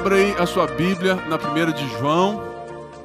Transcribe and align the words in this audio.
Abra 0.00 0.16
aí 0.16 0.32
a 0.32 0.46
sua 0.46 0.66
Bíblia 0.66 1.14
na 1.28 1.36
primeira 1.36 1.70
de 1.74 1.86
João, 1.98 2.40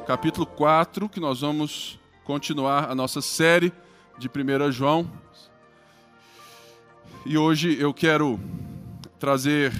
capítulo 0.07 0.45
4, 0.45 1.09
que 1.09 1.19
nós 1.19 1.41
vamos 1.41 1.99
continuar 2.23 2.89
a 2.89 2.95
nossa 2.95 3.21
série 3.21 3.73
de 4.17 4.29
1 4.29 4.71
João. 4.71 5.05
E 7.25 7.37
hoje 7.37 7.77
eu 7.77 7.93
quero 7.93 8.39
trazer 9.19 9.73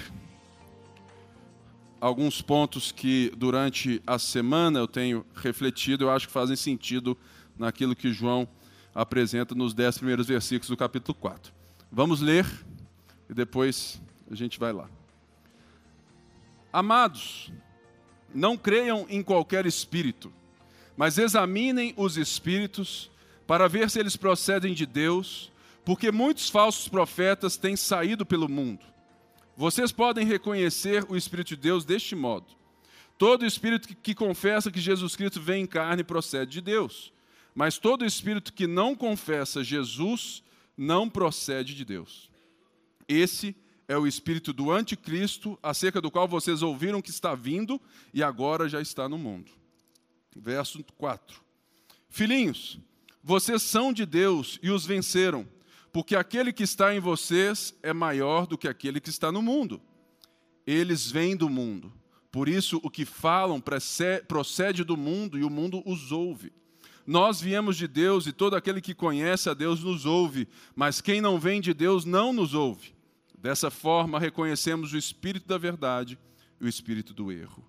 alguns 1.98 2.42
pontos 2.42 2.92
que 2.92 3.32
durante 3.34 4.02
a 4.06 4.18
semana 4.18 4.78
eu 4.78 4.86
tenho 4.86 5.24
refletido, 5.34 6.04
eu 6.04 6.10
acho 6.10 6.26
que 6.26 6.34
fazem 6.34 6.54
sentido 6.54 7.16
naquilo 7.58 7.96
que 7.96 8.12
João 8.12 8.46
apresenta 8.94 9.54
nos 9.54 9.72
dez 9.72 9.96
primeiros 9.96 10.26
versículos 10.26 10.68
do 10.68 10.76
capítulo 10.76 11.14
4. 11.14 11.50
Vamos 11.90 12.20
ler 12.20 12.44
e 13.26 13.32
depois 13.32 14.02
a 14.30 14.34
gente 14.34 14.58
vai 14.58 14.74
lá. 14.74 14.95
Amados, 16.76 17.50
não 18.34 18.54
creiam 18.54 19.06
em 19.08 19.22
qualquer 19.22 19.64
espírito, 19.64 20.30
mas 20.94 21.16
examinem 21.16 21.94
os 21.96 22.18
espíritos 22.18 23.10
para 23.46 23.66
ver 23.66 23.88
se 23.88 23.98
eles 23.98 24.14
procedem 24.14 24.74
de 24.74 24.84
Deus, 24.84 25.50
porque 25.86 26.12
muitos 26.12 26.50
falsos 26.50 26.86
profetas 26.86 27.56
têm 27.56 27.76
saído 27.76 28.26
pelo 28.26 28.46
mundo. 28.46 28.84
Vocês 29.56 29.90
podem 29.90 30.26
reconhecer 30.26 31.06
o 31.08 31.16
Espírito 31.16 31.48
de 31.48 31.56
Deus 31.56 31.82
deste 31.82 32.14
modo. 32.14 32.44
Todo 33.16 33.46
espírito 33.46 33.96
que, 33.96 34.14
confessa 34.14 34.70
que 34.70 34.78
Jesus 34.78 35.16
Cristo 35.16 35.40
vem 35.40 35.62
em 35.62 35.66
carne 35.66 36.04
procede 36.04 36.50
de 36.50 36.60
Deus, 36.60 37.10
mas 37.54 37.78
todo 37.78 38.04
espírito 38.04 38.52
que 38.52 38.66
não 38.66 38.94
confessa 38.94 39.64
Jesus 39.64 40.42
não 40.76 41.08
procede 41.08 41.74
de 41.74 41.86
Deus. 41.86 42.30
Esse 43.08 43.56
é 43.88 43.96
o 43.96 44.06
espírito 44.06 44.52
do 44.52 44.70
anticristo, 44.70 45.58
acerca 45.62 46.00
do 46.00 46.10
qual 46.10 46.26
vocês 46.26 46.62
ouviram 46.62 47.00
que 47.00 47.10
está 47.10 47.34
vindo 47.34 47.80
e 48.12 48.22
agora 48.22 48.68
já 48.68 48.80
está 48.80 49.08
no 49.08 49.16
mundo. 49.16 49.50
Verso 50.34 50.84
4. 50.96 51.40
Filhinhos, 52.08 52.78
vocês 53.22 53.62
são 53.62 53.92
de 53.92 54.04
Deus 54.04 54.58
e 54.62 54.70
os 54.70 54.84
venceram, 54.84 55.46
porque 55.92 56.16
aquele 56.16 56.52
que 56.52 56.62
está 56.62 56.94
em 56.94 57.00
vocês 57.00 57.74
é 57.82 57.92
maior 57.92 58.46
do 58.46 58.58
que 58.58 58.68
aquele 58.68 59.00
que 59.00 59.10
está 59.10 59.30
no 59.30 59.40
mundo. 59.40 59.80
Eles 60.66 61.10
vêm 61.10 61.36
do 61.36 61.48
mundo, 61.48 61.92
por 62.32 62.48
isso 62.48 62.80
o 62.82 62.90
que 62.90 63.04
falam 63.04 63.62
procede 64.26 64.82
do 64.82 64.96
mundo 64.96 65.38
e 65.38 65.44
o 65.44 65.50
mundo 65.50 65.82
os 65.86 66.10
ouve. 66.10 66.52
Nós 67.06 67.40
viemos 67.40 67.76
de 67.76 67.86
Deus 67.86 68.26
e 68.26 68.32
todo 68.32 68.56
aquele 68.56 68.80
que 68.80 68.92
conhece 68.92 69.48
a 69.48 69.54
Deus 69.54 69.82
nos 69.82 70.04
ouve, 70.04 70.48
mas 70.74 71.00
quem 71.00 71.20
não 71.20 71.38
vem 71.38 71.60
de 71.60 71.72
Deus 71.72 72.04
não 72.04 72.32
nos 72.32 72.52
ouve. 72.52 72.95
Dessa 73.46 73.70
forma, 73.70 74.18
reconhecemos 74.18 74.92
o 74.92 74.98
espírito 74.98 75.46
da 75.46 75.56
verdade 75.56 76.18
e 76.60 76.64
o 76.64 76.68
espírito 76.68 77.14
do 77.14 77.30
erro. 77.30 77.64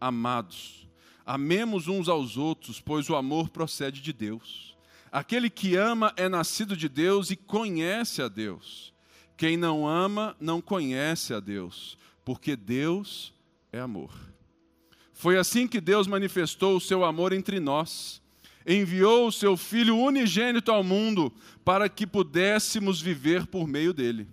Amados, 0.00 0.88
amemos 1.26 1.88
uns 1.88 2.08
aos 2.08 2.38
outros, 2.38 2.80
pois 2.80 3.10
o 3.10 3.14
amor 3.14 3.50
procede 3.50 4.00
de 4.00 4.14
Deus. 4.14 4.74
Aquele 5.12 5.50
que 5.50 5.76
ama 5.76 6.10
é 6.16 6.26
nascido 6.26 6.74
de 6.74 6.88
Deus 6.88 7.30
e 7.30 7.36
conhece 7.36 8.22
a 8.22 8.28
Deus. 8.28 8.94
Quem 9.36 9.58
não 9.58 9.86
ama 9.86 10.34
não 10.40 10.58
conhece 10.58 11.34
a 11.34 11.38
Deus, 11.38 11.98
porque 12.24 12.56
Deus 12.56 13.34
é 13.70 13.78
amor. 13.78 14.14
Foi 15.12 15.36
assim 15.36 15.68
que 15.68 15.82
Deus 15.82 16.06
manifestou 16.06 16.78
o 16.78 16.80
seu 16.80 17.04
amor 17.04 17.34
entre 17.34 17.60
nós. 17.60 18.22
Enviou 18.66 19.26
o 19.26 19.32
seu 19.32 19.54
Filho 19.54 19.98
unigênito 19.98 20.72
ao 20.72 20.82
mundo 20.82 21.30
para 21.62 21.90
que 21.90 22.06
pudéssemos 22.06 23.02
viver 23.02 23.46
por 23.46 23.68
meio 23.68 23.92
dele. 23.92 24.26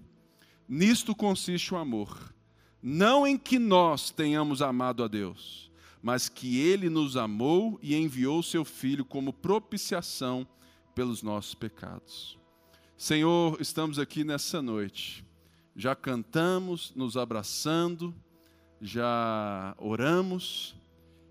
Nisto 0.67 1.15
consiste 1.15 1.73
o 1.73 1.77
amor. 1.77 2.33
Não 2.81 3.25
em 3.25 3.37
que 3.37 3.57
nós 3.57 4.11
tenhamos 4.11 4.61
amado 4.61 5.03
a 5.03 5.07
Deus, 5.07 5.71
mas 6.01 6.29
que 6.29 6.59
Ele 6.59 6.89
nos 6.89 7.17
amou 7.17 7.79
e 7.81 7.95
enviou 7.95 8.43
seu 8.43 8.63
Filho 8.63 9.05
como 9.05 9.33
propiciação 9.33 10.47
pelos 10.93 11.23
nossos 11.23 11.55
pecados. 11.55 12.37
Senhor, 12.97 13.61
estamos 13.61 13.99
aqui 13.99 14.23
nessa 14.23 14.61
noite. 14.61 15.23
Já 15.75 15.95
cantamos, 15.95 16.91
nos 16.95 17.15
abraçando, 17.15 18.13
já 18.81 19.75
oramos 19.77 20.75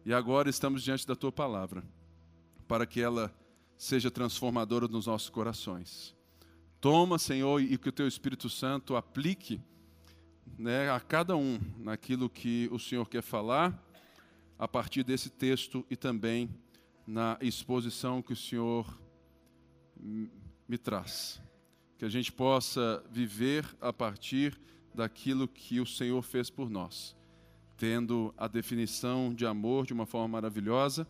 e 0.04 0.14
agora 0.14 0.48
estamos 0.48 0.82
diante 0.82 1.06
da 1.06 1.16
tua 1.16 1.32
palavra, 1.32 1.82
para 2.68 2.86
que 2.86 3.00
ela 3.00 3.34
seja 3.76 4.10
transformadora 4.10 4.86
nos 4.88 5.06
nossos 5.06 5.28
corações. 5.28 6.15
Toma, 6.80 7.18
Senhor, 7.18 7.60
e 7.60 7.76
que 7.78 7.88
o 7.88 7.92
teu 7.92 8.06
Espírito 8.06 8.48
Santo 8.50 8.96
aplique 8.96 9.60
né, 10.58 10.90
a 10.90 11.00
cada 11.00 11.36
um 11.36 11.58
naquilo 11.78 12.28
que 12.28 12.68
o 12.70 12.78
Senhor 12.78 13.08
quer 13.08 13.22
falar 13.22 13.82
a 14.58 14.68
partir 14.68 15.02
desse 15.02 15.30
texto 15.30 15.84
e 15.90 15.96
também 15.96 16.48
na 17.06 17.38
exposição 17.40 18.22
que 18.22 18.32
o 18.32 18.36
Senhor 18.36 18.98
me 20.68 20.78
traz. 20.78 21.40
Que 21.98 22.04
a 22.04 22.08
gente 22.08 22.30
possa 22.30 23.02
viver 23.10 23.66
a 23.80 23.92
partir 23.92 24.58
daquilo 24.94 25.48
que 25.48 25.80
o 25.80 25.86
Senhor 25.86 26.22
fez 26.22 26.50
por 26.50 26.70
nós, 26.70 27.16
tendo 27.76 28.34
a 28.36 28.48
definição 28.48 29.32
de 29.34 29.46
amor 29.46 29.86
de 29.86 29.92
uma 29.92 30.06
forma 30.06 30.28
maravilhosa 30.28 31.06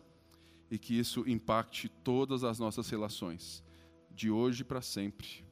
e 0.69 0.77
que 0.77 0.97
isso 0.97 1.27
impacte 1.27 1.89
todas 1.89 2.43
as 2.43 2.59
nossas 2.59 2.89
relações, 2.89 3.63
de 4.11 4.29
hoje 4.29 4.63
para 4.63 4.81
sempre. 4.81 5.46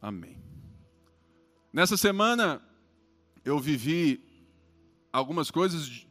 Amém. 0.00 0.36
Nessa 1.72 1.96
semana 1.96 2.62
eu 3.44 3.58
vivi 3.58 4.22
algumas 5.12 5.50
coisas 5.50 6.06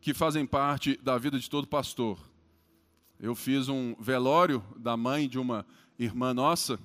que 0.00 0.14
fazem 0.14 0.46
parte 0.46 0.96
da 1.02 1.18
vida 1.18 1.38
de 1.38 1.48
todo 1.48 1.66
pastor. 1.66 2.18
Eu 3.20 3.34
fiz 3.34 3.68
um 3.68 3.94
velório 4.00 4.64
da 4.76 4.96
mãe 4.96 5.28
de 5.28 5.38
uma 5.38 5.66
irmã 5.98 6.32
nossa 6.34 6.78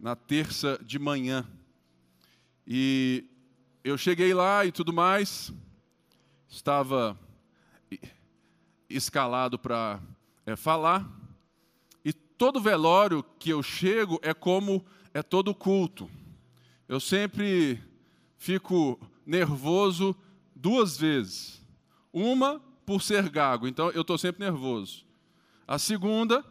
na 0.00 0.14
terça 0.14 0.78
de 0.84 0.98
manhã. 0.98 1.46
E 2.66 3.24
eu 3.84 3.96
cheguei 3.96 4.34
lá 4.34 4.66
e 4.66 4.72
tudo 4.72 4.92
mais, 4.92 5.52
estava 6.48 7.18
escalado 8.90 9.58
para 9.58 10.00
é, 10.44 10.56
falar. 10.56 11.08
E 12.04 12.12
todo 12.12 12.60
velório 12.60 13.24
que 13.38 13.50
eu 13.50 13.62
chego 13.62 14.18
é 14.22 14.34
como 14.34 14.84
é 15.16 15.22
todo 15.22 15.54
culto. 15.54 16.10
Eu 16.86 17.00
sempre 17.00 17.82
fico 18.36 19.00
nervoso 19.24 20.14
duas 20.54 20.98
vezes. 20.98 21.62
Uma 22.12 22.60
por 22.84 23.00
ser 23.00 23.30
gago, 23.30 23.66
então 23.66 23.90
eu 23.92 24.02
estou 24.02 24.18
sempre 24.18 24.44
nervoso. 24.44 25.06
A 25.66 25.78
segunda, 25.78 26.44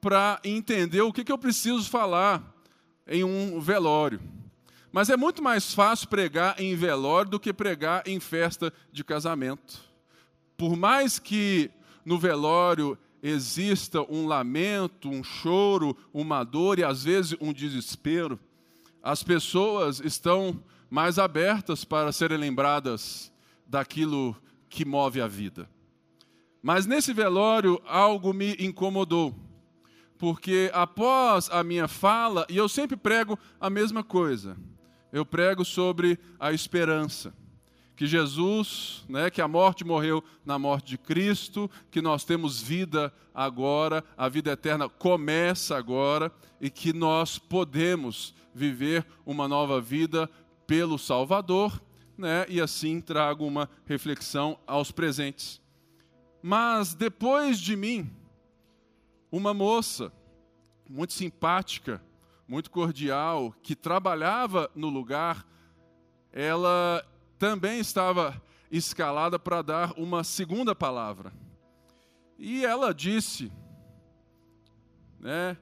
para 0.00 0.40
entender 0.44 1.00
o 1.00 1.12
que, 1.12 1.24
que 1.24 1.32
eu 1.32 1.36
preciso 1.36 1.90
falar 1.90 2.40
em 3.04 3.24
um 3.24 3.58
velório. 3.58 4.20
Mas 4.92 5.10
é 5.10 5.16
muito 5.16 5.42
mais 5.42 5.74
fácil 5.74 6.06
pregar 6.06 6.60
em 6.60 6.76
velório 6.76 7.32
do 7.32 7.40
que 7.40 7.52
pregar 7.52 8.06
em 8.06 8.20
festa 8.20 8.72
de 8.92 9.02
casamento. 9.02 9.80
Por 10.56 10.76
mais 10.76 11.18
que 11.18 11.68
no 12.04 12.16
velório 12.16 12.96
exista 13.22 14.02
um 14.02 14.26
lamento, 14.26 15.08
um 15.08 15.22
choro, 15.22 15.96
uma 16.12 16.44
dor 16.44 16.78
e 16.78 16.84
às 16.84 17.04
vezes 17.04 17.36
um 17.40 17.52
desespero, 17.52 18.38
as 19.02 19.22
pessoas 19.22 20.00
estão 20.00 20.62
mais 20.90 21.18
abertas 21.18 21.84
para 21.84 22.12
serem 22.12 22.38
lembradas 22.38 23.32
daquilo 23.66 24.36
que 24.68 24.84
move 24.84 25.20
a 25.20 25.26
vida. 25.26 25.68
Mas 26.62 26.86
nesse 26.86 27.12
velório 27.12 27.80
algo 27.86 28.32
me 28.32 28.54
incomodou, 28.58 29.34
porque 30.18 30.70
após 30.74 31.48
a 31.50 31.62
minha 31.62 31.86
fala, 31.86 32.46
e 32.48 32.56
eu 32.56 32.68
sempre 32.68 32.96
prego 32.96 33.38
a 33.60 33.70
mesma 33.70 34.02
coisa, 34.02 34.56
eu 35.12 35.24
prego 35.24 35.64
sobre 35.64 36.18
a 36.38 36.52
esperança 36.52 37.32
que 37.98 38.06
Jesus, 38.06 39.04
né, 39.08 39.28
que 39.28 39.42
a 39.42 39.48
morte 39.48 39.84
morreu 39.84 40.22
na 40.46 40.56
morte 40.56 40.90
de 40.90 40.96
Cristo, 40.96 41.68
que 41.90 42.00
nós 42.00 42.22
temos 42.22 42.62
vida 42.62 43.12
agora, 43.34 44.04
a 44.16 44.28
vida 44.28 44.52
eterna 44.52 44.88
começa 44.88 45.76
agora 45.76 46.30
e 46.60 46.70
que 46.70 46.92
nós 46.92 47.40
podemos 47.40 48.32
viver 48.54 49.04
uma 49.26 49.48
nova 49.48 49.80
vida 49.80 50.30
pelo 50.64 50.96
Salvador, 50.96 51.82
né, 52.16 52.46
e 52.48 52.60
assim 52.60 53.00
trago 53.00 53.44
uma 53.44 53.68
reflexão 53.84 54.60
aos 54.64 54.92
presentes. 54.92 55.60
Mas 56.40 56.94
depois 56.94 57.58
de 57.58 57.74
mim, 57.74 58.08
uma 59.28 59.52
moça 59.52 60.12
muito 60.88 61.14
simpática, 61.14 62.00
muito 62.46 62.70
cordial, 62.70 63.52
que 63.60 63.74
trabalhava 63.74 64.70
no 64.72 64.88
lugar, 64.88 65.44
ela 66.32 67.04
também 67.38 67.78
estava 67.78 68.40
escalada 68.70 69.38
para 69.38 69.62
dar 69.62 69.92
uma 69.96 70.24
segunda 70.24 70.74
palavra. 70.74 71.32
E 72.38 72.64
ela 72.64 72.92
disse, 72.92 73.50
né, 75.18 75.56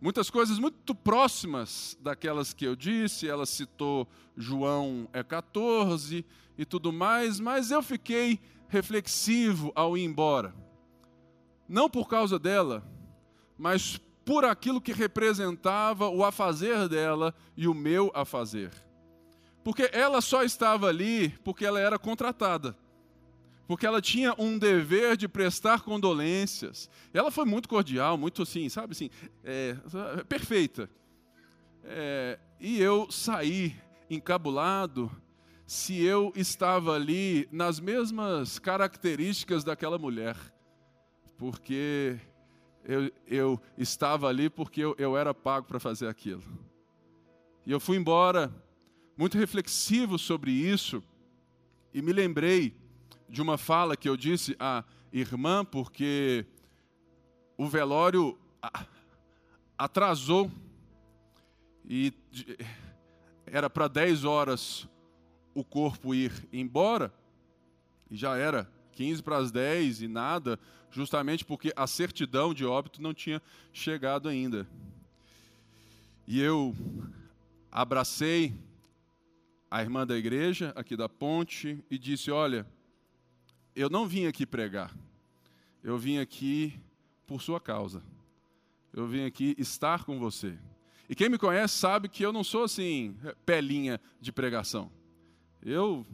muitas 0.00 0.30
coisas 0.30 0.58
muito 0.58 0.94
próximas 0.94 1.96
daquelas 2.00 2.52
que 2.52 2.64
eu 2.64 2.74
disse, 2.74 3.28
ela 3.28 3.46
citou 3.46 4.08
João 4.36 5.08
é 5.12 5.22
14 5.22 6.24
e 6.58 6.64
tudo 6.64 6.92
mais, 6.92 7.38
mas 7.38 7.70
eu 7.70 7.82
fiquei 7.82 8.40
reflexivo 8.68 9.72
ao 9.74 9.96
ir 9.96 10.04
embora. 10.04 10.54
Não 11.68 11.88
por 11.88 12.08
causa 12.08 12.38
dela, 12.38 12.84
mas 13.58 13.98
por 14.24 14.44
aquilo 14.44 14.80
que 14.80 14.92
representava 14.92 16.08
o 16.08 16.24
afazer 16.24 16.88
dela 16.88 17.34
e 17.56 17.68
o 17.68 17.74
meu 17.74 18.10
afazer. 18.14 18.85
Porque 19.66 19.90
ela 19.92 20.20
só 20.20 20.44
estava 20.44 20.86
ali 20.86 21.30
porque 21.42 21.66
ela 21.66 21.80
era 21.80 21.98
contratada. 21.98 22.78
Porque 23.66 23.84
ela 23.84 24.00
tinha 24.00 24.32
um 24.38 24.56
dever 24.56 25.16
de 25.16 25.26
prestar 25.26 25.80
condolências. 25.80 26.88
Ela 27.12 27.32
foi 27.32 27.44
muito 27.44 27.68
cordial, 27.68 28.16
muito 28.16 28.42
assim, 28.42 28.68
sabe 28.68 28.92
assim, 28.92 29.10
é, 29.42 29.74
perfeita. 30.28 30.88
É, 31.82 32.38
e 32.60 32.80
eu 32.80 33.10
saí 33.10 33.74
encabulado 34.08 35.10
se 35.66 36.00
eu 36.00 36.32
estava 36.36 36.94
ali 36.94 37.48
nas 37.50 37.80
mesmas 37.80 38.60
características 38.60 39.64
daquela 39.64 39.98
mulher. 39.98 40.36
Porque 41.36 42.20
eu, 42.84 43.10
eu 43.26 43.60
estava 43.76 44.28
ali 44.28 44.48
porque 44.48 44.80
eu, 44.80 44.94
eu 44.96 45.16
era 45.16 45.34
pago 45.34 45.66
para 45.66 45.80
fazer 45.80 46.06
aquilo. 46.06 46.44
E 47.66 47.72
eu 47.72 47.80
fui 47.80 47.96
embora 47.96 48.64
muito 49.16 49.38
reflexivo 49.38 50.18
sobre 50.18 50.50
isso 50.50 51.02
e 51.92 52.02
me 52.02 52.12
lembrei 52.12 52.74
de 53.28 53.40
uma 53.40 53.56
fala 53.56 53.96
que 53.96 54.08
eu 54.08 54.16
disse 54.16 54.54
à 54.60 54.84
irmã, 55.12 55.64
porque 55.64 56.44
o 57.56 57.66
velório 57.66 58.38
atrasou 59.78 60.50
e 61.88 62.12
era 63.46 63.70
para 63.70 63.88
10 63.88 64.24
horas 64.24 64.86
o 65.54 65.64
corpo 65.64 66.14
ir 66.14 66.32
embora, 66.52 67.12
e 68.10 68.16
já 68.16 68.36
era 68.36 68.70
15 68.92 69.22
para 69.22 69.38
as 69.38 69.50
10 69.50 70.02
e 70.02 70.08
nada, 70.08 70.60
justamente 70.90 71.44
porque 71.44 71.72
a 71.74 71.86
certidão 71.86 72.52
de 72.52 72.64
óbito 72.66 73.00
não 73.00 73.14
tinha 73.14 73.40
chegado 73.72 74.28
ainda. 74.28 74.68
E 76.26 76.40
eu 76.40 76.74
abracei 77.70 78.52
a 79.76 79.82
irmã 79.82 80.06
da 80.06 80.16
igreja, 80.16 80.72
aqui 80.74 80.96
da 80.96 81.06
ponte, 81.06 81.84
e 81.90 81.98
disse: 81.98 82.30
Olha, 82.30 82.66
eu 83.74 83.90
não 83.90 84.06
vim 84.06 84.24
aqui 84.24 84.46
pregar, 84.46 84.96
eu 85.84 85.98
vim 85.98 86.16
aqui 86.16 86.80
por 87.26 87.42
sua 87.42 87.60
causa, 87.60 88.02
eu 88.90 89.06
vim 89.06 89.26
aqui 89.26 89.54
estar 89.58 90.04
com 90.04 90.18
você. 90.18 90.56
E 91.10 91.14
quem 91.14 91.28
me 91.28 91.36
conhece 91.36 91.76
sabe 91.76 92.08
que 92.08 92.22
eu 92.22 92.32
não 92.32 92.42
sou 92.42 92.64
assim, 92.64 93.14
pelinha 93.44 94.00
de 94.18 94.32
pregação. 94.32 94.90
Eu, 95.62 96.06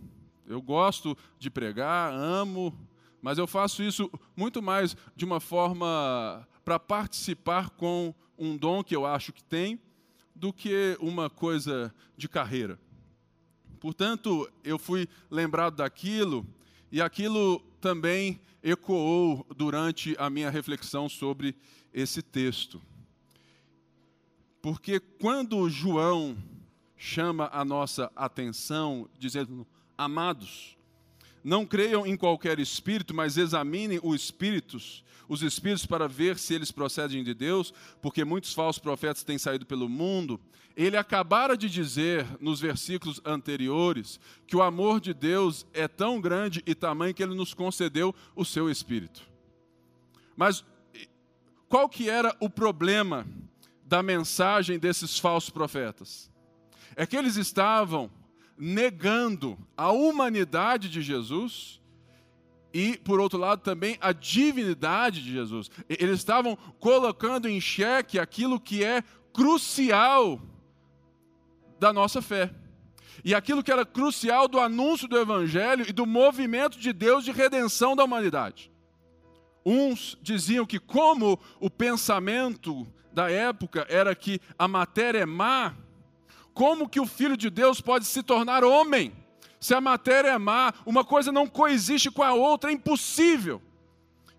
eu 0.45 0.61
gosto 0.61 1.17
de 1.39 1.49
pregar, 1.49 2.13
amo, 2.13 2.77
mas 3.23 3.39
eu 3.39 3.47
faço 3.47 3.81
isso 3.85 4.11
muito 4.37 4.61
mais 4.61 4.97
de 5.15 5.25
uma 5.25 5.39
forma 5.39 6.49
para 6.65 6.81
participar 6.81 7.71
com 7.71 8.13
um 8.37 8.57
dom 8.57 8.83
que 8.83 8.97
eu 8.97 9.07
acho 9.07 9.33
que 9.33 9.45
tem, 9.45 9.81
do 10.35 10.53
que 10.53 10.97
uma 11.01 11.31
coisa 11.31 11.95
de 12.17 12.29
carreira. 12.29 12.77
Portanto, 13.83 14.49
eu 14.63 14.79
fui 14.79 15.09
lembrado 15.29 15.79
daquilo 15.79 16.47
e 16.93 17.03
aquilo 17.03 17.59
também 17.81 18.41
ecoou 18.63 19.45
durante 19.57 20.15
a 20.21 20.31
minha 20.31 20.51
reflexão 20.51 21.09
sobre 21.09 21.57
esse 21.93 22.23
texto. 22.23 22.81
Porque 24.63 25.01
quando 25.01 25.69
João 25.69 26.37
chama 26.97 27.51
a 27.53 27.65
nossa 27.65 28.09
atenção, 28.15 29.11
dizendo: 29.19 29.67
Amados, 29.99 30.77
não 31.43 31.67
creiam 31.67 32.07
em 32.07 32.17
qualquer 32.17 32.61
espírito, 32.61 33.13
mas 33.13 33.37
examinem 33.37 33.99
os 34.01 34.23
espíritos, 34.23 35.03
os 35.29 35.43
espíritos 35.43 35.87
para 35.87 36.07
ver 36.07 36.39
se 36.39 36.55
eles 36.55 36.71
procedem 36.71 37.25
de 37.25 37.35
Deus, 37.35 37.75
porque 38.01 38.25
muitos 38.25 38.55
falsos 38.55 38.81
profetas 38.81 39.25
têm 39.25 39.39
saído 39.39 39.67
pelo 39.67 39.89
mundo. 39.89 40.41
Ele 40.77 40.97
acabara 40.97 41.57
de 41.57 41.69
dizer 41.69 42.27
nos 42.41 42.61
versículos 42.61 43.21
anteriores 43.25 44.19
que 44.47 44.57
o 44.57 44.63
amor 44.63 45.01
de 45.01 45.13
Deus 45.13 45.67
é 45.73 45.87
tão 45.87 46.21
grande 46.21 46.63
e 46.67 46.75
tamanho 46.75 47.15
que 47.15 47.23
ele 47.23 47.35
nos 47.35 47.53
concedeu 47.53 48.15
o 48.35 48.45
seu 48.45 48.71
espírito. 48.71 49.23
Mas 50.37 50.65
qual 51.69 51.89
que 51.89 52.09
era 52.09 52.37
o 52.41 52.49
problema 52.49 53.27
da 53.85 54.03
mensagem 54.03 54.79
desses 54.79 55.19
falsos 55.19 55.51
profetas? 55.51 56.31
É 56.97 57.07
que 57.07 57.17
eles 57.17 57.37
estavam 57.37 58.11
negando 58.57 59.59
a 59.77 59.91
humanidade 59.91 60.89
de 60.89 61.03
Jesus 61.03 61.81
e, 62.73 62.97
por 62.99 63.21
outro 63.21 63.39
lado, 63.39 63.61
também 63.61 63.99
a 64.01 64.13
divinidade 64.13 65.23
de 65.23 65.33
Jesus. 65.33 65.71
Eles 65.89 66.21
estavam 66.21 66.57
colocando 66.79 67.49
em 67.49 67.61
xeque 67.61 68.19
aquilo 68.19 68.61
que 68.61 68.83
é 68.85 69.03
crucial 69.33 70.41
da 71.83 71.93
nossa 71.93 72.23
fé. 72.23 72.49
E 73.25 73.35
aquilo 73.35 73.61
que 73.61 73.73
era 73.73 73.85
crucial 73.85 74.47
do 74.47 74.61
anúncio 74.61 75.09
do 75.09 75.19
Evangelho 75.19 75.85
e 75.89 75.93
do 75.93 76.07
movimento 76.07 76.79
de 76.79 76.93
Deus 76.93 77.25
de 77.25 77.33
redenção 77.33 77.97
da 77.97 78.05
humanidade. 78.05 78.71
Uns 79.67 80.17
diziam 80.23 80.65
que, 80.65 80.79
como 80.79 81.39
o 81.59 81.69
pensamento 81.69 82.87
da 83.13 83.29
época 83.29 83.85
era 83.89 84.15
que 84.15 84.41
a 84.57 84.69
matéria 84.69 85.19
é 85.19 85.27
má, 85.27 85.75
como 86.55 86.89
que 86.89 87.01
o 87.01 87.07
Filho 87.07 87.37
de 87.37 87.51
Deus 87.51 87.81
pode 87.81 88.05
se 88.05 88.23
tornar 88.23 88.63
homem? 88.63 89.13
Se 89.59 89.75
a 89.75 89.81
matéria 89.81 90.31
é 90.31 90.39
má, 90.39 90.73
uma 90.87 91.05
coisa 91.05 91.33
não 91.33 91.49
coexiste 91.49 92.13
com 92.13 92.23
a 92.23 92.33
outra, 92.33 92.71
é 92.71 92.75
impossível. 92.75 93.61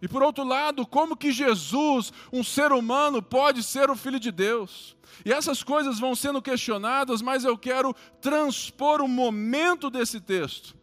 E 0.03 0.07
por 0.09 0.21
outro 0.21 0.43
lado, 0.43 0.85
como 0.85 1.15
que 1.15 1.31
Jesus, 1.31 2.11
um 2.29 2.43
ser 2.43 2.73
humano, 2.73 3.21
pode 3.21 3.63
ser 3.63 3.89
o 3.89 3.95
Filho 3.95 4.19
de 4.19 4.33
Deus? 4.33 4.97
E 5.23 5.31
essas 5.31 5.63
coisas 5.63 5.97
vão 5.97 6.13
sendo 6.13 6.41
questionadas, 6.41 7.21
mas 7.21 7.45
eu 7.45 7.57
quero 7.57 7.95
transpor 8.19 8.99
o 8.99 9.07
momento 9.07 9.89
desse 9.89 10.19
texto, 10.19 10.75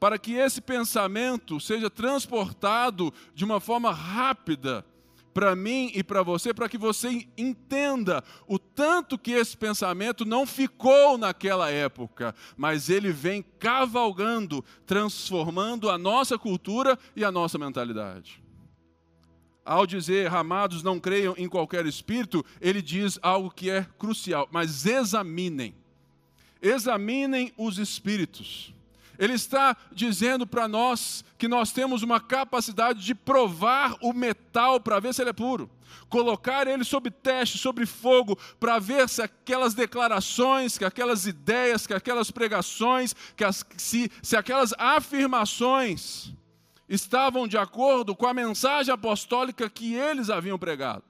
para 0.00 0.18
que 0.18 0.32
esse 0.32 0.60
pensamento 0.60 1.60
seja 1.60 1.88
transportado 1.88 3.14
de 3.32 3.44
uma 3.44 3.60
forma 3.60 3.92
rápida 3.92 4.84
para 5.32 5.54
mim 5.54 5.92
e 5.94 6.02
para 6.02 6.24
você, 6.24 6.52
para 6.52 6.68
que 6.68 6.76
você 6.76 7.28
entenda 7.38 8.24
o 8.44 8.58
tanto 8.58 9.16
que 9.16 9.30
esse 9.30 9.56
pensamento 9.56 10.24
não 10.24 10.44
ficou 10.44 11.16
naquela 11.16 11.70
época, 11.70 12.34
mas 12.56 12.90
ele 12.90 13.12
vem 13.12 13.40
cavalgando, 13.40 14.64
transformando 14.84 15.88
a 15.88 15.96
nossa 15.96 16.36
cultura 16.36 16.98
e 17.14 17.24
a 17.24 17.30
nossa 17.30 17.56
mentalidade. 17.56 18.42
Ao 19.64 19.86
dizer, 19.86 20.32
amados, 20.32 20.82
não 20.82 21.00
creiam 21.00 21.34
em 21.38 21.48
qualquer 21.48 21.86
espírito, 21.86 22.44
ele 22.60 22.82
diz 22.82 23.18
algo 23.22 23.50
que 23.50 23.70
é 23.70 23.86
crucial, 23.98 24.46
mas 24.52 24.84
examinem. 24.84 25.74
Examinem 26.60 27.52
os 27.56 27.78
espíritos. 27.78 28.74
Ele 29.18 29.32
está 29.32 29.76
dizendo 29.92 30.46
para 30.46 30.66
nós 30.68 31.24
que 31.38 31.48
nós 31.48 31.72
temos 31.72 32.02
uma 32.02 32.20
capacidade 32.20 33.02
de 33.02 33.14
provar 33.14 33.96
o 34.02 34.12
metal 34.12 34.80
para 34.80 35.00
ver 35.00 35.14
se 35.14 35.22
ele 35.22 35.30
é 35.30 35.32
puro, 35.32 35.70
colocar 36.08 36.66
ele 36.66 36.84
sob 36.84 37.10
teste, 37.10 37.56
sobre 37.56 37.86
fogo, 37.86 38.36
para 38.58 38.78
ver 38.78 39.08
se 39.08 39.22
aquelas 39.22 39.72
declarações, 39.72 40.76
que 40.76 40.84
aquelas 40.84 41.26
ideias, 41.26 41.86
que 41.86 41.94
aquelas 41.94 42.30
pregações, 42.30 43.14
que 43.36 43.44
as, 43.44 43.64
se, 43.76 44.10
se 44.20 44.36
aquelas 44.36 44.74
afirmações 44.76 46.34
estavam 46.88 47.46
de 47.48 47.56
acordo 47.56 48.14
com 48.14 48.26
a 48.26 48.34
mensagem 48.34 48.92
apostólica 48.92 49.68
que 49.70 49.94
eles 49.94 50.30
haviam 50.30 50.58
pregado. 50.58 51.04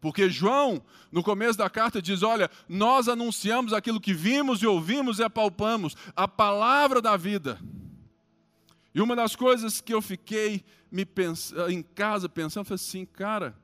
Porque 0.00 0.28
João, 0.28 0.82
no 1.12 1.22
começo 1.22 1.56
da 1.56 1.70
carta, 1.70 2.02
diz: 2.02 2.24
Olha, 2.24 2.50
nós 2.68 3.08
anunciamos 3.08 3.72
aquilo 3.72 4.00
que 4.00 4.12
vimos 4.12 4.60
e 4.60 4.66
ouvimos 4.66 5.20
e 5.20 5.22
apalpamos, 5.22 5.96
a 6.16 6.26
palavra 6.26 7.00
da 7.00 7.16
vida. 7.16 7.60
E 8.94 9.00
uma 9.00 9.14
das 9.14 9.36
coisas 9.36 9.80
que 9.80 9.94
eu 9.94 10.02
fiquei 10.02 10.64
me 10.90 11.06
pens... 11.06 11.54
em 11.68 11.82
casa 11.82 12.28
pensando 12.28 12.66
foi 12.66 12.74
assim, 12.74 13.06
cara, 13.06 13.56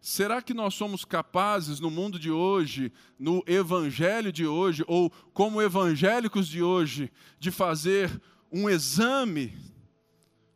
será 0.00 0.42
que 0.42 0.52
nós 0.52 0.74
somos 0.74 1.04
capazes 1.04 1.78
no 1.78 1.90
mundo 1.90 2.18
de 2.18 2.30
hoje, 2.30 2.92
no 3.18 3.44
evangelho 3.46 4.32
de 4.32 4.46
hoje, 4.46 4.82
ou 4.88 5.10
como 5.32 5.62
evangélicos 5.62 6.48
de 6.48 6.62
hoje, 6.62 7.12
de 7.38 7.50
fazer 7.50 8.20
um 8.50 8.68
exame 8.68 9.54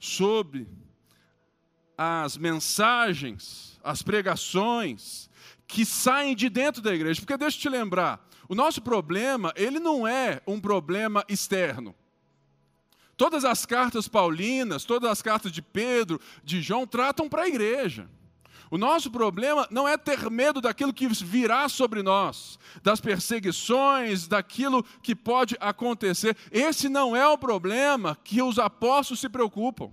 sobre 0.02 0.66
as 1.96 2.36
mensagens 2.36 3.72
as 3.84 4.02
pregações 4.02 5.30
que 5.66 5.84
saem 5.84 6.34
de 6.34 6.48
dentro 6.48 6.82
da 6.82 6.92
igreja. 6.92 7.20
Porque 7.20 7.36
deixa 7.36 7.56
eu 7.56 7.60
te 7.62 7.68
lembrar, 7.68 8.28
o 8.48 8.54
nosso 8.54 8.82
problema, 8.82 9.52
ele 9.56 9.78
não 9.78 10.06
é 10.06 10.42
um 10.44 10.60
problema 10.60 11.24
externo. 11.28 11.94
Todas 13.16 13.44
as 13.44 13.64
cartas 13.64 14.08
paulinas, 14.08 14.84
todas 14.84 15.08
as 15.08 15.22
cartas 15.22 15.52
de 15.52 15.62
Pedro, 15.62 16.20
de 16.42 16.60
João, 16.60 16.84
tratam 16.84 17.28
para 17.28 17.42
a 17.42 17.48
igreja. 17.48 18.08
O 18.72 18.78
nosso 18.78 19.10
problema 19.10 19.68
não 19.70 19.86
é 19.86 19.98
ter 19.98 20.30
medo 20.30 20.58
daquilo 20.58 20.94
que 20.94 21.06
virá 21.06 21.68
sobre 21.68 22.02
nós, 22.02 22.58
das 22.82 23.02
perseguições, 23.02 24.26
daquilo 24.26 24.82
que 25.02 25.14
pode 25.14 25.54
acontecer. 25.60 26.34
Esse 26.50 26.88
não 26.88 27.14
é 27.14 27.28
o 27.28 27.36
problema 27.36 28.16
que 28.24 28.40
os 28.40 28.58
apóstolos 28.58 29.20
se 29.20 29.28
preocupam. 29.28 29.92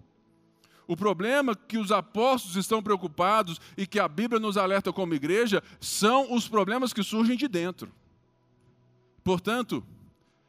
O 0.88 0.96
problema 0.96 1.58
que 1.58 1.78
os 1.78 1.92
apóstolos 1.92 2.56
estão 2.56 2.82
preocupados 2.82 3.60
e 3.76 3.86
que 3.86 4.00
a 4.00 4.08
Bíblia 4.08 4.40
nos 4.40 4.56
alerta 4.56 4.94
como 4.94 5.14
igreja 5.14 5.62
são 5.82 6.34
os 6.34 6.48
problemas 6.48 6.94
que 6.94 7.04
surgem 7.04 7.36
de 7.36 7.50
dentro. 7.50 7.92
Portanto, 9.26 9.86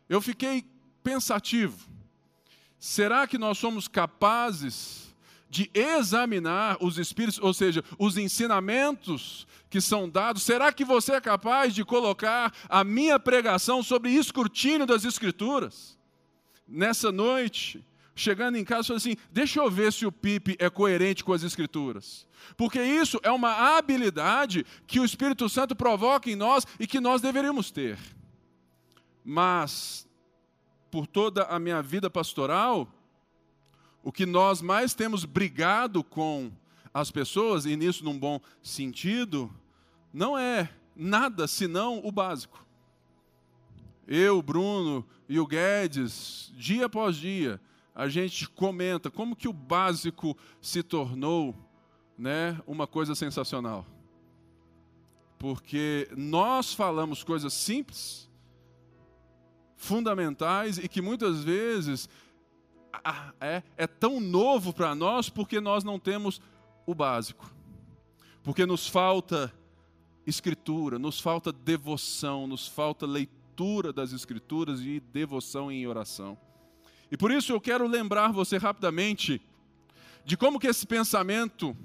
eu 0.08 0.20
fiquei 0.20 0.64
pensativo. 1.02 1.90
Será 2.78 3.26
que 3.26 3.36
nós 3.36 3.58
somos 3.58 3.88
capazes 3.88 5.09
de 5.50 5.68
examinar 5.74 6.78
os 6.80 6.96
espíritos, 6.96 7.40
ou 7.42 7.52
seja, 7.52 7.84
os 7.98 8.16
ensinamentos 8.16 9.46
que 9.68 9.80
são 9.80 10.08
dados? 10.08 10.44
Será 10.44 10.72
que 10.72 10.84
você 10.84 11.14
é 11.14 11.20
capaz 11.20 11.74
de 11.74 11.84
colocar 11.84 12.54
a 12.68 12.84
minha 12.84 13.18
pregação 13.18 13.82
sobre 13.82 14.10
escrutínio 14.10 14.86
das 14.86 15.04
Escrituras? 15.04 15.98
Nessa 16.68 17.10
noite, 17.10 17.84
chegando 18.14 18.56
em 18.56 18.64
casa, 18.64 18.88
falei 18.88 18.98
assim: 18.98 19.16
deixa 19.32 19.58
eu 19.58 19.68
ver 19.68 19.92
se 19.92 20.06
o 20.06 20.12
Pipe 20.12 20.56
é 20.60 20.70
coerente 20.70 21.24
com 21.24 21.32
as 21.32 21.42
Escrituras. 21.42 22.28
Porque 22.56 22.80
isso 22.80 23.18
é 23.24 23.30
uma 23.30 23.76
habilidade 23.76 24.64
que 24.86 25.00
o 25.00 25.04
Espírito 25.04 25.48
Santo 25.48 25.74
provoca 25.74 26.30
em 26.30 26.36
nós 26.36 26.64
e 26.78 26.86
que 26.86 27.00
nós 27.00 27.20
deveríamos 27.20 27.72
ter. 27.72 27.98
Mas, 29.24 30.08
por 30.92 31.08
toda 31.08 31.42
a 31.44 31.58
minha 31.58 31.82
vida 31.82 32.08
pastoral, 32.08 32.88
o 34.02 34.10
que 34.10 34.24
nós 34.24 34.62
mais 34.62 34.94
temos 34.94 35.24
brigado 35.24 36.02
com 36.02 36.50
as 36.92 37.10
pessoas, 37.10 37.66
e 37.66 37.76
nisso 37.76 38.04
num 38.04 38.18
bom 38.18 38.40
sentido, 38.62 39.52
não 40.12 40.36
é 40.36 40.70
nada 40.96 41.46
senão 41.46 42.00
o 42.04 42.10
básico. 42.10 42.66
Eu, 44.06 44.42
Bruno 44.42 45.06
e 45.28 45.38
o 45.38 45.46
Guedes, 45.46 46.52
dia 46.56 46.86
após 46.86 47.16
dia, 47.16 47.60
a 47.94 48.08
gente 48.08 48.48
comenta 48.48 49.10
como 49.10 49.36
que 49.36 49.46
o 49.46 49.52
básico 49.52 50.36
se 50.60 50.82
tornou 50.82 51.54
né, 52.18 52.60
uma 52.66 52.86
coisa 52.86 53.14
sensacional. 53.14 53.86
Porque 55.38 56.08
nós 56.16 56.74
falamos 56.74 57.22
coisas 57.22 57.52
simples, 57.52 58.28
fundamentais 59.76 60.76
e 60.76 60.88
que 60.88 61.00
muitas 61.00 61.42
vezes 61.42 62.08
é, 63.40 63.62
é 63.76 63.86
tão 63.86 64.20
novo 64.20 64.72
para 64.72 64.94
nós 64.94 65.28
porque 65.28 65.60
nós 65.60 65.84
não 65.84 65.98
temos 65.98 66.40
o 66.86 66.94
básico. 66.94 67.50
Porque 68.42 68.66
nos 68.66 68.88
falta 68.88 69.52
escritura, 70.26 70.98
nos 70.98 71.20
falta 71.20 71.52
devoção, 71.52 72.46
nos 72.46 72.66
falta 72.66 73.06
leitura 73.06 73.92
das 73.92 74.12
escrituras 74.12 74.80
e 74.80 75.00
devoção 75.00 75.70
em 75.70 75.86
oração. 75.86 76.36
E 77.10 77.16
por 77.16 77.30
isso 77.30 77.52
eu 77.52 77.60
quero 77.60 77.86
lembrar 77.86 78.32
você 78.32 78.56
rapidamente 78.56 79.40
de 80.24 80.36
como 80.36 80.60
que 80.60 80.66
esse 80.66 80.86
pensamento 80.86 81.76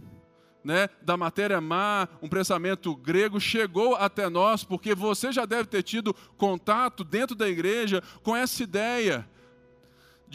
né, 0.64 0.90
da 1.02 1.16
matéria 1.16 1.62
má, 1.62 2.08
um 2.22 2.28
pensamento 2.28 2.96
grego, 2.96 3.40
chegou 3.40 3.96
até 3.96 4.28
nós, 4.30 4.64
porque 4.64 4.96
você 4.96 5.32
já 5.32 5.46
deve 5.46 5.66
ter 5.66 5.84
tido 5.84 6.14
contato 6.38 7.04
dentro 7.04 7.36
da 7.36 7.48
igreja 7.48 8.02
com 8.24 8.36
essa 8.36 8.64
ideia 8.64 9.28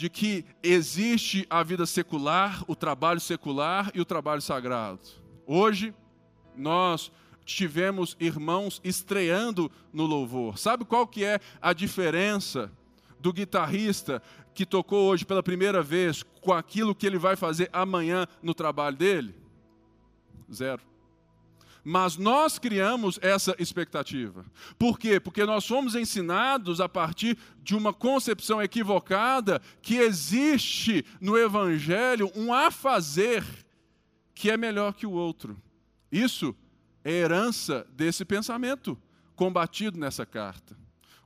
de 0.01 0.09
que 0.09 0.43
existe 0.63 1.45
a 1.47 1.61
vida 1.61 1.85
secular, 1.85 2.63
o 2.67 2.75
trabalho 2.75 3.19
secular 3.19 3.91
e 3.93 4.01
o 4.01 4.05
trabalho 4.05 4.41
sagrado. 4.41 4.99
Hoje, 5.45 5.93
nós 6.57 7.11
tivemos 7.45 8.17
irmãos 8.19 8.81
estreando 8.83 9.71
no 9.93 10.07
louvor. 10.07 10.57
Sabe 10.57 10.85
qual 10.85 11.05
que 11.05 11.23
é 11.23 11.39
a 11.61 11.71
diferença 11.71 12.71
do 13.19 13.31
guitarrista 13.31 14.23
que 14.55 14.65
tocou 14.65 15.07
hoje 15.07 15.23
pela 15.23 15.43
primeira 15.43 15.83
vez 15.83 16.23
com 16.41 16.51
aquilo 16.51 16.95
que 16.95 17.05
ele 17.05 17.19
vai 17.19 17.35
fazer 17.35 17.69
amanhã 17.71 18.25
no 18.41 18.55
trabalho 18.55 18.97
dele? 18.97 19.35
Zero. 20.51 20.81
Mas 21.83 22.15
nós 22.15 22.59
criamos 22.59 23.17
essa 23.21 23.55
expectativa. 23.57 24.45
Por 24.77 24.99
quê? 24.99 25.19
Porque 25.19 25.45
nós 25.45 25.65
fomos 25.65 25.95
ensinados 25.95 26.79
a 26.79 26.87
partir 26.87 27.37
de 27.63 27.75
uma 27.75 27.91
concepção 27.91 28.61
equivocada 28.61 29.59
que 29.81 29.95
existe 29.95 31.03
no 31.19 31.37
Evangelho 31.37 32.31
um 32.35 32.53
a 32.53 32.69
fazer 32.69 33.43
que 34.35 34.51
é 34.51 34.57
melhor 34.57 34.93
que 34.93 35.07
o 35.07 35.11
outro. 35.11 35.57
Isso 36.11 36.55
é 37.03 37.11
herança 37.11 37.87
desse 37.91 38.23
pensamento 38.23 38.97
combatido 39.35 39.97
nessa 39.97 40.25
carta. 40.25 40.77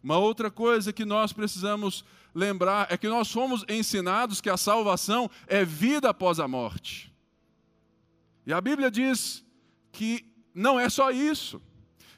Uma 0.01 0.17
outra 0.17 0.49
coisa 0.49 0.93
que 0.93 1.03
nós 1.03 1.33
precisamos 1.33 2.05
lembrar 2.33 2.87
é 2.89 2.97
que 2.97 3.09
nós 3.09 3.31
fomos 3.31 3.65
ensinados 3.67 4.39
que 4.39 4.49
a 4.49 4.57
salvação 4.57 5.29
é 5.47 5.65
vida 5.65 6.09
após 6.09 6.39
a 6.39 6.47
morte. 6.47 7.13
E 8.45 8.53
a 8.53 8.61
Bíblia 8.61 8.91
diz 8.91 9.43
que 9.91 10.34
não 10.55 10.79
é 10.79 10.89
só 10.89 11.11
isso, 11.11 11.61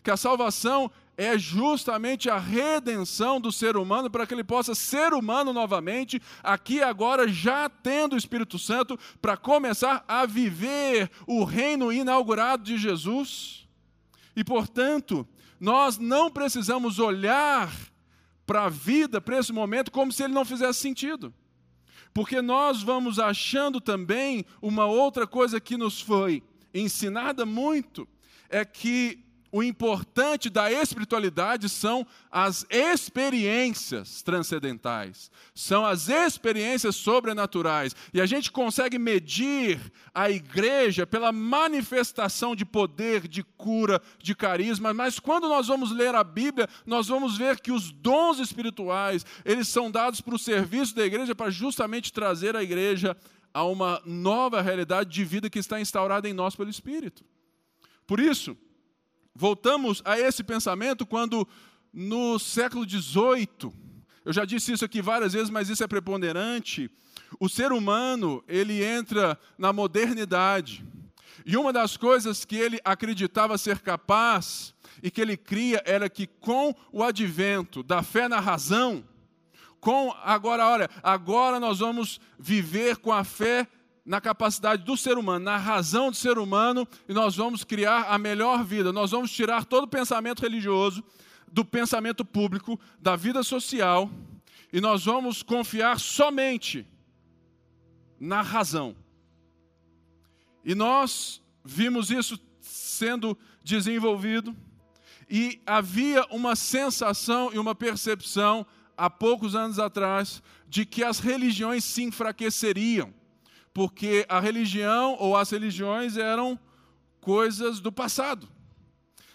que 0.03 0.11
a 0.11 0.15
salvação 0.15 0.91
é 1.17 1.35
justamente 1.35 2.29
a 2.29 2.37
redenção 2.37 3.41
do 3.41 3.51
ser 3.51 3.75
humano 3.75 4.07
para 4.07 4.27
que 4.27 4.35
ele 4.35 4.43
possa 4.43 4.75
ser 4.75 5.13
humano 5.13 5.51
novamente, 5.51 6.21
aqui 6.43 6.81
agora 6.81 7.27
já 7.27 7.67
tendo 7.67 8.13
o 8.13 8.17
Espírito 8.17 8.59
Santo 8.59 8.97
para 9.19 9.35
começar 9.35 10.05
a 10.07 10.27
viver 10.27 11.09
o 11.25 11.43
reino 11.43 11.91
inaugurado 11.91 12.63
de 12.63 12.77
Jesus. 12.77 13.67
E 14.35 14.43
portanto, 14.43 15.27
nós 15.59 15.97
não 15.97 16.29
precisamos 16.29 16.99
olhar 16.99 17.75
para 18.45 18.65
a 18.65 18.69
vida, 18.69 19.19
para 19.19 19.39
esse 19.39 19.51
momento, 19.51 19.91
como 19.91 20.11
se 20.11 20.23
ele 20.23 20.33
não 20.33 20.45
fizesse 20.45 20.79
sentido. 20.79 21.33
Porque 22.13 22.41
nós 22.41 22.83
vamos 22.83 23.19
achando 23.19 23.81
também 23.81 24.45
uma 24.61 24.85
outra 24.85 25.25
coisa 25.25 25.59
que 25.59 25.75
nos 25.75 25.99
foi 25.99 26.43
ensinada 26.73 27.45
muito, 27.45 28.07
é 28.49 28.63
que 28.65 29.27
o 29.51 29.63
importante 29.63 30.49
da 30.49 30.71
espiritualidade 30.71 31.69
são 31.69 32.05
as 32.29 32.65
experiências 32.69 34.21
transcendentais, 34.21 35.31
são 35.55 35.85
as 35.85 36.09
experiências 36.09 36.95
sobrenaturais. 36.95 37.95
E 38.13 38.19
a 38.19 38.25
gente 38.25 38.51
consegue 38.51 38.99
medir 38.99 39.79
a 40.13 40.29
igreja 40.29 41.07
pela 41.07 41.31
manifestação 41.31 42.55
de 42.55 42.65
poder, 42.65 43.27
de 43.27 43.41
cura, 43.41 44.01
de 44.21 44.35
carisma, 44.35 44.93
mas 44.93 45.19
quando 45.19 45.47
nós 45.47 45.67
vamos 45.67 45.91
ler 45.91 46.13
a 46.13 46.23
Bíblia, 46.23 46.67
nós 46.85 47.07
vamos 47.07 47.37
ver 47.37 47.59
que 47.59 47.71
os 47.71 47.91
dons 47.91 48.39
espirituais, 48.39 49.25
eles 49.45 49.67
são 49.67 49.89
dados 49.89 50.19
para 50.19 50.35
o 50.35 50.39
serviço 50.39 50.95
da 50.95 51.05
igreja 51.05 51.33
para 51.33 51.49
justamente 51.49 52.11
trazer 52.11 52.55
a 52.55 52.63
igreja 52.63 53.15
a 53.53 53.63
uma 53.63 54.01
nova 54.05 54.61
realidade 54.61 55.09
de 55.09 55.23
vida 55.23 55.49
que 55.49 55.57
está 55.57 55.79
instaurada 55.79 56.27
em 56.27 56.33
nós 56.33 56.55
pelo 56.55 56.69
Espírito. 56.69 57.23
Por 58.07 58.19
isso, 58.19 58.57
Voltamos 59.39 60.01
a 60.03 60.19
esse 60.19 60.43
pensamento 60.43 61.05
quando 61.05 61.47
no 61.93 62.39
século 62.39 62.89
XVIII, 62.89 63.71
eu 64.25 64.33
já 64.33 64.43
disse 64.45 64.71
isso 64.71 64.83
aqui 64.83 64.99
várias 64.99 65.33
vezes, 65.33 65.51
mas 65.51 65.69
isso 65.69 65.83
é 65.83 65.87
preponderante. 65.87 66.89
O 67.39 67.47
ser 67.47 67.71
humano 67.71 68.43
ele 68.47 68.83
entra 68.83 69.39
na 69.55 69.71
modernidade 69.71 70.83
e 71.45 71.55
uma 71.55 71.71
das 71.71 71.95
coisas 71.95 72.45
que 72.45 72.55
ele 72.55 72.79
acreditava 72.83 73.59
ser 73.59 73.77
capaz 73.81 74.73
e 75.03 75.11
que 75.11 75.21
ele 75.21 75.37
cria 75.37 75.83
era 75.85 76.09
que 76.09 76.25
com 76.25 76.73
o 76.91 77.03
advento 77.03 77.83
da 77.83 78.01
fé 78.01 78.27
na 78.27 78.39
razão, 78.39 79.05
com 79.79 80.11
agora, 80.23 80.67
olha, 80.67 80.89
agora 81.03 81.59
nós 81.59 81.77
vamos 81.77 82.19
viver 82.39 82.97
com 82.97 83.13
a 83.13 83.23
fé 83.23 83.67
na 84.07 84.21
capacidade 84.21 84.85
do 84.85 84.95
ser 84.95 85.17
humano, 85.17 85.43
na 85.43 85.57
razão 85.57 86.09
do 86.09 86.15
ser 86.15 86.37
humano, 86.37 86.87
e 87.09 87.13
nós 87.13 87.35
vamos 87.35 87.65
criar 87.65 88.03
a 88.03 88.17
melhor 88.17 88.63
vida. 88.63 88.93
Nós 88.93 89.11
vamos 89.11 89.29
tirar 89.29 89.65
todo 89.65 89.83
o 89.83 89.87
pensamento 89.87 90.41
religioso, 90.41 91.03
do 91.51 91.65
pensamento 91.65 92.23
público, 92.23 92.79
da 93.01 93.17
vida 93.17 93.43
social, 93.43 94.09
e 94.71 94.79
nós 94.79 95.03
vamos 95.03 95.43
confiar 95.43 95.99
somente 95.99 96.87
na 98.17 98.41
razão. 98.41 98.95
E 100.63 100.73
nós 100.73 101.41
vimos 101.61 102.09
isso 102.09 102.39
sendo 102.61 103.37
desenvolvido, 103.61 104.55
e 105.29 105.61
havia 105.65 106.25
uma 106.31 106.55
sensação 106.55 107.51
e 107.53 107.59
uma 107.59 107.75
percepção, 107.75 108.65
há 108.95 109.09
poucos 109.09 109.53
anos 109.53 109.79
atrás, 109.79 110.41
de 110.65 110.85
que 110.85 111.03
as 111.03 111.19
religiões 111.19 111.83
se 111.83 112.03
enfraqueceriam 112.03 113.16
porque 113.77 114.25
a 114.27 114.39
religião 114.39 115.15
ou 115.19 115.37
as 115.37 115.51
religiões 115.51 116.17
eram 116.17 116.59
coisas 117.21 117.79
do 117.79 117.91
passado. 117.91 118.49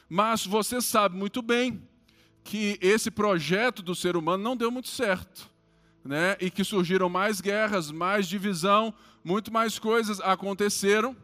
Mas 0.08 0.44
você 0.44 0.80
sabe 0.80 1.16
muito 1.16 1.40
bem 1.40 1.80
que 2.42 2.76
esse 2.82 3.08
projeto 3.08 3.84
do 3.84 3.94
ser 3.94 4.16
humano 4.16 4.42
não 4.42 4.56
deu 4.56 4.68
muito 4.68 4.88
certo, 4.88 5.48
né? 6.04 6.36
E 6.40 6.50
que 6.50 6.64
surgiram 6.64 7.08
mais 7.08 7.40
guerras, 7.40 7.92
mais 7.92 8.26
divisão, 8.26 8.92
muito 9.22 9.52
mais 9.52 9.78
coisas 9.78 10.18
aconteceram, 10.18 11.16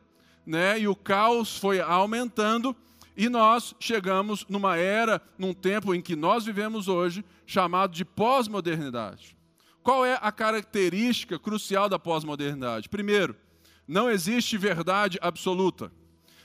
né, 0.46 0.78
e 0.78 0.86
o 0.86 0.94
caos 0.94 1.58
foi 1.58 1.80
aumentando, 1.80 2.74
e 3.16 3.28
nós 3.28 3.74
chegamos 3.80 4.46
numa 4.48 4.76
era, 4.76 5.20
num 5.36 5.52
tempo 5.52 5.92
em 5.92 6.00
que 6.00 6.14
nós 6.14 6.44
vivemos 6.44 6.86
hoje, 6.86 7.24
chamado 7.44 7.92
de 7.92 8.04
pós-modernidade. 8.04 9.36
Qual 9.88 10.04
é 10.04 10.18
a 10.20 10.30
característica 10.30 11.38
crucial 11.38 11.88
da 11.88 11.98
pós-modernidade? 11.98 12.90
Primeiro, 12.90 13.34
não 13.86 14.10
existe 14.10 14.58
verdade 14.58 15.18
absoluta. 15.22 15.90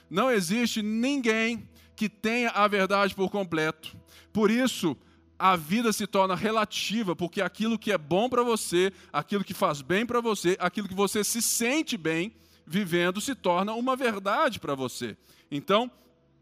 Não 0.10 0.32
existe 0.32 0.82
ninguém 0.82 1.68
que 1.94 2.08
tenha 2.08 2.52
a 2.52 2.66
verdade 2.70 3.14
por 3.14 3.30
completo. 3.30 3.98
Por 4.32 4.50
isso, 4.50 4.96
a 5.38 5.58
vida 5.58 5.92
se 5.92 6.08
torna 6.08 6.36
relativa, 6.36 7.18
porque 7.18 7.42
aquilo 7.42 7.78
que 7.78 7.92
é 7.92 7.98
bom 7.98 8.30
para 8.30 8.44
você, 8.44 8.94
aquilo 9.12 9.44
que 9.44 9.54
faz 9.54 9.82
bem 9.82 10.06
para 10.06 10.22
você, 10.22 10.56
aquilo 10.58 10.88
que 10.88 10.96
você 10.96 11.22
se 11.22 11.42
sente 11.42 11.98
bem 11.98 12.34
vivendo, 12.66 13.20
se 13.20 13.36
torna 13.36 13.74
uma 13.74 13.98
verdade 13.98 14.58
para 14.58 14.74
você. 14.74 15.18
Então, 15.52 15.92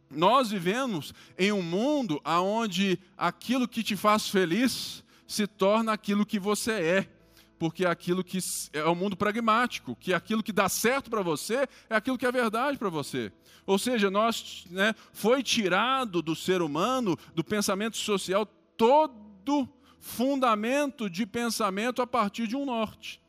nós 0.07 0.51
vivemos 0.51 1.15
em 1.35 1.51
um 1.51 1.63
mundo 1.63 2.21
onde 2.23 2.99
aquilo 3.17 3.67
que 3.67 3.81
te 3.81 3.95
faz 3.95 4.27
feliz 4.27 5.03
se 5.31 5.47
torna 5.47 5.93
aquilo 5.93 6.25
que 6.25 6.37
você 6.37 6.71
é. 6.71 7.09
Porque 7.57 7.85
aquilo 7.85 8.23
que 8.23 8.39
é 8.73 8.83
o 8.83 8.91
um 8.91 8.95
mundo 8.95 9.15
pragmático, 9.15 9.95
que 9.95 10.13
aquilo 10.13 10.41
que 10.43 10.51
dá 10.51 10.67
certo 10.67 11.09
para 11.09 11.21
você 11.21 11.67
é 11.89 11.95
aquilo 11.95 12.17
que 12.17 12.25
é 12.25 12.31
verdade 12.31 12.77
para 12.77 12.89
você. 12.89 13.31
Ou 13.65 13.77
seja, 13.77 14.09
nós 14.09 14.65
né, 14.69 14.95
foi 15.13 15.43
tirado 15.43 16.21
do 16.21 16.35
ser 16.35 16.61
humano, 16.61 17.17
do 17.35 17.43
pensamento 17.43 17.97
social, 17.97 18.45
todo 18.75 19.69
fundamento 19.99 21.07
de 21.07 21.25
pensamento 21.25 22.01
a 22.01 22.07
partir 22.07 22.47
de 22.47 22.55
um 22.55 22.65
norte. 22.65 23.21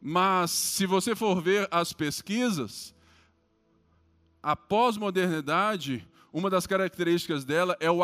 Mas, 0.00 0.50
se 0.50 0.86
você 0.86 1.14
for 1.14 1.40
ver 1.40 1.68
as 1.70 1.92
pesquisas, 1.92 2.94
a 4.42 4.56
pós-modernidade, 4.56 6.08
uma 6.32 6.48
das 6.48 6.66
características 6.66 7.44
dela 7.44 7.76
é 7.78 7.90
o, 7.90 8.00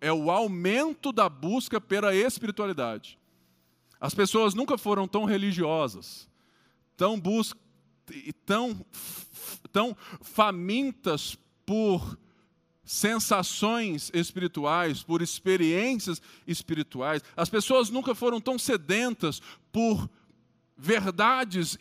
é 0.00 0.12
o 0.12 0.30
aumento 0.30 1.12
da 1.12 1.28
busca 1.28 1.80
pela 1.80 2.14
espiritualidade. 2.14 3.18
As 4.00 4.14
pessoas 4.14 4.54
nunca 4.54 4.78
foram 4.78 5.08
tão 5.08 5.24
religiosas, 5.24 6.28
tão, 6.96 7.18
bus 7.18 7.54
tão, 8.44 8.84
tão 9.72 9.96
famintas 10.20 11.36
por 11.64 12.18
sensações 12.84 14.10
espirituais, 14.12 15.02
por 15.02 15.22
experiências 15.22 16.20
espirituais. 16.46 17.22
As 17.36 17.48
pessoas 17.48 17.90
nunca 17.90 18.14
foram 18.14 18.40
tão 18.40 18.58
sedentas 18.58 19.40
por 19.70 20.10
verdades 20.76 21.78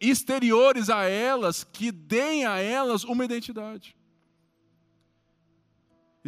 exteriores 0.00 0.88
a 0.88 1.04
elas 1.04 1.64
que 1.64 1.92
deem 1.92 2.46
a 2.46 2.58
elas 2.58 3.04
uma 3.04 3.24
identidade. 3.24 3.97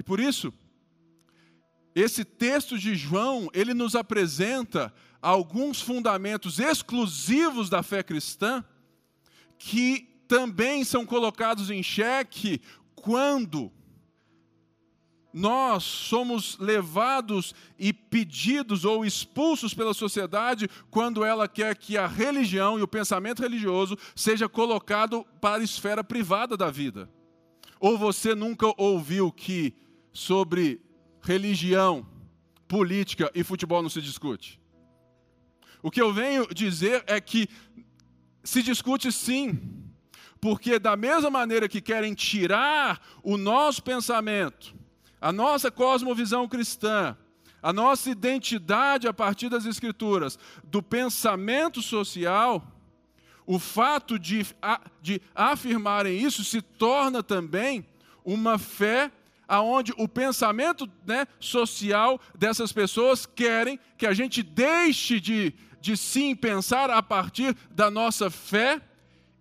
E 0.00 0.02
por 0.02 0.19
isso, 0.19 0.50
esse 1.95 2.25
texto 2.25 2.78
de 2.78 2.95
João, 2.95 3.50
ele 3.52 3.75
nos 3.75 3.95
apresenta 3.95 4.90
alguns 5.21 5.83
fundamentos 5.83 6.59
exclusivos 6.59 7.69
da 7.69 7.83
fé 7.83 8.02
cristã 8.02 8.64
que 9.59 10.09
também 10.26 10.85
são 10.85 11.04
colocados 11.04 11.69
em 11.69 11.83
xeque 11.83 12.62
quando 12.95 13.71
nós 15.35 15.85
somos 15.85 16.57
levados 16.59 17.54
e 17.78 17.92
pedidos 17.92 18.87
ou 18.87 19.04
expulsos 19.04 19.75
pela 19.75 19.92
sociedade 19.92 20.66
quando 20.90 21.23
ela 21.23 21.47
quer 21.47 21.76
que 21.76 21.99
a 21.99 22.07
religião 22.07 22.78
e 22.78 22.83
o 22.83 22.88
pensamento 22.88 23.42
religioso 23.42 23.98
seja 24.16 24.48
colocado 24.48 25.27
para 25.42 25.61
a 25.61 25.64
esfera 25.64 26.03
privada 26.03 26.57
da 26.57 26.70
vida. 26.70 27.07
Ou 27.79 27.96
você 27.96 28.35
nunca 28.35 28.66
ouviu 28.77 29.33
que 29.33 29.74
sobre 30.12 30.81
religião, 31.23 32.07
política 32.66 33.31
e 33.35 33.42
futebol 33.42 33.83
não 33.83 33.90
se 33.90 34.01
discute? 34.01 34.61
O 35.83 35.90
que 35.90 36.01
eu 36.01 36.12
venho 36.12 36.46
dizer 36.55 37.03
é 37.07 37.20
que 37.20 37.49
se 38.44 38.62
discute 38.62 39.11
sim, 39.12 39.59
porque 40.40 40.79
da 40.79 40.96
mesma 40.96 41.31
maneira 41.31 41.68
que 41.68 41.81
querem 41.81 42.14
tirar 42.14 43.01
o 43.23 43.37
nosso 43.37 43.83
pensamento, 43.83 44.75
a 45.20 45.33
nossa 45.33 45.70
cosmovisão 45.70 46.49
cristã, 46.49 47.16
a 47.62 47.73
nossa 47.73 48.11
identidade 48.11 49.07
a 49.07 49.12
partir 49.12 49.49
das 49.49 49.66
Escrituras, 49.66 50.38
do 50.64 50.83
pensamento 50.83 51.83
social, 51.83 52.66
o 53.46 53.59
fato 53.59 54.18
de, 54.18 54.46
de 55.03 55.20
afirmarem 55.35 56.18
isso 56.18 56.44
se 56.44 56.62
torna 56.62 57.23
também 57.23 57.87
uma 58.25 58.59
fé 58.59 59.11
aonde 59.50 59.92
o 59.98 60.06
pensamento 60.06 60.88
né, 61.04 61.26
social 61.40 62.20
dessas 62.38 62.72
pessoas 62.72 63.26
querem 63.26 63.80
que 63.98 64.06
a 64.06 64.14
gente 64.14 64.44
deixe 64.44 65.18
de, 65.18 65.52
de 65.80 65.96
sim 65.96 66.36
pensar 66.36 66.88
a 66.88 67.02
partir 67.02 67.56
da 67.68 67.90
nossa 67.90 68.30
fé 68.30 68.80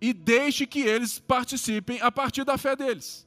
e 0.00 0.12
deixe 0.12 0.66
que 0.66 0.80
eles 0.80 1.20
participem 1.20 2.00
a 2.00 2.10
partir 2.10 2.42
da 2.42 2.58
fé 2.58 2.74
deles. 2.74 3.24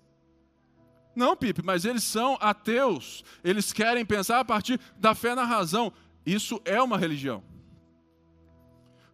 Não, 1.15 1.37
Pipe, 1.37 1.63
mas 1.63 1.85
eles 1.85 2.03
são 2.03 2.37
ateus. 2.41 3.23
Eles 3.43 3.71
querem 3.71 4.05
pensar 4.05 4.39
a 4.39 4.45
partir 4.45 4.77
da 4.97 5.15
fé 5.15 5.33
na 5.33 5.45
razão. 5.45 5.93
Isso 6.25 6.61
é 6.65 6.81
uma 6.81 6.97
religião. 6.97 7.41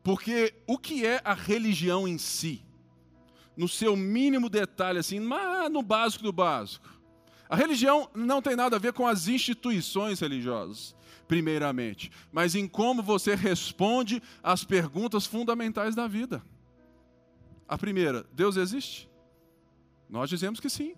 Porque 0.02 0.56
o 0.66 0.76
que 0.78 1.06
é 1.06 1.22
a 1.24 1.36
religião 1.36 2.08
em 2.08 2.18
si? 2.18 2.66
No 3.56 3.68
seu 3.68 3.96
mínimo 3.96 4.50
detalhe, 4.50 4.98
assim, 4.98 5.20
no 5.70 5.84
básico 5.84 6.24
do 6.24 6.32
básico. 6.32 6.99
A 7.50 7.56
religião 7.56 8.08
não 8.14 8.44
tem 8.44 8.56
nada 8.56 8.76
a 8.76 8.80
ver 8.80 8.94
com 8.94 9.08
as 9.08 9.28
instituições 9.28 10.20
religiosas, 10.20 10.96
primeiramente, 11.28 12.12
mas 12.32 12.54
em 12.54 12.68
como 12.68 13.02
você 13.02 13.34
responde 13.34 14.22
às 14.44 14.64
perguntas 14.64 15.26
fundamentais 15.26 15.96
da 15.96 16.08
vida. 16.08 16.44
A 17.68 17.76
primeira, 17.76 18.24
Deus 18.32 18.56
existe? 18.56 19.10
Nós 20.08 20.30
dizemos 20.30 20.60
que 20.60 20.70
sim. 20.70 20.94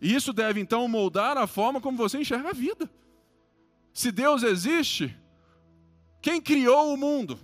E 0.00 0.14
isso 0.14 0.32
deve 0.32 0.60
então 0.60 0.86
moldar 0.86 1.36
a 1.36 1.48
forma 1.48 1.80
como 1.80 1.98
você 1.98 2.18
enxerga 2.18 2.50
a 2.50 2.52
vida. 2.52 2.88
Se 3.92 4.12
Deus 4.12 4.44
existe, 4.44 5.16
quem 6.22 6.40
criou 6.40 6.92
o 6.92 6.96
mundo? 6.96 7.38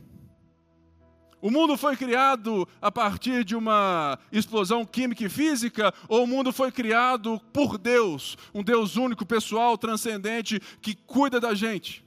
O 1.42 1.50
mundo 1.50 1.76
foi 1.76 1.96
criado 1.96 2.68
a 2.81 2.92
partir 2.92 3.42
de 3.42 3.57
uma 3.57 4.16
explosão 4.31 4.85
química 4.87 5.24
e 5.24 5.28
física, 5.28 5.92
ou 6.07 6.22
o 6.22 6.26
mundo 6.26 6.52
foi 6.52 6.70
criado 6.70 7.40
por 7.52 7.76
Deus, 7.76 8.38
um 8.55 8.62
Deus 8.62 8.94
único, 8.94 9.26
pessoal, 9.26 9.76
transcendente, 9.76 10.61
que 10.81 10.94
cuida 10.94 11.40
da 11.40 11.52
gente? 11.52 12.07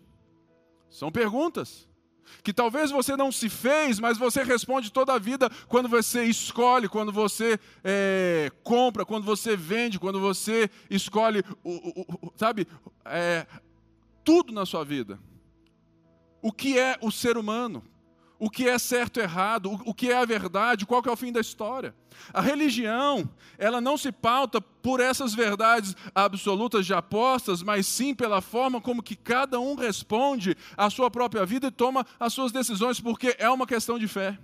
São 0.90 1.12
perguntas 1.12 1.86
que 2.42 2.54
talvez 2.54 2.92
você 2.92 3.18
não 3.18 3.30
se 3.30 3.50
fez, 3.50 4.00
mas 4.00 4.18
você 4.18 4.42
responde 4.42 4.90
toda 4.90 5.14
a 5.14 5.20
vida 5.20 5.50
quando 5.68 5.90
você 5.90 6.24
escolhe, 6.24 6.88
quando 6.88 7.12
você 7.12 7.60
é, 7.84 8.50
compra, 8.64 9.06
quando 9.06 9.26
você 9.26 9.58
vende, 9.58 10.00
quando 10.00 10.22
você 10.22 10.70
escolhe, 10.90 11.44
o, 11.62 11.72
o, 11.72 12.28
o, 12.28 12.34
sabe, 12.38 12.66
é, 13.04 13.46
tudo 14.24 14.54
na 14.54 14.66
sua 14.66 14.86
vida. 14.86 15.20
O 16.42 16.54
que 16.54 16.80
é 16.80 16.98
o 17.02 17.12
ser 17.12 17.36
humano? 17.36 17.84
O 18.38 18.50
que 18.50 18.68
é 18.68 18.78
certo 18.78 19.20
e 19.20 19.24
errado, 19.24 19.80
o, 19.86 19.94
que 19.94 20.12
é 20.12 20.18
a 20.18 20.26
verdade, 20.26 20.86
qual 20.86 21.02
que 21.02 21.10
é 21.10 21.12
o 21.12 21.16
fim 21.16 21.32
da 21.32 21.40
história. 21.40 21.96
A 22.34 22.42
religião, 22.42 23.30
ela 23.58 23.80
não 23.80 23.98
se 23.98 24.12
pauta 24.12 24.60
por 24.60 25.00
essas 25.00 25.34
verdades 25.34 25.96
absolutas 26.14 26.86
já 26.86 27.02
postas, 27.02 27.64
mas 27.64 27.88
sim 27.88 28.14
pela 28.14 28.42
forma 28.42 28.82
como 28.82 29.04
que 29.04 29.16
cada 29.16 29.60
um 29.60 29.76
responde 29.76 30.56
à 30.76 30.90
sua 30.90 31.10
própria 31.10 31.46
vida 31.46 31.68
e 31.68 31.72
toma 31.72 32.06
as 32.20 32.34
suas 32.34 32.52
decisões, 32.52 33.00
porque 33.00 33.36
é 33.40 33.50
uma 33.50 33.66
questão 33.66 33.98
de 33.98 34.08
fé. 34.08 34.38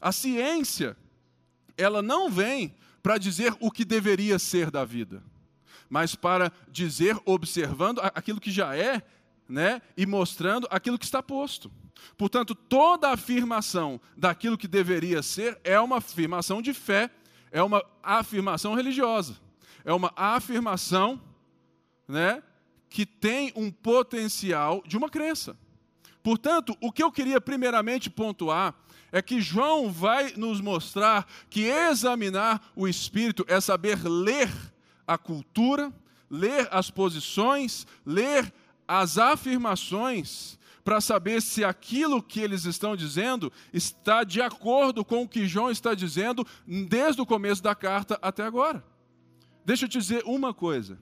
A 0.00 0.12
ciência, 0.12 0.96
ela 1.76 2.02
não 2.02 2.30
vem 2.30 2.74
para 3.02 3.18
dizer 3.18 3.54
o 3.58 3.70
que 3.70 3.84
deveria 3.84 4.38
ser 4.38 4.70
da 4.70 4.84
vida, 4.84 5.22
mas 5.88 6.14
para 6.14 6.52
dizer, 6.70 7.18
observando 7.24 8.00
aquilo 8.00 8.40
que 8.40 8.50
já 8.50 8.76
é, 8.76 9.02
né, 9.48 9.82
e 9.96 10.06
mostrando 10.06 10.66
aquilo 10.70 10.98
que 10.98 11.04
está 11.04 11.22
posto. 11.22 11.70
Portanto, 12.16 12.54
toda 12.54 13.10
afirmação 13.10 14.00
daquilo 14.16 14.58
que 14.58 14.68
deveria 14.68 15.22
ser 15.22 15.58
é 15.64 15.78
uma 15.80 15.98
afirmação 15.98 16.60
de 16.60 16.72
fé, 16.74 17.10
é 17.50 17.62
uma 17.62 17.84
afirmação 18.02 18.74
religiosa, 18.74 19.36
é 19.84 19.92
uma 19.92 20.12
afirmação 20.16 21.20
né, 22.06 22.42
que 22.88 23.06
tem 23.06 23.52
um 23.56 23.70
potencial 23.70 24.82
de 24.86 24.96
uma 24.96 25.08
crença. 25.08 25.56
Portanto, 26.22 26.76
o 26.80 26.92
que 26.92 27.02
eu 27.02 27.10
queria 27.10 27.40
primeiramente 27.40 28.08
pontuar 28.08 28.74
é 29.10 29.20
que 29.20 29.40
João 29.40 29.90
vai 29.90 30.32
nos 30.36 30.60
mostrar 30.60 31.26
que 31.50 31.64
examinar 31.64 32.70
o 32.76 32.86
Espírito 32.86 33.44
é 33.48 33.60
saber 33.60 34.02
ler 34.04 34.50
a 35.06 35.18
cultura, 35.18 35.92
ler 36.30 36.68
as 36.70 36.90
posições, 36.90 37.86
ler 38.06 38.52
as 38.86 39.18
afirmações 39.18 40.58
para 40.84 41.00
saber 41.00 41.40
se 41.40 41.64
aquilo 41.64 42.22
que 42.22 42.40
eles 42.40 42.64
estão 42.64 42.96
dizendo 42.96 43.52
está 43.72 44.24
de 44.24 44.40
acordo 44.40 45.04
com 45.04 45.22
o 45.22 45.28
que 45.28 45.46
João 45.46 45.70
está 45.70 45.94
dizendo 45.94 46.46
desde 46.66 47.20
o 47.20 47.26
começo 47.26 47.62
da 47.62 47.74
carta 47.74 48.18
até 48.20 48.44
agora. 48.44 48.84
Deixa 49.64 49.84
eu 49.84 49.88
te 49.88 49.98
dizer 49.98 50.22
uma 50.24 50.52
coisa: 50.52 50.98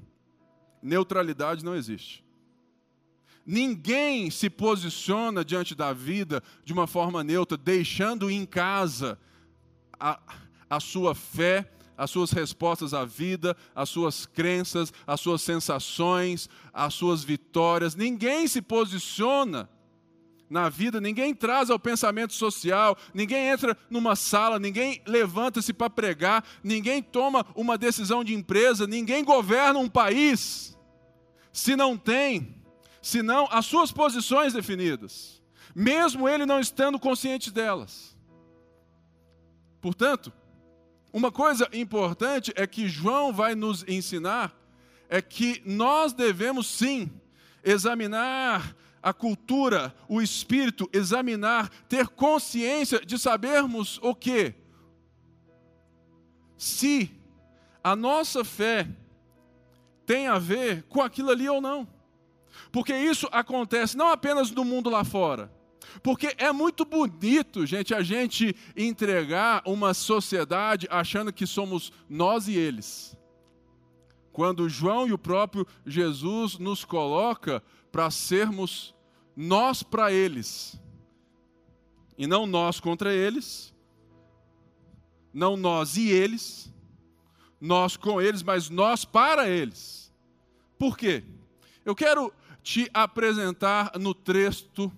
neutralidade 0.83 1.64
não 1.64 1.75
existe. 1.75 2.25
Ninguém 3.45 4.31
se 4.31 4.51
posiciona 4.51 5.45
diante 5.45 5.75
da 5.75 5.93
vida 5.93 6.43
de 6.64 6.73
uma 6.73 6.87
forma 6.87 7.25
neutra, 7.25 7.57
deixando 7.57 8.31
em 8.31 8.45
casa 8.45 9.19
a, 9.99 10.21
a 10.69 10.79
sua 10.79 11.14
fé, 11.14 11.71
as 12.01 12.11
suas 12.11 12.31
respostas 12.31 12.95
à 12.95 13.05
vida, 13.05 13.55
as 13.75 13.91
suas 13.91 14.25
crenças, 14.25 14.91
as 15.07 15.21
suas 15.21 15.43
sensações, 15.43 16.49
as 16.73 16.95
suas 16.95 17.23
vitórias. 17.23 17.95
Ninguém 17.95 18.49
se 18.49 18.63
posiciona 18.63 19.69
na 20.49 20.71
vida, 20.71 20.99
ninguém 20.99 21.35
traz 21.35 21.69
ao 21.69 21.79
pensamento 21.79 22.33
social, 22.33 22.97
ninguém 23.13 23.49
entra 23.49 23.77
numa 23.91 24.17
sala, 24.17 24.59
ninguém 24.59 25.03
levanta-se 25.07 25.75
para 25.75 25.91
pregar, 25.91 26.43
ninguém 26.65 27.03
toma 27.03 27.45
uma 27.55 27.77
decisão 27.77 28.25
de 28.25 28.33
empresa, 28.33 28.87
ninguém 28.87 29.23
governa 29.23 29.79
um 29.79 29.89
país 29.89 30.75
se 31.53 31.77
não 31.77 31.99
tem, 31.99 32.63
se 33.03 33.23
não 33.23 33.47
as 33.51 33.67
suas 33.67 33.93
posições 33.93 34.55
definidas, 34.55 35.43
mesmo 35.75 36.27
ele 36.27 36.47
não 36.47 36.61
estando 36.61 36.99
consciente 36.99 37.51
delas. 37.51 38.17
Portanto, 39.83 40.33
uma 41.12 41.33
coisa 41.33 41.68
importante 41.73 42.53
é 42.57 42.66
que 42.66 42.88
João 42.88 43.33
vai 43.33 43.55
nos 43.55 43.85
ensinar 43.88 44.57
é 45.09 45.20
que 45.20 45.61
nós 45.66 46.12
devemos 46.12 46.68
sim 46.68 47.11
examinar 47.64 48.77
a 49.03 49.12
cultura, 49.12 49.94
o 50.09 50.23
espírito, 50.23 50.88
examinar, 50.92 51.68
ter 51.88 52.07
consciência 52.09 53.05
de 53.05 53.18
sabermos 53.18 53.99
o 54.03 54.14
que? 54.14 54.55
Se 56.57 57.11
a 57.83 57.96
nossa 57.96 58.44
fé 58.44 58.87
tem 60.07 60.29
a 60.29 60.38
ver 60.38 60.85
com 60.85 61.01
aquilo 61.01 61.31
ali 61.31 61.49
ou 61.49 61.61
não. 61.61 61.88
Porque 62.70 62.94
isso 62.94 63.29
acontece 63.33 63.96
não 63.96 64.11
apenas 64.11 64.51
no 64.51 64.64
mundo 64.64 64.90
lá 64.90 65.03
fora. 65.03 65.51
Porque 66.03 66.35
é 66.38 66.53
muito 66.53 66.85
bonito, 66.85 67.66
gente, 67.66 67.95
a 67.95 68.03
gente 68.03 68.55
entregar 68.77 69.62
uma 69.64 69.95
sociedade 69.95 70.87
achando 70.90 71.33
que 71.33 71.47
somos 71.47 71.93
nós 72.09 72.49
e 72.49 72.55
eles. 72.55 73.16
Quando 74.33 74.69
João 74.69 75.09
e 75.09 75.12
o 75.12 75.19
próprio 75.19 75.66
Jesus 75.85 76.59
nos 76.59 76.85
coloca 76.85 77.62
para 77.90 78.11
sermos 78.11 78.95
nós 79.37 79.83
para 79.83 80.12
eles. 80.12 80.81
E 82.16 82.27
não 82.27 82.47
nós 82.47 82.79
contra 82.79 83.12
eles, 83.12 83.75
não 85.33 85.57
nós 85.57 85.97
e 85.97 86.11
eles, 86.11 86.73
nós 87.61 87.97
com 87.97 88.21
eles, 88.21 88.43
mas 88.43 88.69
nós 88.69 89.05
para 89.05 89.49
eles. 89.49 90.12
Por 90.79 90.97
quê? 90.97 91.25
Eu 91.85 91.95
quero 91.95 92.33
te 92.62 92.90
apresentar 92.93 93.93
no 93.99 94.14
texto 94.14 94.93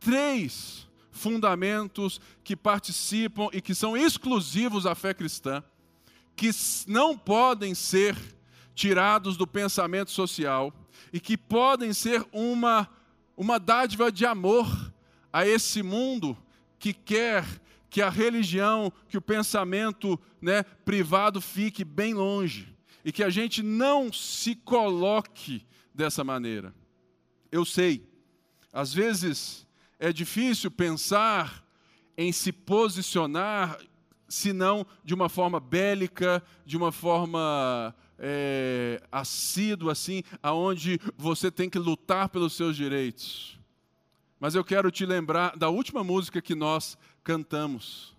três 0.00 0.86
fundamentos 1.10 2.20
que 2.44 2.54
participam 2.54 3.48
e 3.52 3.60
que 3.60 3.74
são 3.74 3.96
exclusivos 3.96 4.84
da 4.84 4.94
fé 4.94 5.14
cristã, 5.14 5.62
que 6.34 6.50
não 6.86 7.16
podem 7.16 7.74
ser 7.74 8.16
tirados 8.74 9.36
do 9.36 9.46
pensamento 9.46 10.10
social 10.10 10.72
e 11.12 11.18
que 11.18 11.36
podem 11.36 11.92
ser 11.92 12.24
uma, 12.30 12.88
uma 13.36 13.58
dádiva 13.58 14.12
de 14.12 14.26
amor 14.26 14.92
a 15.32 15.46
esse 15.46 15.82
mundo 15.82 16.36
que 16.78 16.92
quer 16.92 17.44
que 17.88 18.02
a 18.02 18.10
religião, 18.10 18.92
que 19.08 19.16
o 19.16 19.22
pensamento 19.22 20.20
né, 20.40 20.62
privado 20.62 21.40
fique 21.40 21.82
bem 21.82 22.12
longe 22.12 22.74
e 23.02 23.10
que 23.10 23.22
a 23.22 23.30
gente 23.30 23.62
não 23.62 24.12
se 24.12 24.54
coloque 24.54 25.64
dessa 25.94 26.22
maneira. 26.22 26.74
Eu 27.50 27.64
sei, 27.64 28.06
às 28.70 28.92
vezes 28.92 29.65
é 29.98 30.12
difícil 30.12 30.70
pensar 30.70 31.64
em 32.16 32.32
se 32.32 32.52
posicionar, 32.52 33.78
se 34.28 34.52
não 34.52 34.86
de 35.04 35.14
uma 35.14 35.28
forma 35.28 35.60
bélica, 35.60 36.42
de 36.64 36.76
uma 36.76 36.90
forma 36.90 37.94
é, 38.18 39.02
assídua, 39.10 39.92
assim, 39.92 40.22
aonde 40.42 41.00
você 41.16 41.50
tem 41.50 41.68
que 41.68 41.78
lutar 41.78 42.28
pelos 42.28 42.54
seus 42.54 42.76
direitos. 42.76 43.58
Mas 44.38 44.54
eu 44.54 44.64
quero 44.64 44.90
te 44.90 45.06
lembrar 45.06 45.56
da 45.56 45.68
última 45.68 46.04
música 46.04 46.42
que 46.42 46.54
nós 46.54 46.98
cantamos. 47.22 48.14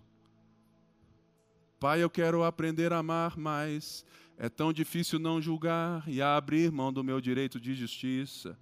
Pai, 1.80 2.02
eu 2.02 2.10
quero 2.10 2.44
aprender 2.44 2.92
a 2.92 3.00
amar 3.00 3.38
mais 3.38 4.04
é 4.38 4.48
tão 4.48 4.72
difícil 4.72 5.18
não 5.18 5.42
julgar 5.42 6.04
e 6.08 6.22
abrir 6.22 6.72
mão 6.72 6.94
do 6.94 7.04
meu 7.04 7.20
direito 7.20 7.60
de 7.60 7.74
justiça. 7.74 8.58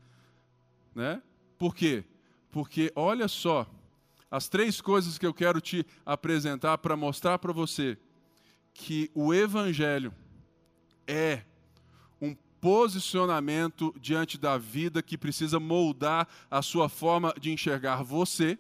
Né? 0.96 1.22
Por 1.58 1.76
quê? 1.76 2.06
Porque 2.56 2.90
olha 2.96 3.28
só, 3.28 3.68
as 4.32 4.48
três 4.48 4.80
coisas 4.80 5.18
que 5.18 5.26
eu 5.26 5.34
quero 5.34 5.60
te 5.60 5.86
apresentar 6.06 6.78
para 6.78 6.96
mostrar 6.96 7.38
para 7.38 7.52
você 7.52 7.98
que 8.74 9.12
o 9.14 9.34
Evangelho 9.34 10.14
é 11.06 11.42
um 12.22 12.34
posicionamento 12.62 13.94
diante 14.00 14.38
da 14.38 14.58
vida 14.58 15.04
que 15.04 15.18
precisa 15.18 15.60
moldar 15.60 16.30
a 16.50 16.62
sua 16.62 16.88
forma 16.88 17.34
de 17.38 17.52
enxergar 17.52 18.04
você, 18.04 18.58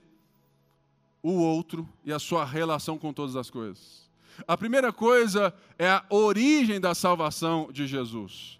o 1.24 1.32
outro 1.32 1.88
e 2.04 2.12
a 2.12 2.20
sua 2.20 2.44
relação 2.44 2.98
com 2.98 3.14
todas 3.14 3.38
as 3.38 3.50
coisas. 3.50 4.12
A 4.46 4.58
primeira 4.58 4.92
coisa 4.92 5.54
é 5.80 5.88
a 5.88 6.04
origem 6.10 6.82
da 6.82 6.94
salvação 6.94 7.70
de 7.72 7.88
Jesus. 7.88 8.60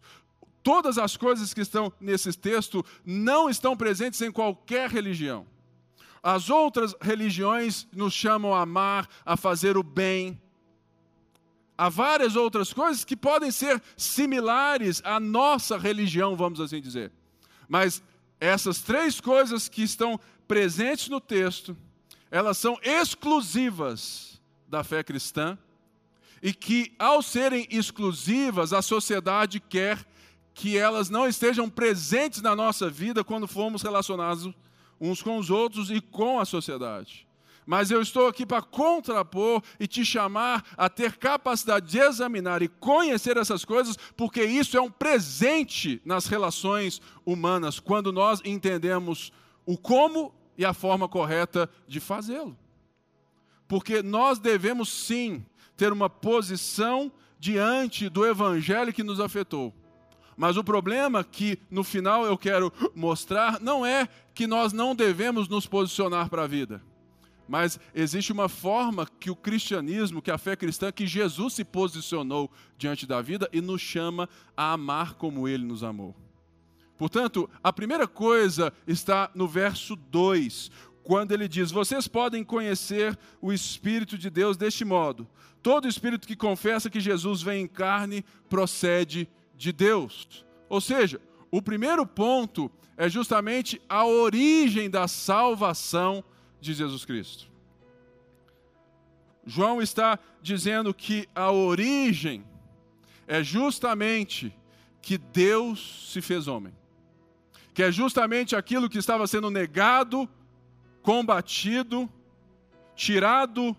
Todas 0.66 0.98
as 0.98 1.16
coisas 1.16 1.54
que 1.54 1.62
estão 1.62 1.94
nesse 2.02 2.34
texto 2.34 2.84
não 3.06 3.48
estão 3.48 3.78
presentes 3.78 4.20
em 4.24 4.32
qualquer 4.32 4.90
religião. 4.90 5.46
As 6.24 6.50
outras 6.50 6.96
religiões 7.00 7.88
nos 7.94 8.16
chamam 8.16 8.52
a 8.52 8.62
amar, 8.62 9.08
a 9.24 9.38
fazer 9.38 9.78
o 9.78 9.84
bem. 9.84 10.42
Há 11.78 11.88
várias 11.88 12.36
outras 12.36 12.74
coisas 12.74 13.06
que 13.06 13.16
podem 13.16 13.52
ser 13.52 13.80
similares 13.96 15.04
à 15.06 15.20
nossa 15.20 15.78
religião, 15.78 16.36
vamos 16.36 16.60
assim 16.60 16.82
dizer. 16.82 17.12
Mas 17.70 18.02
essas 18.40 18.82
três 18.82 19.22
coisas 19.22 19.70
que 19.70 19.84
estão 19.84 20.20
presentes 20.48 21.10
no 21.10 21.22
texto, 21.22 21.78
elas 22.32 22.58
são 22.58 22.76
exclusivas 22.82 24.42
da 24.68 24.84
fé 24.84 25.04
cristã 25.04 25.60
e 26.42 26.52
que, 26.52 26.92
ao 26.98 27.22
serem 27.22 27.68
exclusivas, 27.70 28.74
a 28.74 28.82
sociedade 28.82 29.60
quer 29.60 30.04
que 30.56 30.78
elas 30.78 31.10
não 31.10 31.28
estejam 31.28 31.70
presentes 31.70 32.42
na 32.42 32.56
nossa 32.56 32.90
vida 32.90 33.26
quando 33.26 33.46
formos 33.46 33.82
relacionados 33.82 34.52
uns 35.00 35.22
com 35.22 35.38
os 35.38 35.50
outros 35.50 35.92
e 35.92 36.00
com 36.00 36.40
a 36.40 36.46
sociedade. 36.46 37.28
Mas 37.66 37.92
eu 37.92 38.02
estou 38.02 38.28
aqui 38.28 38.46
para 38.46 38.62
contrapor 38.62 39.62
e 39.78 39.86
te 39.86 40.06
chamar 40.06 40.64
a 40.78 40.88
ter 40.88 41.18
capacidade 41.18 41.90
de 41.90 42.00
examinar 42.00 42.62
e 42.62 42.70
conhecer 42.70 43.36
essas 43.36 43.66
coisas, 43.66 43.98
porque 44.16 44.46
isso 44.46 44.78
é 44.78 44.82
um 44.82 44.90
presente 44.90 46.02
nas 46.06 46.26
relações 46.28 47.02
humanas, 47.26 47.80
quando 47.80 48.14
nós 48.14 48.40
entendemos 48.46 49.34
o 49.66 49.78
como 49.78 50.34
e 50.58 50.64
a 50.64 50.74
forma 50.74 51.10
correta 51.10 51.70
de 51.86 52.00
fazê-lo. 52.00 52.58
Porque 53.68 54.02
nós 54.02 54.40
devemos 54.40 54.88
sim 54.90 55.46
ter 55.76 55.92
uma 55.92 56.10
posição 56.10 57.12
diante 57.38 58.08
do 58.08 58.26
evangelho 58.26 58.94
que 58.94 59.04
nos 59.04 59.20
afetou. 59.20 59.74
Mas 60.38 60.58
o 60.58 60.64
problema 60.64 61.24
que 61.24 61.58
no 61.70 61.84
final 61.84 62.26
eu 62.26 62.38
quero 62.38 62.72
mostrar 62.94 63.60
não 63.62 63.86
é 63.86 64.08
que 64.34 64.46
nós 64.46 64.74
não 64.74 64.94
devemos 64.94 65.48
nos 65.48 65.66
posicionar 65.66 66.30
para 66.30 66.44
a 66.44 66.48
vida. 66.48 66.82
Mas 67.48 67.80
existe 67.94 68.32
uma 68.32 68.50
forma 68.50 69.08
que 69.20 69.30
o 69.30 69.36
cristianismo, 69.36 70.22
que 70.22 70.32
a 70.32 70.38
fé 70.38 70.56
cristã, 70.56 70.92
que 70.92 71.06
Jesus 71.06 71.54
se 71.54 71.64
posicionou 71.64 72.52
diante 72.78 73.06
da 73.06 73.22
vida 73.22 73.48
e 73.54 73.62
nos 73.62 73.82
chama 73.82 74.28
a 74.58 74.74
amar 74.74 75.14
como 75.14 75.48
ele 75.48 75.64
nos 75.64 75.84
amou. 75.84 76.16
Portanto, 76.98 77.50
a 77.64 77.72
primeira 77.72 78.08
coisa 78.08 78.74
está 78.88 79.30
no 79.36 79.48
verso 79.48 79.96
2, 79.96 80.72
quando 81.04 81.34
ele 81.34 81.48
diz: 81.48 81.72
Vocês 81.72 82.08
podem 82.08 82.44
conhecer 82.44 83.18
o 83.40 83.54
Espírito 83.54 84.18
de 84.18 84.30
Deus 84.30 84.58
deste 84.58 84.84
modo. 84.84 85.28
Todo 85.62 85.88
espírito 85.88 86.28
que 86.28 86.36
confessa 86.36 86.92
que 86.92 87.00
Jesus 87.00 87.42
vem 87.42 87.64
em 87.64 87.68
carne 87.68 88.24
procede 88.48 89.28
de 89.58 89.72
Deus. 89.72 90.46
Ou 90.70 90.82
seja, 90.82 91.22
o 91.52 91.62
primeiro 91.62 92.06
ponto 92.06 92.72
é 92.98 93.10
justamente 93.10 93.82
a 93.88 94.06
origem 94.06 94.90
da 94.90 95.08
salvação 95.08 96.24
de 96.62 96.74
Jesus 96.74 97.06
Cristo. 97.06 97.48
João 99.46 99.82
está 99.82 100.18
dizendo 100.42 100.94
que 100.94 101.28
a 101.36 101.52
origem 101.52 102.44
é 103.28 103.44
justamente 103.44 104.54
que 105.02 105.18
Deus 105.18 106.10
se 106.12 106.22
fez 106.22 106.48
homem. 106.48 106.74
que 107.76 107.84
é 107.84 107.92
justamente 107.92 108.56
aquilo 108.56 108.90
que 108.90 108.98
estava 108.98 109.28
sendo 109.28 109.52
negado, 109.52 110.30
combatido, 111.02 112.10
tirado, 112.96 113.76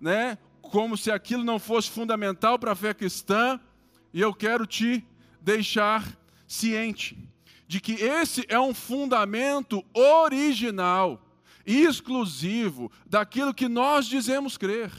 né, 0.00 0.38
como 0.60 0.96
se 0.96 1.10
aquilo 1.10 1.42
não 1.42 1.58
fosse 1.58 1.90
fundamental 1.90 2.60
para 2.60 2.70
a 2.70 2.76
fé 2.76 2.94
cristã, 2.94 3.58
e 4.12 4.20
eu 4.20 4.34
quero 4.34 4.66
te 4.66 5.04
deixar 5.40 6.16
ciente 6.46 7.16
de 7.66 7.80
que 7.80 7.94
esse 7.94 8.44
é 8.48 8.60
um 8.60 8.74
fundamento 8.74 9.82
original, 9.94 11.26
exclusivo 11.64 12.92
daquilo 13.06 13.54
que 13.54 13.68
nós 13.68 14.06
dizemos 14.06 14.58
crer, 14.58 14.90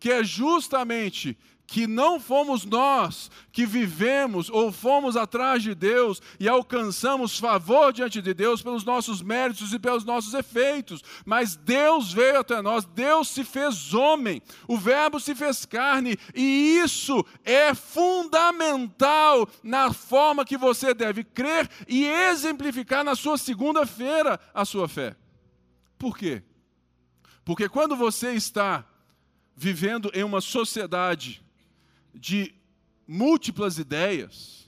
que 0.00 0.10
é 0.10 0.24
justamente 0.24 1.38
que 1.68 1.86
não 1.86 2.18
fomos 2.18 2.64
nós 2.64 3.30
que 3.52 3.66
vivemos 3.66 4.48
ou 4.48 4.72
fomos 4.72 5.18
atrás 5.18 5.62
de 5.62 5.74
Deus 5.74 6.20
e 6.40 6.48
alcançamos 6.48 7.38
favor 7.38 7.92
diante 7.92 8.22
de 8.22 8.32
Deus 8.32 8.62
pelos 8.62 8.84
nossos 8.84 9.20
méritos 9.20 9.74
e 9.74 9.78
pelos 9.78 10.02
nossos 10.02 10.32
efeitos, 10.32 11.04
mas 11.26 11.56
Deus 11.56 12.10
veio 12.10 12.40
até 12.40 12.62
nós, 12.62 12.86
Deus 12.86 13.28
se 13.28 13.44
fez 13.44 13.92
homem, 13.92 14.40
o 14.66 14.78
Verbo 14.78 15.20
se 15.20 15.34
fez 15.34 15.66
carne, 15.66 16.16
e 16.34 16.78
isso 16.82 17.22
é 17.44 17.74
fundamental 17.74 19.46
na 19.62 19.92
forma 19.92 20.46
que 20.46 20.56
você 20.56 20.94
deve 20.94 21.22
crer 21.22 21.68
e 21.86 22.06
exemplificar 22.06 23.04
na 23.04 23.14
sua 23.14 23.36
segunda-feira 23.36 24.40
a 24.54 24.64
sua 24.64 24.88
fé. 24.88 25.14
Por 25.98 26.16
quê? 26.16 26.42
Porque 27.44 27.68
quando 27.68 27.94
você 27.94 28.32
está 28.32 28.86
vivendo 29.54 30.10
em 30.14 30.24
uma 30.24 30.40
sociedade 30.40 31.46
de 32.18 32.54
múltiplas 33.06 33.78
ideias, 33.78 34.58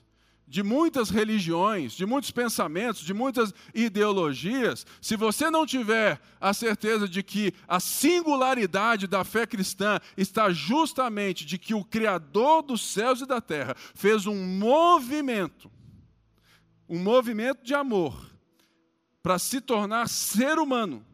de 0.51 0.63
muitas 0.63 1.09
religiões, 1.09 1.93
de 1.93 2.05
muitos 2.05 2.29
pensamentos, 2.29 3.03
de 3.03 3.13
muitas 3.13 3.53
ideologias, 3.73 4.85
se 4.99 5.15
você 5.15 5.49
não 5.49 5.65
tiver 5.65 6.19
a 6.41 6.53
certeza 6.53 7.07
de 7.07 7.23
que 7.23 7.53
a 7.65 7.79
singularidade 7.79 9.07
da 9.07 9.23
fé 9.23 9.47
cristã 9.47 9.97
está 10.17 10.51
justamente 10.51 11.45
de 11.45 11.57
que 11.57 11.73
o 11.73 11.85
Criador 11.85 12.63
dos 12.63 12.81
céus 12.81 13.21
e 13.21 13.25
da 13.25 13.39
terra 13.39 13.75
fez 13.95 14.25
um 14.27 14.35
movimento, 14.35 15.71
um 16.89 16.99
movimento 16.99 17.63
de 17.63 17.73
amor, 17.73 18.29
para 19.23 19.39
se 19.39 19.61
tornar 19.61 20.09
ser 20.09 20.59
humano, 20.59 21.05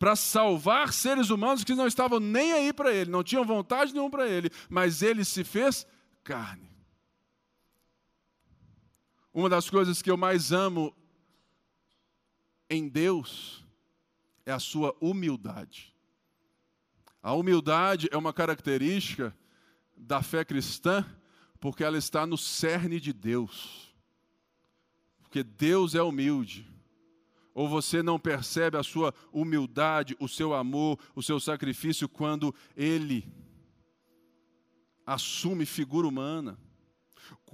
para 0.00 0.16
salvar 0.16 0.94
seres 0.94 1.28
humanos 1.28 1.62
que 1.62 1.74
não 1.74 1.86
estavam 1.86 2.18
nem 2.18 2.54
aí 2.54 2.72
para 2.72 2.90
ele, 2.90 3.10
não 3.10 3.22
tinham 3.22 3.44
vontade 3.44 3.92
nenhuma 3.92 4.10
para 4.10 4.26
ele, 4.26 4.50
mas 4.70 5.02
ele 5.02 5.26
se 5.26 5.44
fez 5.44 5.86
carne. 6.24 6.70
Uma 9.30 9.50
das 9.50 9.68
coisas 9.68 10.00
que 10.00 10.10
eu 10.10 10.16
mais 10.16 10.52
amo 10.52 10.96
em 12.70 12.88
Deus 12.88 13.62
é 14.46 14.52
a 14.52 14.58
sua 14.58 14.96
humildade. 15.02 15.94
A 17.22 17.34
humildade 17.34 18.08
é 18.10 18.16
uma 18.16 18.32
característica 18.32 19.36
da 19.94 20.22
fé 20.22 20.46
cristã, 20.46 21.04
porque 21.60 21.84
ela 21.84 21.98
está 21.98 22.24
no 22.24 22.38
cerne 22.38 22.98
de 22.98 23.12
Deus. 23.12 23.94
Porque 25.20 25.42
Deus 25.42 25.94
é 25.94 26.00
humilde. 26.00 26.66
Ou 27.60 27.68
você 27.68 28.02
não 28.02 28.18
percebe 28.18 28.78
a 28.78 28.82
sua 28.82 29.12
humildade, 29.30 30.16
o 30.18 30.26
seu 30.26 30.54
amor, 30.54 30.98
o 31.14 31.22
seu 31.22 31.38
sacrifício 31.38 32.08
quando 32.08 32.54
ele 32.74 33.30
assume 35.04 35.66
figura 35.66 36.08
humana, 36.08 36.58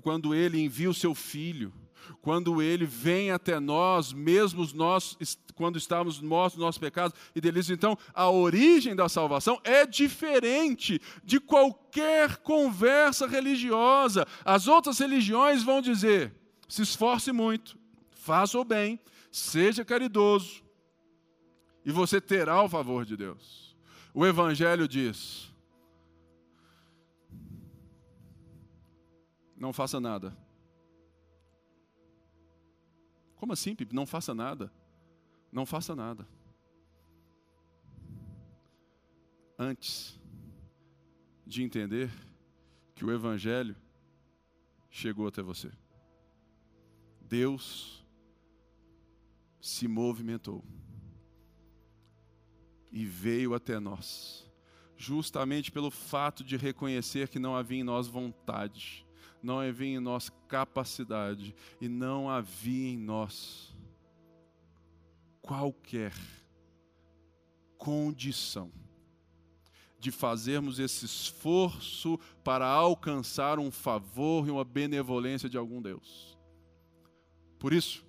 quando 0.01 0.33
ele 0.33 0.61
envia 0.61 0.89
o 0.89 0.95
seu 0.95 1.13
filho, 1.13 1.75
quando 2.23 2.63
ele 2.63 2.87
vem 2.87 3.33
até 3.33 3.59
nós, 3.59 4.13
mesmo 4.13 4.65
nós, 4.75 5.19
quando 5.57 5.77
estávamos 5.77 6.21
mortos 6.21 6.57
nos 6.57 6.67
nossos 6.67 6.79
pecados 6.79 7.19
e 7.35 7.41
delícias. 7.41 7.77
Então, 7.77 7.99
a 8.15 8.31
origem 8.31 8.95
da 8.95 9.09
salvação 9.09 9.61
é 9.65 9.85
diferente 9.85 11.01
de 11.25 11.41
qualquer 11.41 12.37
conversa 12.37 13.27
religiosa. 13.27 14.25
As 14.45 14.69
outras 14.69 15.01
religiões 15.01 15.65
vão 15.65 15.83
dizer: 15.83 16.33
se 16.69 16.83
esforce 16.83 17.33
muito, 17.33 17.77
faça 18.13 18.57
o 18.57 18.65
bem, 18.65 19.01
seja 19.37 19.85
caridoso, 19.85 20.65
e 21.85 21.93
você 21.93 22.21
terá 22.23 22.63
o 22.63 22.69
favor 22.71 23.05
de 23.05 23.17
Deus. 23.19 23.77
O 24.15 24.25
Evangelho 24.25 24.89
diz: 24.89 25.53
não 29.59 29.75
faça 29.75 30.01
nada. 30.01 30.35
Como 33.37 33.53
assim, 33.53 33.75
Pipe? 33.75 33.95
Não 33.95 34.07
faça 34.07 34.35
nada. 34.35 34.73
Não 35.53 35.67
faça 35.67 35.95
nada. 35.95 36.27
Antes 39.59 40.19
de 41.47 41.63
entender 41.63 42.11
que 42.95 43.05
o 43.05 43.13
Evangelho 43.13 43.77
chegou 44.89 45.27
até 45.29 45.43
você. 45.43 45.71
Deus 47.21 48.06
se 49.67 49.89
movimentou 49.89 50.65
e 52.93 53.05
veio 53.05 53.53
até 53.53 53.81
nós, 53.81 54.49
justamente 54.97 55.73
pelo 55.73 55.91
fato 55.91 56.45
de 56.45 56.57
reconhecer 56.57 57.29
que 57.29 57.41
não 57.41 57.57
havia 57.57 57.81
em 57.81 57.85
nós 57.85 58.07
vontade, 58.07 59.05
não 59.43 59.59
havia 59.59 59.97
em 59.97 59.99
nós 59.99 60.31
capacidade 60.47 61.53
e 61.81 61.89
não 61.89 62.31
havia 62.31 62.91
em 62.91 62.97
nós 62.97 63.75
qualquer 65.43 66.15
condição 67.77 68.71
de 69.99 70.13
fazermos 70.13 70.79
esse 70.79 71.05
esforço 71.05 72.21
para 72.45 72.69
alcançar 72.69 73.59
um 73.59 73.73
favor 73.73 74.47
e 74.47 74.51
uma 74.53 74.65
benevolência 74.65 75.49
de 75.49 75.59
algum 75.59 75.83
Deus. 75.83 76.39
Por 77.59 77.73
isso, 77.73 78.06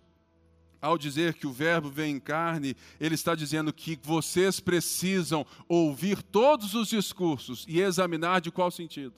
ao 0.81 0.97
dizer 0.97 1.33
que 1.33 1.47
o 1.47 1.51
Verbo 1.51 1.89
vem 1.89 2.15
em 2.15 2.19
carne, 2.19 2.75
ele 2.99 3.15
está 3.15 3.35
dizendo 3.35 3.73
que 3.73 3.99
vocês 4.01 4.59
precisam 4.59 5.45
ouvir 5.67 6.21
todos 6.21 6.73
os 6.73 6.89
discursos 6.89 7.65
e 7.67 7.81
examinar 7.81 8.41
de 8.41 8.51
qual 8.51 8.69
sentido. 8.71 9.13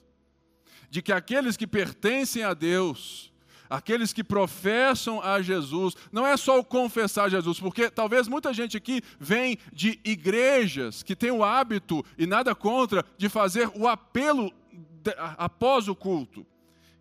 De 0.88 1.02
que 1.02 1.12
aqueles 1.12 1.56
que 1.56 1.66
pertencem 1.66 2.42
a 2.42 2.54
Deus, 2.54 3.32
aqueles 3.68 4.12
que 4.12 4.24
professam 4.24 5.22
a 5.22 5.40
Jesus, 5.40 5.94
não 6.10 6.26
é 6.26 6.36
só 6.36 6.58
o 6.58 6.64
confessar 6.64 7.30
Jesus, 7.30 7.60
porque 7.60 7.90
talvez 7.90 8.26
muita 8.26 8.52
gente 8.52 8.76
aqui 8.76 9.00
vem 9.18 9.58
de 9.72 10.00
igrejas 10.04 11.02
que 11.02 11.14
tem 11.14 11.30
o 11.30 11.44
hábito, 11.44 12.04
e 12.18 12.26
nada 12.26 12.54
contra, 12.54 13.04
de 13.16 13.28
fazer 13.28 13.70
o 13.74 13.86
apelo 13.86 14.52
após 15.38 15.88
o 15.88 15.94
culto 15.94 16.44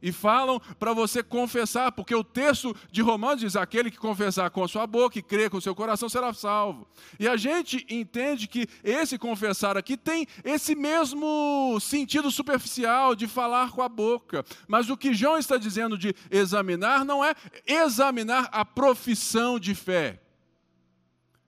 e 0.02 0.12
falam 0.12 0.60
para 0.80 0.94
você 0.94 1.22
confessar, 1.22 1.92
porque 1.92 2.16
o 2.16 2.24
texto 2.24 2.76
de 2.92 3.02
Romanos 3.02 3.42
diz: 3.42 3.56
aquele 3.56 3.92
que 3.92 3.98
confessar 3.98 4.50
com 4.50 4.64
a 4.64 4.68
sua 4.68 4.88
boca 4.88 5.20
e 5.20 5.22
crer 5.22 5.50
com 5.50 5.58
o 5.58 5.62
seu 5.62 5.76
coração 5.76 6.10
será 6.10 6.34
salvo. 6.34 6.88
E 7.20 7.28
a 7.28 7.36
gente 7.38 7.86
entende 7.90 8.48
que 8.48 8.68
esse 8.84 9.18
confessar 9.18 9.78
aqui 9.78 9.98
tem 9.98 10.26
esse 10.44 10.76
mesmo 10.76 11.78
sentido 11.82 12.32
superficial 12.32 13.16
de 13.16 13.28
falar 13.28 13.72
com 13.72 13.82
a 13.82 13.90
boca. 13.90 14.46
Mas 14.68 14.90
o 14.90 14.98
que 14.98 15.14
João 15.14 15.38
está 15.38 15.58
dizendo 15.58 15.98
de 15.98 16.16
examinar 16.32 17.06
não 17.06 17.24
é 17.24 17.36
examinar 17.66 18.50
a 18.52 18.64
profissão 18.66 19.60
de 19.60 19.76
fé, 19.76 20.22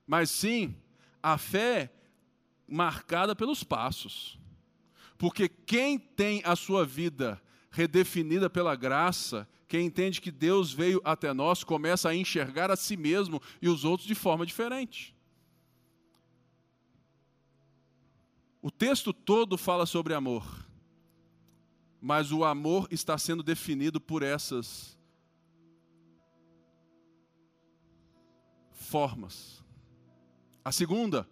mas 0.06 0.30
sim 0.30 0.76
a 1.22 1.38
fé 1.38 1.90
marcada 2.68 3.34
pelos 3.34 3.64
passos. 3.64 4.38
Porque 5.18 5.48
quem 5.48 5.98
tem 5.98 6.42
a 6.44 6.56
sua 6.56 6.84
vida 6.84 7.41
redefinida 7.72 8.50
pela 8.50 8.76
graça, 8.76 9.48
quem 9.66 9.86
entende 9.86 10.20
que 10.20 10.30
Deus 10.30 10.70
veio 10.72 11.00
até 11.02 11.32
nós 11.32 11.64
começa 11.64 12.10
a 12.10 12.14
enxergar 12.14 12.70
a 12.70 12.76
si 12.76 12.96
mesmo 12.96 13.40
e 13.60 13.68
os 13.68 13.84
outros 13.84 14.06
de 14.06 14.14
forma 14.14 14.44
diferente. 14.44 15.16
O 18.60 18.70
texto 18.70 19.12
todo 19.12 19.56
fala 19.56 19.86
sobre 19.86 20.12
amor, 20.12 20.44
mas 22.00 22.30
o 22.30 22.44
amor 22.44 22.86
está 22.90 23.16
sendo 23.16 23.42
definido 23.42 24.00
por 24.00 24.22
essas 24.22 24.96
formas. 28.70 29.64
A 30.62 30.70
segunda 30.70 31.26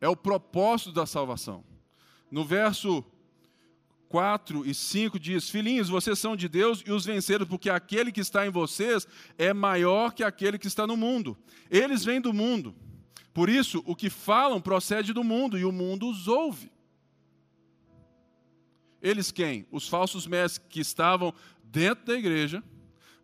é 0.00 0.08
o 0.08 0.16
propósito 0.16 0.92
da 0.92 1.06
salvação. 1.06 1.64
No 2.30 2.44
verso 2.44 3.02
4 4.08 4.66
e 4.66 4.74
5 4.74 5.18
diz: 5.18 5.50
Filhinhos, 5.50 5.88
vocês 5.88 6.18
são 6.18 6.36
de 6.36 6.48
Deus 6.48 6.82
e 6.86 6.92
os 6.92 7.04
venceram, 7.04 7.46
porque 7.46 7.68
aquele 7.68 8.12
que 8.12 8.20
está 8.20 8.46
em 8.46 8.50
vocês 8.50 9.06
é 9.36 9.52
maior 9.52 10.12
que 10.12 10.22
aquele 10.22 10.58
que 10.58 10.66
está 10.66 10.86
no 10.86 10.96
mundo. 10.96 11.36
Eles 11.70 12.04
vêm 12.04 12.20
do 12.20 12.32
mundo. 12.32 12.74
Por 13.34 13.48
isso, 13.48 13.82
o 13.84 13.94
que 13.94 14.08
falam 14.08 14.60
procede 14.60 15.12
do 15.12 15.22
mundo 15.22 15.58
e 15.58 15.64
o 15.64 15.72
mundo 15.72 16.08
os 16.08 16.26
ouve. 16.26 16.70
Eles 19.02 19.30
quem? 19.30 19.66
Os 19.70 19.88
falsos 19.88 20.26
mestres 20.26 20.66
que 20.68 20.80
estavam 20.80 21.34
dentro 21.62 22.06
da 22.06 22.14
igreja, 22.14 22.62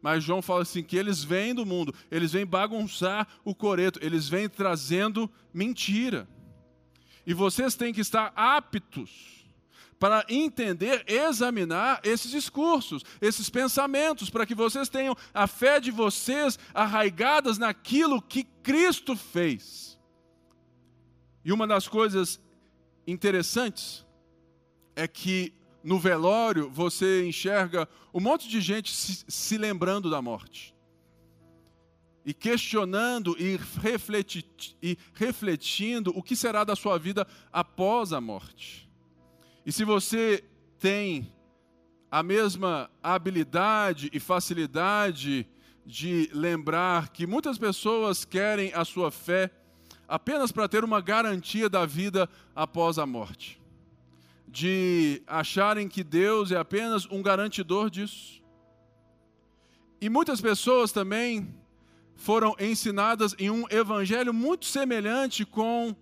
mas 0.03 0.23
João 0.23 0.43
fala 0.43 0.63
assim: 0.63 0.83
que 0.83 0.97
eles 0.97 1.25
vêm 1.25 1.55
do 1.55 1.65
mundo, 1.65 1.95
eles 2.11 2.33
vêm 2.33 2.45
bagunçar 2.45 3.27
o 3.45 3.55
coreto, 3.55 3.99
eles 4.03 4.29
vêm 4.29 4.49
trazendo 4.49 5.31
mentira. 5.55 6.29
E 7.25 7.33
vocês 7.33 7.77
têm 7.77 7.95
que 7.95 8.01
estar 8.01 8.33
aptos 8.35 9.42
para 10.03 10.27
entender, 10.29 11.05
examinar 11.07 12.01
esses 12.03 12.29
discursos, 12.29 13.05
esses 13.21 13.49
pensamentos, 13.49 14.29
para 14.29 14.45
que 14.45 14.53
vocês 14.53 14.89
tenham 14.89 15.17
a 15.33 15.47
fé 15.47 15.79
de 15.79 15.93
vocês 15.93 16.59
arraigadas 16.75 17.57
naquilo 17.57 18.21
que 18.21 18.43
Cristo 18.65 19.15
fez. 19.15 19.97
E 21.45 21.53
uma 21.53 21.69
das 21.69 21.87
coisas 21.87 22.41
interessantes 23.07 24.05
é 24.97 25.07
que 25.07 25.55
no 25.85 26.01
velório 26.01 26.69
você 26.69 27.25
enxerga 27.25 27.89
um 28.13 28.19
monte 28.19 28.49
de 28.49 28.61
gente 28.61 28.91
se, 28.91 29.25
se 29.29 29.57
lembrando 29.57 30.11
da 30.11 30.21
morte. 30.21 30.75
E 32.27 32.35
questionando 32.35 33.37
e, 33.39 33.57
refleti, 33.81 34.45
e 34.83 34.99
refletindo 35.15 36.13
o 36.17 36.25
que 36.25 36.35
será 36.35 36.65
da 36.65 36.75
sua 36.75 36.99
vida 36.99 37.25
após 37.53 38.13
a 38.13 38.21
morte. 38.21 38.91
E 39.65 39.73
se 39.73 39.85
você 39.85 40.45
tem 40.79 41.33
a 42.11 42.23
mesma 42.23 42.91
habilidade 43.03 44.11
e 44.13 44.21
facilidade 44.21 45.47
de 45.85 46.31
lembrar 46.33 47.09
que 47.09 47.27
muitas 47.27 47.59
pessoas 47.59 48.25
querem 48.25 48.73
a 48.75 48.85
sua 48.85 49.11
fé 49.11 49.51
apenas 50.07 50.53
para 50.53 50.69
ter 50.69 50.85
uma 50.85 51.01
garantia 51.01 51.69
da 51.69 51.87
vida 51.87 52.29
após 52.55 52.99
a 52.99 53.07
morte 53.07 53.63
de 54.53 55.23
acharem 55.27 55.89
que 55.89 56.05
Deus 56.05 56.53
é 56.53 56.59
apenas 56.59 57.07
um 57.11 57.23
garantidor 57.23 57.89
disso. 57.89 58.43
E 59.99 60.11
muitas 60.11 60.43
pessoas 60.43 60.93
também 60.93 61.55
foram 62.15 62.55
ensinadas 62.61 63.35
em 63.39 63.51
um 63.51 63.65
evangelho 63.71 64.33
muito 64.35 64.67
semelhante 64.67 65.47
com 65.47 65.97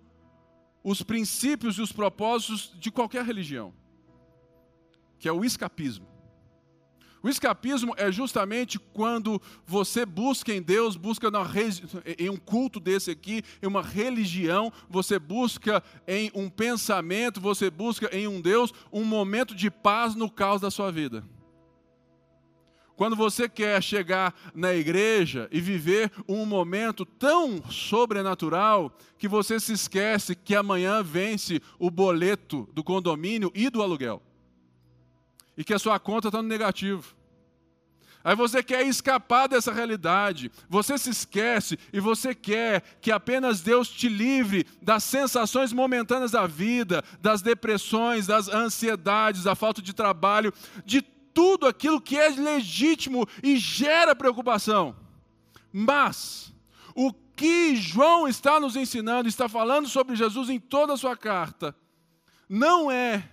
os 0.83 1.01
princípios 1.03 1.77
e 1.77 1.81
os 1.81 1.91
propósitos 1.91 2.73
de 2.79 2.91
qualquer 2.91 3.23
religião, 3.25 3.73
que 5.19 5.27
é 5.27 5.31
o 5.31 5.45
escapismo. 5.45 6.11
O 7.23 7.29
escapismo 7.29 7.93
é 7.97 8.11
justamente 8.11 8.79
quando 8.79 9.39
você 9.65 10.05
busca 10.07 10.51
em 10.51 10.61
Deus, 10.61 10.95
busca 10.95 11.27
em 12.17 12.29
um 12.29 12.37
culto 12.37 12.79
desse 12.79 13.11
aqui, 13.11 13.43
em 13.61 13.67
uma 13.67 13.83
religião, 13.83 14.73
você 14.89 15.19
busca 15.19 15.83
em 16.07 16.31
um 16.33 16.49
pensamento, 16.49 17.39
você 17.39 17.69
busca 17.69 18.09
em 18.15 18.27
um 18.27 18.41
Deus 18.41 18.73
um 18.91 19.05
momento 19.05 19.53
de 19.53 19.69
paz 19.69 20.15
no 20.15 20.31
caos 20.31 20.61
da 20.61 20.71
sua 20.71 20.91
vida. 20.91 21.23
Quando 23.01 23.15
você 23.15 23.49
quer 23.49 23.81
chegar 23.81 24.31
na 24.53 24.75
igreja 24.75 25.49
e 25.51 25.59
viver 25.59 26.11
um 26.27 26.45
momento 26.45 27.03
tão 27.03 27.59
sobrenatural 27.67 28.95
que 29.17 29.27
você 29.27 29.59
se 29.59 29.73
esquece 29.73 30.35
que 30.35 30.55
amanhã 30.55 31.01
vence 31.01 31.59
o 31.79 31.89
boleto 31.89 32.69
do 32.73 32.83
condomínio 32.83 33.51
e 33.55 33.71
do 33.71 33.81
aluguel 33.81 34.21
e 35.57 35.63
que 35.63 35.73
a 35.73 35.79
sua 35.79 35.97
conta 35.97 36.27
está 36.27 36.43
no 36.43 36.47
negativo. 36.47 37.15
Aí 38.23 38.35
você 38.35 38.61
quer 38.61 38.85
escapar 38.85 39.47
dessa 39.47 39.73
realidade, 39.73 40.51
você 40.69 40.95
se 40.95 41.09
esquece 41.09 41.79
e 41.91 41.99
você 41.99 42.35
quer 42.35 42.83
que 43.01 43.11
apenas 43.11 43.61
Deus 43.61 43.89
te 43.89 44.07
livre 44.07 44.63
das 44.79 45.03
sensações 45.03 45.73
momentâneas 45.73 46.29
da 46.29 46.45
vida, 46.45 47.03
das 47.19 47.41
depressões, 47.41 48.27
das 48.27 48.47
ansiedades, 48.47 49.41
da 49.41 49.55
falta 49.55 49.81
de 49.81 49.91
trabalho, 49.91 50.53
de 50.85 51.03
tudo 51.33 51.67
aquilo 51.67 52.01
que 52.01 52.17
é 52.17 52.29
legítimo 52.29 53.27
e 53.41 53.57
gera 53.57 54.15
preocupação. 54.15 54.95
Mas 55.71 56.53
o 56.95 57.13
que 57.35 57.75
João 57.75 58.27
está 58.27 58.59
nos 58.59 58.75
ensinando, 58.75 59.27
está 59.27 59.49
falando 59.49 59.87
sobre 59.87 60.15
Jesus 60.15 60.49
em 60.49 60.59
toda 60.59 60.93
a 60.93 60.97
sua 60.97 61.15
carta, 61.15 61.75
não 62.47 62.91
é 62.91 63.29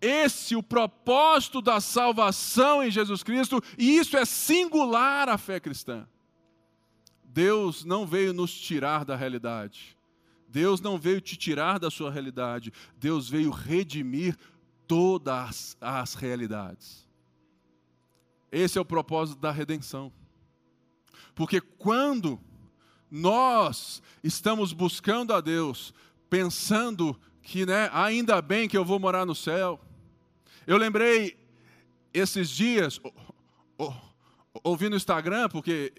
esse 0.00 0.56
o 0.56 0.62
propósito 0.62 1.62
da 1.62 1.80
salvação 1.80 2.82
em 2.82 2.90
Jesus 2.90 3.22
Cristo, 3.22 3.62
e 3.78 3.96
isso 3.96 4.16
é 4.16 4.24
singular 4.24 5.28
à 5.28 5.38
fé 5.38 5.60
cristã. 5.60 6.08
Deus 7.24 7.84
não 7.84 8.06
veio 8.06 8.32
nos 8.32 8.52
tirar 8.52 9.04
da 9.04 9.14
realidade. 9.16 9.96
Deus 10.48 10.80
não 10.80 10.98
veio 10.98 11.20
te 11.20 11.36
tirar 11.36 11.78
da 11.78 11.90
sua 11.90 12.10
realidade. 12.10 12.72
Deus 12.98 13.30
veio 13.30 13.50
redimir 13.50 14.36
todas 14.86 15.76
as 15.80 16.14
realidades. 16.14 17.01
Esse 18.52 18.76
é 18.76 18.80
o 18.80 18.84
propósito 18.84 19.40
da 19.40 19.50
redenção. 19.50 20.12
Porque 21.34 21.60
quando 21.60 22.38
nós 23.10 24.02
estamos 24.22 24.74
buscando 24.74 25.32
a 25.32 25.40
Deus, 25.40 25.94
pensando 26.28 27.18
que, 27.42 27.64
né, 27.64 27.88
ainda 27.92 28.40
bem 28.42 28.68
que 28.68 28.76
eu 28.76 28.84
vou 28.84 28.98
morar 28.98 29.24
no 29.24 29.34
céu, 29.34 29.80
eu 30.66 30.76
lembrei 30.76 31.36
esses 32.12 32.50
dias, 32.50 33.00
ouvindo 34.62 34.90
no 34.90 34.96
Instagram, 34.96 35.48
porque 35.48 35.92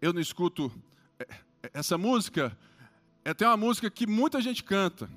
eu 0.00 0.12
não 0.12 0.20
escuto 0.20 0.72
é, 1.18 1.26
essa 1.74 1.98
música, 1.98 2.56
é 3.24 3.30
até 3.30 3.46
uma 3.46 3.56
música 3.56 3.90
que 3.90 4.06
muita 4.06 4.40
gente 4.40 4.64
canta, 4.64 5.10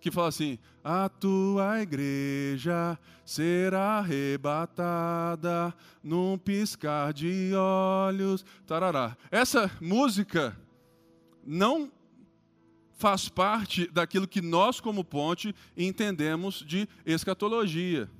que 0.00 0.10
fala 0.10 0.28
assim: 0.28 0.58
A 0.82 1.08
tua 1.08 1.80
igreja 1.80 2.98
será 3.24 3.98
arrebatada 3.98 5.74
num 6.02 6.38
piscar 6.38 7.12
de 7.12 7.52
olhos. 7.54 8.44
Tarará. 8.66 9.16
Essa 9.30 9.70
música 9.80 10.56
não 11.44 11.90
faz 12.96 13.28
parte 13.28 13.86
daquilo 13.88 14.26
que 14.26 14.40
nós, 14.40 14.80
como 14.80 15.04
ponte, 15.04 15.54
entendemos 15.76 16.64
de 16.66 16.88
escatologia, 17.04 18.10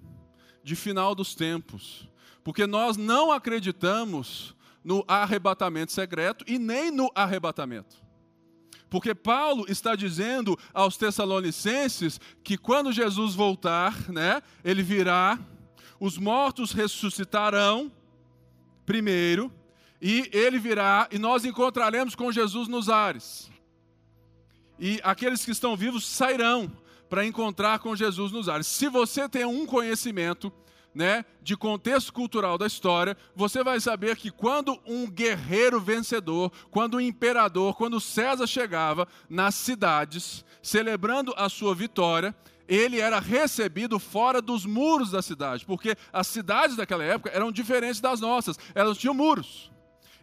de 0.62 0.76
final 0.76 1.14
dos 1.14 1.34
tempos. 1.34 2.08
Porque 2.44 2.66
nós 2.66 2.96
não 2.96 3.32
acreditamos 3.32 4.54
no 4.84 5.04
arrebatamento 5.08 5.92
secreto 5.92 6.44
e 6.46 6.58
nem 6.58 6.90
no 6.90 7.10
arrebatamento. 7.14 8.05
Porque 8.96 9.14
Paulo 9.14 9.66
está 9.68 9.94
dizendo 9.94 10.58
aos 10.72 10.96
Tessalonicenses 10.96 12.18
que 12.42 12.56
quando 12.56 12.90
Jesus 12.90 13.34
voltar, 13.34 14.10
né, 14.10 14.42
ele 14.64 14.82
virá, 14.82 15.38
os 16.00 16.16
mortos 16.16 16.72
ressuscitarão 16.72 17.92
primeiro, 18.86 19.52
e 20.00 20.30
ele 20.32 20.58
virá 20.58 21.08
e 21.12 21.18
nós 21.18 21.44
encontraremos 21.44 22.14
com 22.14 22.32
Jesus 22.32 22.68
nos 22.68 22.88
ares 22.88 23.50
e 24.78 24.98
aqueles 25.04 25.44
que 25.44 25.50
estão 25.50 25.76
vivos 25.76 26.06
sairão 26.06 26.72
para 27.10 27.26
encontrar 27.26 27.78
com 27.80 27.94
Jesus 27.94 28.32
nos 28.32 28.48
ares. 28.48 28.66
Se 28.66 28.88
você 28.88 29.28
tem 29.28 29.44
um 29.44 29.66
conhecimento 29.66 30.50
né, 30.96 31.26
de 31.42 31.54
contexto 31.58 32.10
cultural 32.10 32.56
da 32.56 32.66
história, 32.66 33.18
você 33.34 33.62
vai 33.62 33.78
saber 33.78 34.16
que 34.16 34.30
quando 34.30 34.80
um 34.86 35.06
guerreiro 35.06 35.78
vencedor, 35.78 36.50
quando 36.70 36.96
um 36.96 37.00
imperador, 37.00 37.76
quando 37.76 38.00
César 38.00 38.46
chegava 38.46 39.06
nas 39.28 39.54
cidades, 39.56 40.42
celebrando 40.62 41.34
a 41.36 41.50
sua 41.50 41.74
vitória, 41.74 42.34
ele 42.66 42.98
era 42.98 43.20
recebido 43.20 43.98
fora 43.98 44.40
dos 44.40 44.64
muros 44.64 45.10
da 45.10 45.20
cidade, 45.20 45.66
porque 45.66 45.94
as 46.10 46.28
cidades 46.28 46.76
daquela 46.76 47.04
época 47.04 47.30
eram 47.30 47.52
diferentes 47.52 48.00
das 48.00 48.18
nossas, 48.18 48.58
elas 48.74 48.96
tinham 48.96 49.12
muros. 49.12 49.70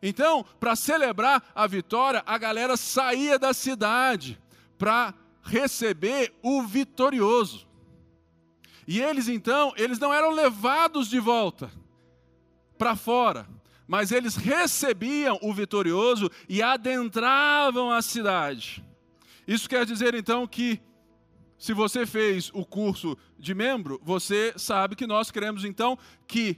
Então, 0.01 0.43
para 0.59 0.75
celebrar 0.75 1.51
a 1.53 1.67
vitória, 1.67 2.23
a 2.25 2.35
galera 2.39 2.75
saía 2.75 3.37
da 3.37 3.53
cidade 3.53 4.41
para 4.75 5.13
receber 5.43 6.33
o 6.41 6.63
vitorioso. 6.63 7.67
E 8.87 9.01
eles 9.01 9.27
então, 9.27 9.73
eles 9.77 9.99
não 9.99 10.13
eram 10.13 10.31
levados 10.31 11.07
de 11.07 11.19
volta 11.19 11.71
para 12.77 12.95
fora, 12.95 13.47
mas 13.87 14.11
eles 14.11 14.35
recebiam 14.35 15.39
o 15.41 15.53
vitorioso 15.53 16.29
e 16.49 16.61
adentravam 16.61 17.91
a 17.91 18.01
cidade. 18.01 18.83
Isso 19.47 19.69
quer 19.69 19.85
dizer 19.85 20.13
então 20.15 20.47
que 20.47 20.81
se 21.57 21.73
você 21.73 22.05
fez 22.05 22.51
o 22.53 22.65
curso 22.65 23.17
de 23.39 23.53
membro, 23.53 23.99
você 24.03 24.53
sabe 24.57 24.95
que 24.95 25.07
nós 25.07 25.31
queremos 25.31 25.63
então 25.63 25.97
que 26.27 26.57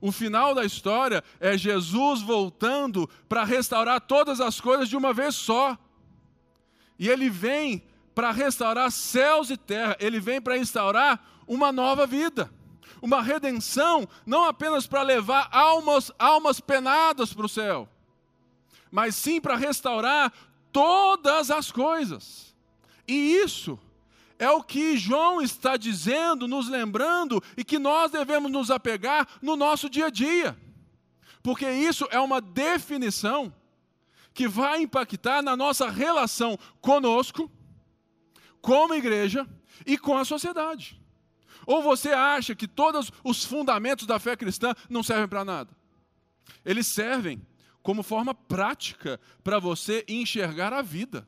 o 0.00 0.10
final 0.10 0.54
da 0.54 0.64
história 0.64 1.22
é 1.38 1.56
Jesus 1.56 2.22
voltando 2.22 3.08
para 3.28 3.44
restaurar 3.44 4.00
todas 4.00 4.40
as 4.40 4.60
coisas 4.60 4.88
de 4.88 4.96
uma 4.96 5.12
vez 5.12 5.34
só. 5.34 5.78
E 6.98 7.08
ele 7.08 7.28
vem 7.28 7.84
para 8.14 8.30
restaurar 8.30 8.90
céus 8.90 9.50
e 9.50 9.56
terra, 9.56 9.96
ele 10.00 10.18
vem 10.18 10.40
para 10.40 10.58
instaurar 10.58 11.31
uma 11.46 11.72
nova 11.72 12.06
vida, 12.06 12.52
uma 13.00 13.22
redenção, 13.22 14.08
não 14.24 14.44
apenas 14.44 14.86
para 14.86 15.02
levar 15.02 15.48
almas, 15.50 16.12
almas 16.18 16.60
penadas 16.60 17.32
para 17.32 17.46
o 17.46 17.48
céu, 17.48 17.88
mas 18.90 19.16
sim 19.16 19.40
para 19.40 19.56
restaurar 19.56 20.32
todas 20.70 21.50
as 21.50 21.70
coisas. 21.70 22.54
E 23.06 23.36
isso 23.36 23.78
é 24.38 24.50
o 24.50 24.62
que 24.62 24.96
João 24.96 25.40
está 25.40 25.76
dizendo, 25.76 26.48
nos 26.48 26.68
lembrando, 26.68 27.42
e 27.56 27.64
que 27.64 27.78
nós 27.78 28.10
devemos 28.10 28.50
nos 28.50 28.70
apegar 28.70 29.26
no 29.40 29.56
nosso 29.56 29.88
dia 29.88 30.06
a 30.06 30.10
dia. 30.10 30.56
Porque 31.42 31.68
isso 31.70 32.06
é 32.10 32.20
uma 32.20 32.40
definição 32.40 33.52
que 34.32 34.48
vai 34.48 34.82
impactar 34.82 35.42
na 35.42 35.56
nossa 35.56 35.90
relação 35.90 36.58
conosco, 36.80 37.50
como 38.60 38.94
igreja 38.94 39.46
e 39.84 39.98
com 39.98 40.16
a 40.16 40.24
sociedade. 40.24 41.01
Ou 41.66 41.82
você 41.82 42.10
acha 42.10 42.54
que 42.54 42.66
todos 42.66 43.10
os 43.22 43.44
fundamentos 43.44 44.06
da 44.06 44.18
fé 44.18 44.36
cristã 44.36 44.74
não 44.88 45.02
servem 45.02 45.28
para 45.28 45.44
nada? 45.44 45.70
Eles 46.64 46.86
servem 46.86 47.40
como 47.82 48.02
forma 48.02 48.34
prática 48.34 49.20
para 49.42 49.58
você 49.58 50.04
enxergar 50.08 50.72
a 50.72 50.82
vida. 50.82 51.26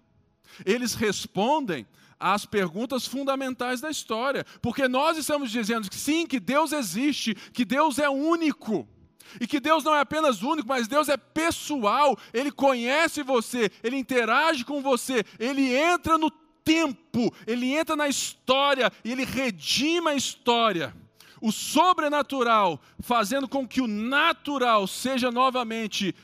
Eles 0.65 0.95
respondem 0.95 1.87
às 2.19 2.47
perguntas 2.47 3.07
fundamentais 3.07 3.81
da 3.81 3.91
história, 3.91 4.45
porque 4.63 4.87
nós 4.87 5.19
estamos 5.19 5.51
dizendo 5.51 5.91
que 5.91 5.97
sim, 5.97 6.27
que 6.27 6.39
Deus 6.39 6.73
existe, 6.73 7.35
que 7.35 7.65
Deus 7.65 7.99
é 7.99 8.09
único. 8.09 8.89
E 9.41 9.47
que 9.47 9.59
Deus 9.59 9.83
não 9.83 9.95
é 9.95 10.01
apenas 10.01 10.43
único, 10.43 10.69
mas 10.69 10.87
Deus 10.87 11.09
é 11.09 11.17
pessoal. 11.17 12.17
Ele 12.33 12.53
conhece 12.53 13.23
você, 13.23 13.71
ele 13.83 13.97
interage 13.97 14.65
com 14.65 14.81
você, 14.81 15.25
ele 15.41 15.75
entra 15.75 16.17
no 16.17 16.31
tempo, 16.65 17.33
ele 17.47 17.75
entra 17.75 17.95
na 17.95 18.09
história 18.09 18.91
e 19.05 19.13
ele 19.13 19.25
redima 19.25 20.11
a 20.11 20.15
história. 20.15 20.95
O 21.41 21.53
sobrenatural 21.53 22.81
fazendo 23.01 23.47
com 23.47 23.69
que 23.69 23.81
o 23.81 23.87
natural 23.87 24.87
seja 24.87 25.31
novamente 25.31 26.15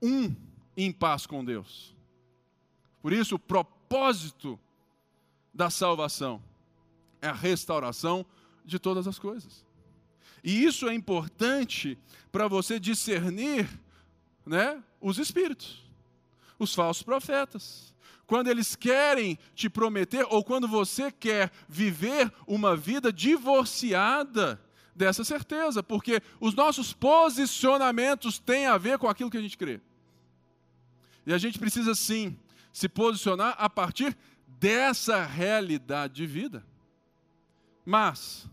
um 0.00 0.34
em 0.76 0.92
paz 0.92 1.26
com 1.26 1.44
Deus. 1.44 1.94
Por 3.02 3.12
isso, 3.12 3.34
o 3.34 3.38
propósito 3.38 4.58
da 5.52 5.70
salvação 5.70 6.42
é 7.20 7.28
a 7.28 7.32
restauração 7.32 8.24
de 8.64 8.78
todas 8.78 9.06
as 9.06 9.18
coisas. 9.18 9.64
E 10.42 10.64
isso 10.64 10.88
é 10.88 10.94
importante 10.94 11.98
para 12.30 12.46
você 12.48 12.78
discernir 12.78 13.68
né, 14.44 14.82
os 15.00 15.18
espíritos, 15.18 15.82
os 16.58 16.74
falsos 16.74 17.02
profetas. 17.02 17.93
Quando 18.26 18.48
eles 18.48 18.74
querem 18.74 19.38
te 19.54 19.68
prometer, 19.68 20.26
ou 20.30 20.42
quando 20.42 20.66
você 20.66 21.10
quer 21.10 21.50
viver 21.68 22.32
uma 22.46 22.76
vida 22.76 23.12
divorciada 23.12 24.60
dessa 24.94 25.24
certeza, 25.24 25.82
porque 25.82 26.22
os 26.40 26.54
nossos 26.54 26.92
posicionamentos 26.92 28.38
têm 28.38 28.66
a 28.66 28.78
ver 28.78 28.98
com 28.98 29.08
aquilo 29.08 29.30
que 29.30 29.36
a 29.36 29.42
gente 29.42 29.58
crê. 29.58 29.80
E 31.26 31.32
a 31.32 31.38
gente 31.38 31.58
precisa 31.58 31.94
sim 31.94 32.38
se 32.72 32.88
posicionar 32.88 33.54
a 33.58 33.68
partir 33.68 34.16
dessa 34.46 35.22
realidade 35.24 36.14
de 36.14 36.26
vida. 36.26 36.64
Mas, 37.84 38.48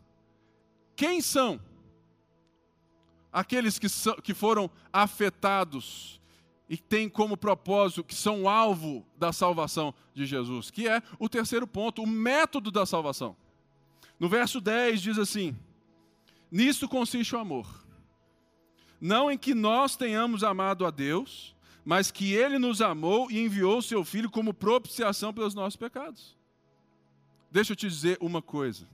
quem 0.96 1.22
são 1.22 1.60
aqueles 3.32 3.80
que, 3.80 3.88
são, 3.88 4.16
que 4.16 4.34
foram 4.34 4.70
afetados 4.92 6.21
e 6.72 6.78
têm 6.78 7.10
como 7.10 7.36
propósito, 7.36 8.02
que 8.02 8.16
são 8.16 8.48
alvo 8.48 9.06
da 9.18 9.34
salvação 9.34 9.94
de 10.14 10.26
Jesus, 10.26 10.72
que 10.72 10.88
é 10.88 11.04
o 11.20 11.28
terceiro 11.28 11.68
ponto, 11.68 12.02
o 12.02 12.08
método 12.08 12.72
da 12.72 12.86
salvação. 12.86 13.36
No 14.18 14.30
verso 14.30 14.62
10 14.62 15.02
diz 15.02 15.20
assim: 15.20 15.54
Nisto 16.50 16.88
consiste 16.88 17.36
o 17.36 17.40
amor. 17.40 17.68
Não 19.02 19.30
em 19.30 19.38
que 19.38 19.54
nós 19.54 19.98
tenhamos 19.98 20.46
amado 20.46 20.86
a 20.86 20.92
Deus, 20.92 21.54
mas 21.84 22.10
que 22.10 22.32
Ele 22.32 22.58
nos 22.58 22.82
amou 22.82 23.30
e 23.30 23.42
enviou 23.42 23.80
o 23.80 23.84
Seu 23.84 24.06
Filho 24.06 24.32
como 24.32 24.54
propiciação 24.54 25.34
pelos 25.34 25.54
nossos 25.54 25.76
pecados. 25.76 26.38
Deixa 27.52 27.74
eu 27.74 27.76
te 27.76 27.90
dizer 27.90 28.18
uma 28.22 28.42
coisa. 28.42 28.88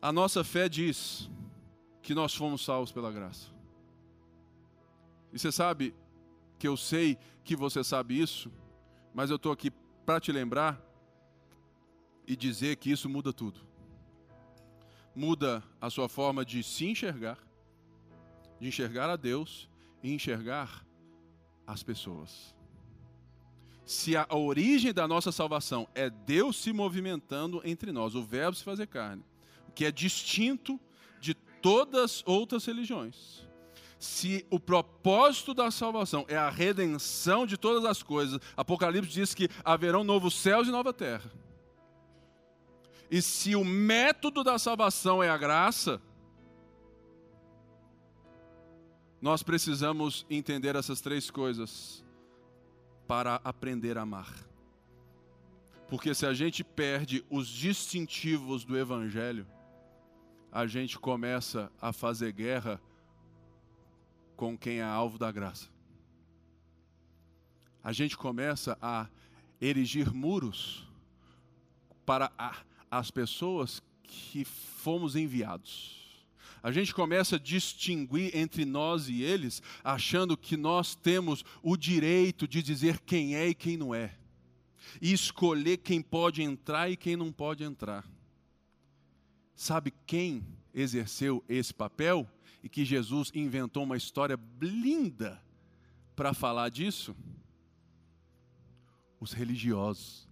A 0.00 0.12
nossa 0.12 0.44
fé 0.44 0.68
diz 0.68 1.28
que 2.00 2.14
nós 2.14 2.32
fomos 2.32 2.64
salvos 2.64 2.92
pela 2.92 3.10
graça. 3.10 3.50
E 5.32 5.38
você 5.38 5.50
sabe 5.50 5.92
que 6.62 6.68
eu 6.68 6.76
sei 6.76 7.18
que 7.42 7.56
você 7.56 7.82
sabe 7.82 8.20
isso, 8.20 8.48
mas 9.12 9.30
eu 9.30 9.36
estou 9.36 9.50
aqui 9.50 9.68
para 10.06 10.20
te 10.20 10.30
lembrar 10.30 10.80
e 12.24 12.36
dizer 12.36 12.76
que 12.76 12.88
isso 12.88 13.08
muda 13.08 13.32
tudo. 13.32 13.58
Muda 15.12 15.60
a 15.80 15.90
sua 15.90 16.08
forma 16.08 16.44
de 16.44 16.62
se 16.62 16.86
enxergar, 16.86 17.36
de 18.60 18.68
enxergar 18.68 19.10
a 19.10 19.16
Deus 19.16 19.68
e 20.04 20.12
enxergar 20.14 20.86
as 21.66 21.82
pessoas. 21.82 22.54
Se 23.84 24.16
a 24.16 24.28
origem 24.30 24.92
da 24.92 25.08
nossa 25.08 25.32
salvação 25.32 25.88
é 25.96 26.08
Deus 26.08 26.62
se 26.62 26.72
movimentando 26.72 27.60
entre 27.64 27.90
nós, 27.90 28.14
o 28.14 28.22
Verbo 28.22 28.56
se 28.56 28.62
fazer 28.62 28.86
carne, 28.86 29.24
que 29.74 29.84
é 29.84 29.90
distinto 29.90 30.78
todas 31.62 32.22
outras 32.26 32.64
religiões. 32.66 33.48
Se 34.02 34.44
o 34.50 34.58
propósito 34.58 35.54
da 35.54 35.70
salvação 35.70 36.24
é 36.26 36.36
a 36.36 36.50
redenção 36.50 37.46
de 37.46 37.56
todas 37.56 37.84
as 37.84 38.02
coisas, 38.02 38.40
Apocalipse 38.56 39.12
diz 39.12 39.32
que 39.32 39.48
haverão 39.64 40.02
novos 40.02 40.34
céus 40.34 40.66
e 40.66 40.72
nova 40.72 40.92
terra. 40.92 41.30
E 43.08 43.22
se 43.22 43.54
o 43.54 43.64
método 43.64 44.42
da 44.42 44.58
salvação 44.58 45.22
é 45.22 45.30
a 45.30 45.38
graça, 45.38 46.02
nós 49.20 49.40
precisamos 49.44 50.26
entender 50.28 50.74
essas 50.74 51.00
três 51.00 51.30
coisas 51.30 52.04
para 53.06 53.40
aprender 53.44 53.96
a 53.98 54.02
amar. 54.02 54.34
Porque 55.88 56.12
se 56.12 56.26
a 56.26 56.34
gente 56.34 56.64
perde 56.64 57.24
os 57.30 57.46
distintivos 57.46 58.64
do 58.64 58.76
Evangelho, 58.76 59.46
a 60.50 60.66
gente 60.66 60.98
começa 60.98 61.70
a 61.80 61.92
fazer 61.92 62.32
guerra 62.32 62.80
com 64.42 64.58
quem 64.58 64.78
é 64.78 64.82
alvo 64.82 65.18
da 65.18 65.30
graça. 65.30 65.68
A 67.80 67.92
gente 67.92 68.16
começa 68.16 68.76
a 68.82 69.06
erigir 69.60 70.12
muros 70.12 70.84
para 72.04 72.32
a, 72.36 72.56
as 72.90 73.08
pessoas 73.08 73.80
que 74.02 74.44
fomos 74.44 75.14
enviados. 75.14 76.26
A 76.60 76.72
gente 76.72 76.92
começa 76.92 77.36
a 77.36 77.38
distinguir 77.38 78.36
entre 78.36 78.64
nós 78.64 79.08
e 79.08 79.22
eles, 79.22 79.62
achando 79.84 80.36
que 80.36 80.56
nós 80.56 80.96
temos 80.96 81.44
o 81.62 81.76
direito 81.76 82.48
de 82.48 82.64
dizer 82.64 82.98
quem 82.98 83.36
é 83.36 83.46
e 83.46 83.54
quem 83.54 83.76
não 83.76 83.94
é, 83.94 84.12
e 85.00 85.12
escolher 85.12 85.76
quem 85.76 86.02
pode 86.02 86.42
entrar 86.42 86.90
e 86.90 86.96
quem 86.96 87.14
não 87.14 87.30
pode 87.30 87.62
entrar. 87.62 88.04
Sabe 89.54 89.94
quem 90.04 90.44
exerceu 90.74 91.44
esse 91.48 91.72
papel 91.72 92.28
e 92.62 92.68
que 92.68 92.84
Jesus 92.84 93.30
inventou 93.34 93.82
uma 93.82 93.96
história 93.96 94.38
linda 94.60 95.42
para 96.14 96.32
falar 96.32 96.68
disso? 96.68 97.16
Os 99.18 99.32
religiosos. 99.32 100.28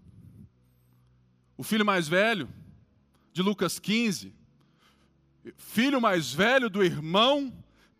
O 1.56 1.62
filho 1.62 1.84
mais 1.84 2.08
velho, 2.08 2.48
de 3.32 3.42
Lucas 3.42 3.78
15, 3.78 4.34
filho 5.56 6.00
mais 6.00 6.32
velho 6.32 6.70
do 6.70 6.82
irmão 6.82 7.52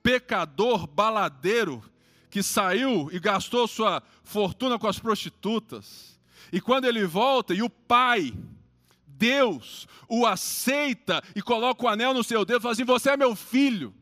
pecador, 0.02 0.86
baladeiro, 0.86 1.82
que 2.30 2.42
saiu 2.42 3.10
e 3.12 3.18
gastou 3.18 3.66
sua 3.66 4.02
fortuna 4.22 4.78
com 4.78 4.86
as 4.86 4.98
prostitutas. 4.98 6.18
E 6.52 6.60
quando 6.60 6.86
ele 6.86 7.04
volta, 7.04 7.52
e 7.52 7.62
o 7.62 7.68
pai, 7.68 8.32
Deus 9.06 9.86
o 10.08 10.26
aceita 10.26 11.22
e 11.36 11.42
coloca 11.42 11.84
o 11.84 11.88
anel 11.88 12.14
no 12.14 12.24
seu 12.24 12.44
dedo 12.44 12.62
fala 12.62 12.72
assim: 12.72 12.84
Você 12.84 13.10
é 13.10 13.16
meu 13.16 13.36
filho, 13.36 13.94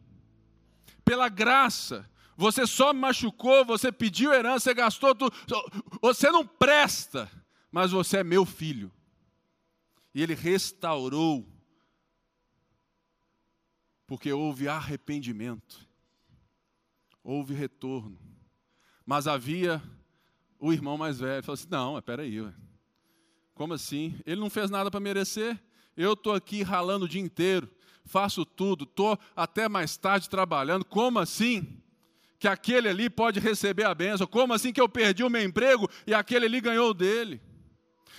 pela 1.08 1.30
graça. 1.30 2.08
Você 2.36 2.66
só 2.66 2.92
me 2.92 3.00
machucou, 3.00 3.64
você 3.64 3.90
pediu 3.90 4.32
herança, 4.32 4.64
você 4.64 4.74
gastou 4.74 5.14
tudo. 5.14 5.34
Você 6.02 6.30
não 6.30 6.46
presta, 6.46 7.30
mas 7.72 7.90
você 7.90 8.18
é 8.18 8.24
meu 8.24 8.44
filho. 8.44 8.92
E 10.14 10.22
ele 10.22 10.34
restaurou, 10.34 11.48
porque 14.06 14.32
houve 14.32 14.68
arrependimento, 14.68 15.88
houve 17.24 17.54
retorno. 17.54 18.18
Mas 19.04 19.26
havia 19.26 19.82
o 20.58 20.72
irmão 20.72 20.98
mais 20.98 21.18
velho, 21.18 21.42
falou 21.42 21.54
assim: 21.54 21.68
Não, 21.70 21.98
espera 21.98 22.22
aí, 22.22 22.38
como 23.54 23.74
assim? 23.74 24.20
Ele 24.26 24.40
não 24.40 24.50
fez 24.50 24.70
nada 24.70 24.90
para 24.90 25.00
merecer? 25.00 25.60
Eu 25.96 26.12
estou 26.12 26.34
aqui 26.34 26.62
ralando 26.62 27.06
o 27.06 27.08
dia 27.08 27.20
inteiro, 27.20 27.68
faço 28.08 28.44
tudo, 28.44 28.84
estou 28.84 29.18
até 29.36 29.68
mais 29.68 29.96
tarde 29.96 30.28
trabalhando. 30.28 30.84
Como 30.84 31.18
assim? 31.18 31.80
Que 32.38 32.48
aquele 32.48 32.88
ali 32.88 33.10
pode 33.10 33.38
receber 33.38 33.84
a 33.84 33.94
benção? 33.94 34.26
Como 34.26 34.52
assim 34.52 34.72
que 34.72 34.80
eu 34.80 34.88
perdi 34.88 35.22
o 35.22 35.30
meu 35.30 35.42
emprego 35.42 35.88
e 36.06 36.14
aquele 36.14 36.46
ali 36.46 36.60
ganhou 36.60 36.90
o 36.90 36.94
dele? 36.94 37.40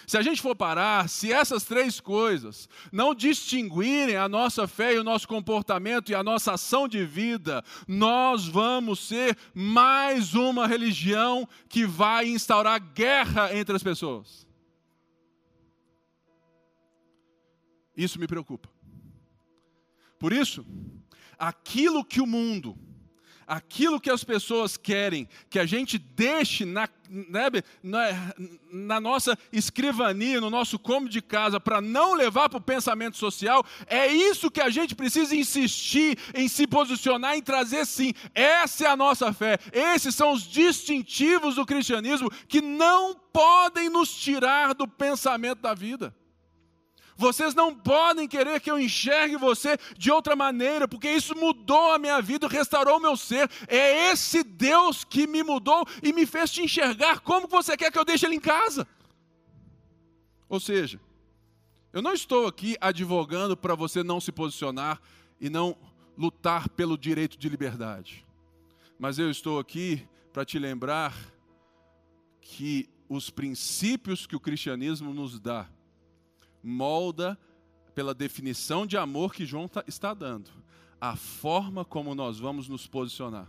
Se 0.09 0.17
a 0.17 0.23
gente 0.23 0.41
for 0.41 0.55
parar, 0.55 1.07
se 1.07 1.31
essas 1.31 1.63
três 1.63 1.99
coisas 1.99 2.67
não 2.91 3.13
distinguirem 3.13 4.15
a 4.15 4.27
nossa 4.27 4.67
fé 4.67 4.95
e 4.95 4.97
o 4.97 5.03
nosso 5.03 5.27
comportamento 5.27 6.09
e 6.11 6.15
a 6.15 6.23
nossa 6.23 6.53
ação 6.53 6.87
de 6.87 7.05
vida, 7.05 7.63
nós 7.87 8.47
vamos 8.47 9.07
ser 9.07 9.37
mais 9.53 10.33
uma 10.33 10.65
religião 10.65 11.47
que 11.67 11.85
vai 11.85 12.27
instaurar 12.27 12.79
guerra 12.79 13.55
entre 13.55 13.75
as 13.75 13.83
pessoas. 13.83 14.47
Isso 17.95 18.19
me 18.19 18.25
preocupa. 18.25 18.67
Por 20.19 20.33
isso, 20.33 20.65
aquilo 21.37 22.03
que 22.03 22.19
o 22.19 22.27
mundo, 22.27 22.77
aquilo 23.47 23.99
que 23.99 24.11
as 24.11 24.23
pessoas 24.23 24.77
querem 24.77 25.27
que 25.49 25.57
a 25.57 25.65
gente 25.65 25.97
deixe 25.97 26.65
na, 26.65 26.87
né, 27.09 27.49
na, 27.81 28.33
na, 28.71 28.99
nossa 28.99 29.35
escrivania, 29.51 30.39
no 30.39 30.49
nosso 30.49 30.77
cômodo 30.77 31.09
de 31.09 31.21
casa, 31.21 31.59
para 31.59 31.81
não 31.81 32.13
levar 32.13 32.49
para 32.49 32.59
o 32.59 32.61
pensamento 32.61 33.17
social, 33.17 33.65
é 33.87 34.07
isso 34.07 34.51
que 34.51 34.61
a 34.61 34.69
gente 34.69 34.93
precisa 34.93 35.35
insistir 35.35 36.17
em 36.35 36.47
se 36.47 36.67
posicionar, 36.67 37.35
em 37.35 37.41
trazer 37.41 37.85
sim. 37.87 38.13
Essa 38.35 38.85
é 38.85 38.87
a 38.87 38.97
nossa 38.97 39.33
fé. 39.33 39.57
Esses 39.71 40.13
são 40.13 40.33
os 40.33 40.43
distintivos 40.43 41.55
do 41.55 41.65
cristianismo 41.65 42.29
que 42.47 42.61
não 42.61 43.15
podem 43.15 43.89
nos 43.89 44.13
tirar 44.13 44.75
do 44.75 44.87
pensamento 44.87 45.61
da 45.61 45.73
vida. 45.73 46.13
Vocês 47.19 47.53
não 47.53 47.75
podem 47.75 48.29
querer 48.29 48.61
que 48.61 48.71
eu 48.71 48.79
enxergue 48.79 49.35
você 49.35 49.77
de 49.97 50.09
outra 50.09 50.37
maneira, 50.37 50.87
porque 50.87 51.11
isso 51.11 51.35
mudou 51.35 51.91
a 51.91 51.99
minha 51.99 52.21
vida, 52.21 52.47
restaurou 52.47 52.95
o 52.95 53.01
meu 53.01 53.17
ser. 53.17 53.51
É 53.67 54.09
esse 54.09 54.41
Deus 54.41 55.03
que 55.03 55.27
me 55.27 55.43
mudou 55.43 55.85
e 56.01 56.13
me 56.13 56.25
fez 56.25 56.49
te 56.49 56.61
enxergar. 56.61 57.19
Como 57.19 57.45
você 57.45 57.75
quer 57.75 57.91
que 57.91 57.99
eu 57.99 58.05
deixe 58.05 58.25
ele 58.25 58.35
em 58.35 58.39
casa? 58.39 58.87
Ou 60.47 60.61
seja, 60.61 60.97
eu 61.91 62.01
não 62.01 62.13
estou 62.13 62.47
aqui 62.47 62.77
advogando 62.79 63.57
para 63.57 63.75
você 63.75 64.01
não 64.01 64.21
se 64.21 64.31
posicionar 64.31 65.01
e 65.41 65.49
não 65.49 65.75
lutar 66.17 66.69
pelo 66.69 66.97
direito 66.97 67.37
de 67.37 67.49
liberdade. 67.49 68.25
Mas 68.97 69.19
eu 69.19 69.29
estou 69.29 69.59
aqui 69.59 70.07
para 70.31 70.45
te 70.45 70.57
lembrar 70.57 71.13
que 72.39 72.87
os 73.09 73.29
princípios 73.29 74.25
que 74.25 74.37
o 74.37 74.39
cristianismo 74.39 75.13
nos 75.13 75.37
dá 75.37 75.67
molda 76.63 77.37
pela 77.93 78.13
definição 78.13 78.85
de 78.85 78.97
amor 78.97 79.33
que 79.33 79.45
João 79.45 79.67
tá, 79.67 79.83
está 79.87 80.13
dando, 80.13 80.49
a 81.01 81.15
forma 81.15 81.83
como 81.83 82.15
nós 82.15 82.39
vamos 82.39 82.67
nos 82.67 82.87
posicionar. 82.87 83.47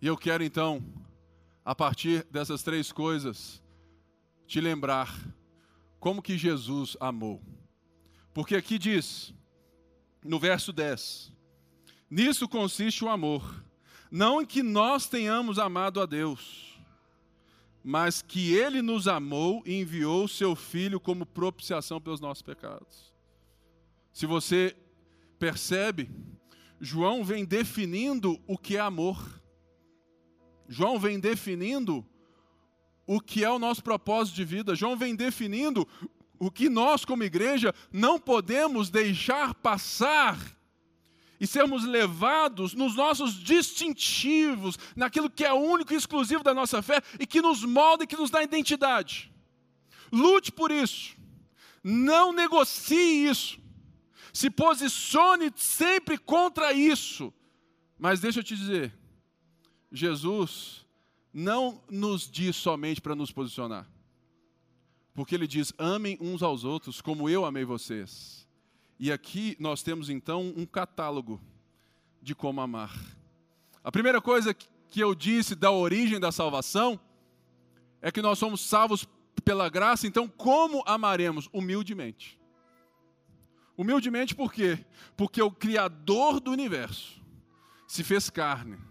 E 0.00 0.06
eu 0.06 0.16
quero 0.16 0.44
então, 0.44 0.84
a 1.64 1.74
partir 1.74 2.24
dessas 2.30 2.62
três 2.62 2.92
coisas, 2.92 3.62
te 4.46 4.60
lembrar 4.60 5.12
como 5.98 6.22
que 6.22 6.36
Jesus 6.36 6.96
amou. 7.00 7.42
Porque 8.32 8.54
aqui 8.54 8.78
diz, 8.78 9.34
no 10.22 10.38
verso 10.38 10.72
10: 10.72 11.32
Nisso 12.10 12.48
consiste 12.48 13.04
o 13.04 13.08
amor, 13.08 13.64
não 14.10 14.42
em 14.42 14.46
que 14.46 14.62
nós 14.62 15.08
tenhamos 15.08 15.58
amado 15.58 16.00
a 16.00 16.06
Deus, 16.06 16.75
mas 17.88 18.20
que 18.20 18.52
ele 18.52 18.82
nos 18.82 19.06
amou 19.06 19.62
e 19.64 19.80
enviou 19.80 20.24
o 20.24 20.28
seu 20.28 20.56
filho 20.56 20.98
como 20.98 21.24
propiciação 21.24 22.00
pelos 22.00 22.20
nossos 22.20 22.42
pecados. 22.42 23.14
Se 24.12 24.26
você 24.26 24.76
percebe, 25.38 26.10
João 26.80 27.22
vem 27.22 27.44
definindo 27.44 28.40
o 28.44 28.58
que 28.58 28.76
é 28.76 28.80
amor. 28.80 29.40
João 30.68 30.98
vem 30.98 31.20
definindo 31.20 32.04
o 33.06 33.20
que 33.20 33.44
é 33.44 33.50
o 33.52 33.58
nosso 33.58 33.84
propósito 33.84 34.34
de 34.34 34.44
vida. 34.44 34.74
João 34.74 34.96
vem 34.96 35.14
definindo 35.14 35.86
o 36.40 36.50
que 36.50 36.68
nós, 36.68 37.04
como 37.04 37.22
igreja, 37.22 37.72
não 37.92 38.18
podemos 38.18 38.90
deixar 38.90 39.54
passar 39.54 40.58
e 41.40 41.46
sermos 41.46 41.84
levados 41.84 42.74
nos 42.74 42.94
nossos 42.94 43.34
distintivos, 43.34 44.78
naquilo 44.94 45.30
que 45.30 45.44
é 45.44 45.52
único 45.52 45.92
e 45.92 45.96
exclusivo 45.96 46.42
da 46.42 46.54
nossa 46.54 46.82
fé 46.82 47.02
e 47.18 47.26
que 47.26 47.42
nos 47.42 47.64
molda 47.64 48.04
e 48.04 48.06
que 48.06 48.16
nos 48.16 48.30
dá 48.30 48.42
identidade. 48.42 49.32
Lute 50.10 50.52
por 50.52 50.70
isso. 50.70 51.16
Não 51.82 52.32
negocie 52.32 53.28
isso. 53.28 53.58
Se 54.32 54.50
posicione 54.50 55.52
sempre 55.56 56.18
contra 56.18 56.72
isso. 56.72 57.32
Mas 57.98 58.20
deixa 58.20 58.40
eu 58.40 58.44
te 58.44 58.56
dizer, 58.56 58.92
Jesus 59.90 60.84
não 61.32 61.82
nos 61.90 62.30
diz 62.30 62.56
somente 62.56 63.00
para 63.00 63.14
nos 63.14 63.30
posicionar. 63.30 63.86
Porque 65.14 65.34
ele 65.34 65.46
diz: 65.46 65.72
amem 65.78 66.18
uns 66.20 66.42
aos 66.42 66.64
outros 66.64 67.00
como 67.00 67.28
eu 67.28 67.44
amei 67.44 67.64
vocês. 67.64 68.45
E 68.98 69.12
aqui 69.12 69.56
nós 69.58 69.82
temos 69.82 70.08
então 70.08 70.52
um 70.56 70.64
catálogo 70.64 71.40
de 72.22 72.34
como 72.34 72.60
amar. 72.60 72.94
A 73.84 73.92
primeira 73.92 74.20
coisa 74.20 74.54
que 74.54 75.00
eu 75.00 75.14
disse 75.14 75.54
da 75.54 75.70
origem 75.70 76.18
da 76.18 76.32
salvação 76.32 76.98
é 78.00 78.10
que 78.10 78.22
nós 78.22 78.38
somos 78.38 78.60
salvos 78.60 79.06
pela 79.44 79.68
graça, 79.68 80.06
então 80.06 80.26
como 80.26 80.82
amaremos? 80.86 81.48
Humildemente. 81.52 82.40
Humildemente 83.76 84.34
por 84.34 84.52
quê? 84.52 84.84
Porque 85.16 85.40
o 85.42 85.50
Criador 85.50 86.40
do 86.40 86.50
universo 86.50 87.20
se 87.86 88.02
fez 88.02 88.30
carne 88.30 88.85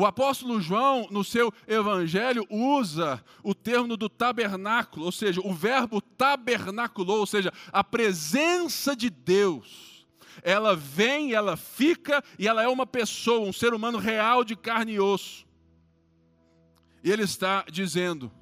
o 0.00 0.06
apóstolo 0.06 0.62
João, 0.62 1.06
no 1.10 1.22
seu 1.22 1.52
evangelho, 1.68 2.46
usa 2.48 3.22
o 3.42 3.54
termo 3.54 3.98
do 3.98 4.08
tabernáculo, 4.08 5.04
ou 5.04 5.12
seja, 5.12 5.42
o 5.42 5.52
verbo 5.52 6.00
tabernaculou, 6.00 7.18
ou 7.18 7.26
seja, 7.26 7.52
a 7.70 7.84
presença 7.84 8.96
de 8.96 9.10
Deus. 9.10 10.06
Ela 10.42 10.74
vem, 10.74 11.34
ela 11.34 11.54
fica 11.54 12.24
e 12.38 12.48
ela 12.48 12.62
é 12.62 12.68
uma 12.68 12.86
pessoa, 12.86 13.46
um 13.46 13.52
ser 13.52 13.74
humano 13.74 13.98
real 13.98 14.42
de 14.42 14.56
carne 14.56 14.92
e 14.92 15.00
osso. 15.00 15.44
E 17.04 17.10
ele 17.10 17.24
está 17.24 17.66
dizendo 17.70 18.32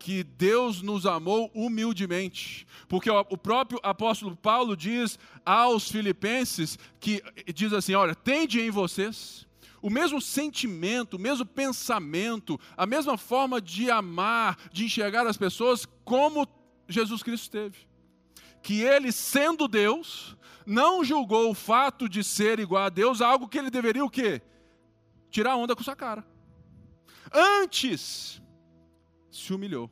que 0.00 0.24
Deus 0.24 0.82
nos 0.82 1.06
amou 1.06 1.48
humildemente, 1.54 2.66
porque 2.88 3.08
o 3.08 3.38
próprio 3.38 3.78
apóstolo 3.84 4.34
Paulo 4.34 4.76
diz 4.76 5.16
aos 5.46 5.88
filipenses 5.88 6.76
que 6.98 7.22
diz 7.54 7.72
assim: 7.72 7.94
olha, 7.94 8.16
tende 8.16 8.60
em 8.60 8.68
vocês 8.68 9.46
o 9.82 9.90
mesmo 9.90 10.20
sentimento, 10.20 11.14
o 11.14 11.20
mesmo 11.20 11.44
pensamento, 11.44 12.58
a 12.76 12.86
mesma 12.86 13.18
forma 13.18 13.60
de 13.60 13.90
amar, 13.90 14.56
de 14.72 14.84
enxergar 14.84 15.26
as 15.26 15.36
pessoas 15.36 15.84
como 16.04 16.48
Jesus 16.88 17.22
Cristo 17.22 17.50
teve. 17.50 17.78
Que 18.62 18.80
ele, 18.80 19.10
sendo 19.10 19.66
Deus, 19.66 20.36
não 20.64 21.04
julgou 21.04 21.50
o 21.50 21.54
fato 21.54 22.08
de 22.08 22.22
ser 22.22 22.60
igual 22.60 22.84
a 22.84 22.88
Deus 22.88 23.20
algo 23.20 23.48
que 23.48 23.58
ele 23.58 23.70
deveria 23.70 24.04
o 24.04 24.10
quê? 24.10 24.40
Tirar 25.30 25.56
onda 25.56 25.74
com 25.74 25.82
sua 25.82 25.96
cara. 25.96 26.24
Antes 27.32 28.40
se 29.30 29.52
humilhou. 29.52 29.90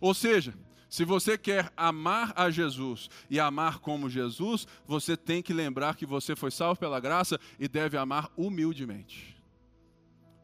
Ou 0.00 0.14
seja, 0.14 0.54
se 0.88 1.04
você 1.04 1.36
quer 1.36 1.72
amar 1.76 2.32
a 2.36 2.48
Jesus 2.48 3.10
e 3.28 3.40
amar 3.40 3.80
como 3.80 4.08
Jesus, 4.08 4.66
você 4.86 5.16
tem 5.16 5.42
que 5.42 5.52
lembrar 5.52 5.96
que 5.96 6.06
você 6.06 6.36
foi 6.36 6.50
salvo 6.50 6.78
pela 6.78 7.00
graça 7.00 7.40
e 7.58 7.66
deve 7.66 7.96
amar 7.96 8.30
humildemente. 8.36 9.36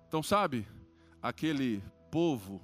Então, 0.09 0.22
sabe, 0.22 0.66
aquele 1.22 1.82
povo 2.11 2.61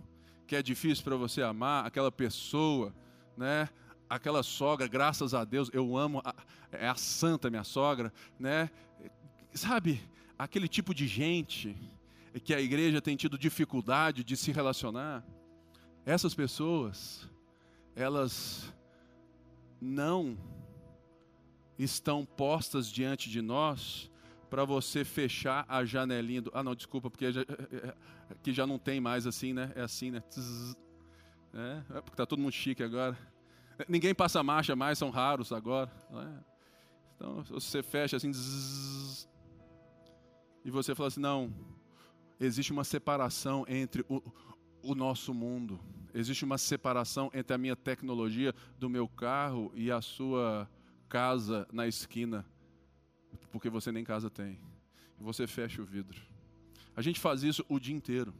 que 0.47 0.57
é 0.57 0.63
difícil 0.63 1.05
para 1.05 1.17
você 1.17 1.43
amar, 1.43 1.87
aquela 1.87 2.11
pessoa, 2.11 2.93
né? 3.37 3.69
Aquela 4.11 4.43
sogra, 4.43 4.89
graças 4.89 5.33
a 5.33 5.45
Deus, 5.45 5.71
eu 5.73 5.97
amo, 5.97 6.21
a, 6.25 6.35
é 6.73 6.89
a 6.89 6.95
santa 6.95 7.49
minha 7.49 7.65
sogra, 7.65 8.13
né? 8.39 8.71
Sabe, 9.55 10.03
aquele 10.39 10.67
tipo 10.67 10.95
de 10.95 11.07
gente 11.07 11.77
que 12.45 12.55
a 12.55 12.61
igreja 12.61 13.01
tem 13.01 13.17
tido 13.17 13.39
dificuldade 13.39 14.25
de 14.25 14.37
se 14.37 14.53
relacionar, 14.53 15.25
essas 16.05 16.35
pessoas, 16.35 17.29
elas 17.99 18.73
não 19.81 20.39
estão 21.77 22.25
postas 22.25 22.91
diante 22.91 23.29
de 23.29 23.43
nós 23.43 24.09
para 24.49 24.65
você 24.65 25.05
fechar 25.05 25.67
a 25.69 25.85
janelinha 25.85 26.43
do. 26.43 26.51
Ah, 26.55 26.63
não, 26.63 26.77
desculpa, 26.77 27.11
porque 27.11 27.33
já, 27.33 27.45
que 28.41 28.53
já 28.53 28.67
não 28.67 28.79
tem 28.79 29.01
mais 29.01 29.27
assim, 29.27 29.53
né? 29.53 29.73
É 29.75 29.83
assim, 29.83 30.13
né? 30.13 30.23
É, 31.53 31.99
é 31.99 32.01
porque 32.01 32.15
está 32.15 32.25
todo 32.25 32.41
mundo 32.41 32.53
chique 32.53 32.85
agora. 32.85 33.19
Ninguém 33.89 34.15
passa 34.15 34.43
marcha 34.45 34.77
mais, 34.77 34.97
são 34.97 35.11
raros 35.11 35.53
agora. 35.53 35.91
É? 36.13 36.45
Então, 37.17 37.43
você 37.45 37.83
fecha 37.83 38.17
assim. 38.17 38.31
Zzz, 38.31 39.29
e 40.65 40.71
você 40.71 40.95
fala 40.95 41.09
assim: 41.09 41.21
não, 41.21 41.53
existe 42.39 42.71
uma 42.71 42.85
separação 42.85 43.65
entre 43.69 44.05
o, 44.09 44.23
o 44.83 44.95
nosso 44.95 45.35
mundo 45.35 45.81
Existe 46.19 46.45
uma 46.45 46.59
separação 46.59 47.31
entre 47.33 47.55
a 47.55 47.59
minha 47.59 47.77
tecnologia 47.77 48.53
do 48.77 48.91
meu 48.91 49.07
carro 49.07 49.71
e 49.73 49.89
a 49.89 50.01
sua 50.01 50.69
casa 51.09 51.65
na 51.73 51.87
esquina, 51.87 52.45
porque 53.53 53.71
você 53.71 53.93
nem 53.93 54.03
casa 54.03 54.29
tem. 54.29 54.59
Você 55.21 55.47
fecha 55.47 55.81
o 55.81 55.85
vidro. 55.85 56.21
A 56.97 57.03
gente 57.03 57.21
faz 57.21 57.45
isso 57.45 57.65
o 57.69 57.79
dia 57.79 57.95
inteiro. 57.95 58.35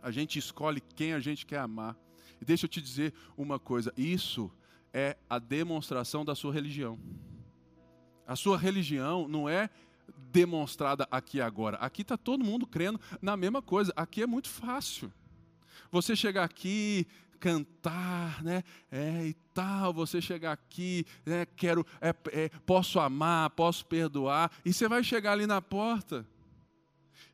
A 0.00 0.10
gente 0.10 0.38
escolhe 0.38 0.80
quem 0.80 1.12
a 1.12 1.20
gente 1.20 1.44
quer 1.44 1.58
amar. 1.58 1.94
E 2.40 2.44
deixa 2.46 2.64
eu 2.64 2.70
te 2.70 2.80
dizer 2.80 3.12
uma 3.36 3.58
coisa: 3.58 3.92
isso 3.98 4.50
é 4.90 5.14
a 5.28 5.38
demonstração 5.38 6.24
da 6.24 6.34
sua 6.34 6.54
religião. 6.54 6.98
A 8.26 8.34
sua 8.34 8.56
religião 8.56 9.28
não 9.28 9.46
é 9.46 9.68
demonstrada 10.32 11.06
aqui 11.10 11.38
agora. 11.38 11.76
Aqui 11.76 12.00
está 12.00 12.16
todo 12.16 12.42
mundo 12.42 12.66
crendo 12.66 12.98
na 13.20 13.36
mesma 13.36 13.60
coisa. 13.60 13.92
Aqui 13.94 14.22
é 14.22 14.26
muito 14.26 14.48
fácil. 14.48 15.12
Você 15.90 16.16
chegar 16.16 16.44
aqui, 16.44 17.06
cantar, 17.44 18.42
né? 18.42 18.64
É, 18.90 19.26
e 19.26 19.34
tal, 19.52 19.92
você 19.92 20.18
chegar 20.18 20.52
aqui, 20.52 21.04
né? 21.26 21.44
Quero, 21.44 21.86
é, 22.00 22.14
é, 22.32 22.48
posso 22.64 22.98
amar, 22.98 23.50
posso 23.50 23.84
perdoar, 23.84 24.50
e 24.64 24.72
você 24.72 24.88
vai 24.88 25.04
chegar 25.04 25.32
ali 25.32 25.46
na 25.46 25.60
porta. 25.60 26.26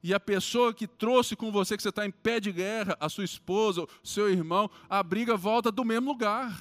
E 0.02 0.12
a 0.12 0.18
pessoa 0.18 0.74
que 0.74 0.88
trouxe 0.88 1.36
com 1.36 1.52
você, 1.52 1.76
que 1.76 1.82
você 1.82 1.90
está 1.90 2.04
em 2.04 2.10
pé 2.10 2.40
de 2.40 2.50
guerra, 2.50 2.96
a 2.98 3.08
sua 3.08 3.22
esposa, 3.22 3.82
o 3.82 3.88
seu 4.02 4.28
irmão, 4.28 4.68
a 4.88 5.00
briga 5.00 5.36
volta 5.36 5.70
do 5.70 5.84
mesmo 5.84 6.10
lugar. 6.10 6.58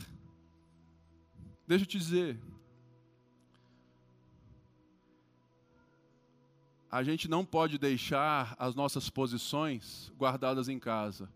Deixa 1.65 1.85
eu 1.85 1.87
te 1.87 1.97
dizer. 1.97 2.39
A 6.91 7.01
gente 7.01 7.27
não 7.27 7.43
pode 7.43 7.79
deixar 7.79 8.55
as 8.59 8.75
nossas 8.75 9.09
posições 9.09 10.11
guardadas 10.17 10.69
em 10.69 10.77
casa 10.77 11.29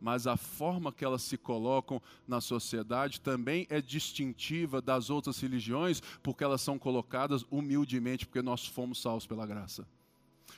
mas 0.00 0.26
a 0.26 0.36
forma 0.36 0.92
que 0.92 1.04
elas 1.04 1.22
se 1.22 1.36
colocam 1.36 2.00
na 2.26 2.40
sociedade 2.40 3.20
também 3.20 3.66
é 3.68 3.80
distintiva 3.80 4.80
das 4.80 5.10
outras 5.10 5.38
religiões, 5.40 6.00
porque 6.22 6.42
elas 6.42 6.62
são 6.62 6.78
colocadas 6.78 7.44
humildemente, 7.50 8.26
porque 8.26 8.42
nós 8.42 8.66
fomos 8.66 9.00
salvos 9.00 9.26
pela 9.26 9.46
graça. 9.46 9.86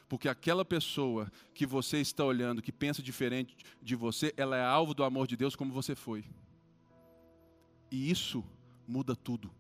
Porque 0.09 0.29
aquela 0.29 0.65
pessoa 0.65 1.31
que 1.55 1.67
você 1.67 1.99
está 1.99 2.25
olhando, 2.25 2.63
que 2.63 2.73
pensa 2.73 3.03
diferente 3.03 3.57
de 3.83 3.97
você, 3.97 4.33
ela 4.37 4.57
é 4.57 4.65
alvo 4.65 4.95
do 4.95 5.05
amor 5.05 5.27
de 5.27 5.37
Deus 5.37 5.57
como 5.57 5.73
você 5.73 5.95
foi. 5.95 6.25
E 7.91 8.11
isso 8.11 8.45
muda 8.87 9.15
tudo. 9.15 9.51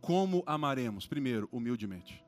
Como 0.00 0.42
amaremos? 0.46 1.06
Primeiro, 1.06 1.48
humildemente. 1.52 2.24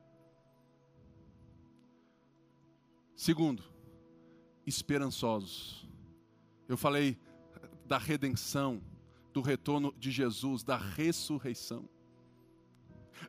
Segundo, 3.15 3.63
esperançosos. 4.65 5.87
Eu 6.67 6.77
falei 6.77 7.17
da 7.85 7.97
redenção, 7.97 8.81
do 9.33 9.41
retorno 9.41 9.93
de 9.97 10.11
Jesus, 10.11 10.63
da 10.63 10.77
ressurreição. 10.77 11.89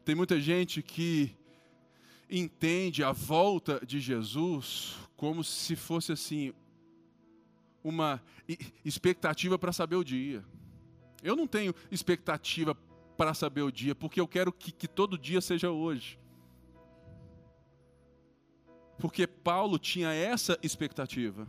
Tem 0.05 0.15
muita 0.15 0.41
gente 0.41 0.83
que 0.83 1.37
entende 2.31 3.03
a 3.03 3.13
volta 3.13 3.81
de 3.85 4.01
Jesus 4.01 4.97
como 5.17 5.45
se 5.45 5.77
fosse 5.77 6.13
assim 6.13 6.53
uma 7.83 8.23
expectativa 8.85 9.59
para 9.59 9.73
saber 9.73 9.97
o 9.97 10.05
dia. 10.05 10.45
Eu 11.23 11.37
não 11.37 11.47
tenho 11.47 11.75
expectativa 11.91 12.75
para 13.17 13.35
saber 13.35 13.63
o 13.63 13.71
dia, 13.71 13.95
porque 13.95 14.21
eu 14.21 14.27
quero 14.27 14.53
que, 14.53 14.73
que 14.73 14.89
todo 14.89 15.19
dia 15.19 15.41
seja 15.41 15.71
hoje. 15.71 16.19
Porque 18.99 19.27
Paulo 19.27 19.79
tinha 19.79 20.13
essa 20.13 20.59
expectativa. 20.63 21.47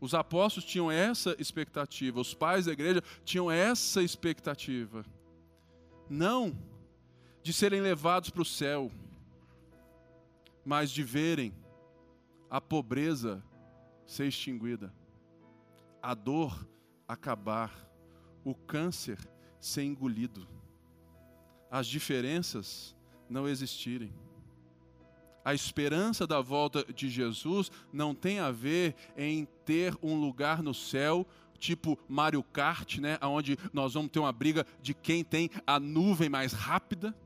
Os 0.00 0.14
apóstolos 0.14 0.68
tinham 0.68 0.90
essa 0.90 1.34
expectativa, 1.38 2.20
os 2.20 2.32
pais 2.32 2.66
da 2.66 2.72
igreja 2.72 3.02
tinham 3.24 3.50
essa 3.50 4.02
expectativa. 4.02 5.04
Não 6.08 6.56
de 7.42 7.52
serem 7.52 7.80
levados 7.80 8.30
para 8.30 8.42
o 8.42 8.44
céu, 8.44 8.92
mas 10.64 10.90
de 10.90 11.02
verem 11.02 11.52
a 12.50 12.60
pobreza 12.60 13.42
ser 14.06 14.26
extinguida, 14.26 14.92
a 16.00 16.14
dor 16.14 16.66
acabar, 17.06 17.72
o 18.44 18.54
câncer 18.54 19.18
ser 19.60 19.82
engolido, 19.82 20.46
as 21.70 21.86
diferenças 21.86 22.96
não 23.28 23.48
existirem 23.48 24.12
a 25.48 25.54
esperança 25.54 26.26
da 26.26 26.42
volta 26.42 26.84
de 26.92 27.08
Jesus 27.08 27.72
não 27.90 28.14
tem 28.14 28.38
a 28.38 28.50
ver 28.50 28.94
em 29.16 29.48
ter 29.64 29.96
um 30.02 30.20
lugar 30.20 30.62
no 30.62 30.74
céu 30.74 31.26
tipo 31.58 31.98
Mario 32.06 32.42
Kart, 32.42 32.98
né, 32.98 33.16
onde 33.22 33.56
nós 33.72 33.94
vamos 33.94 34.10
ter 34.10 34.18
uma 34.18 34.30
briga 34.30 34.66
de 34.82 34.92
quem 34.92 35.24
tem 35.24 35.48
a 35.66 35.80
nuvem 35.80 36.28
mais 36.28 36.52
rápida. 36.52 37.16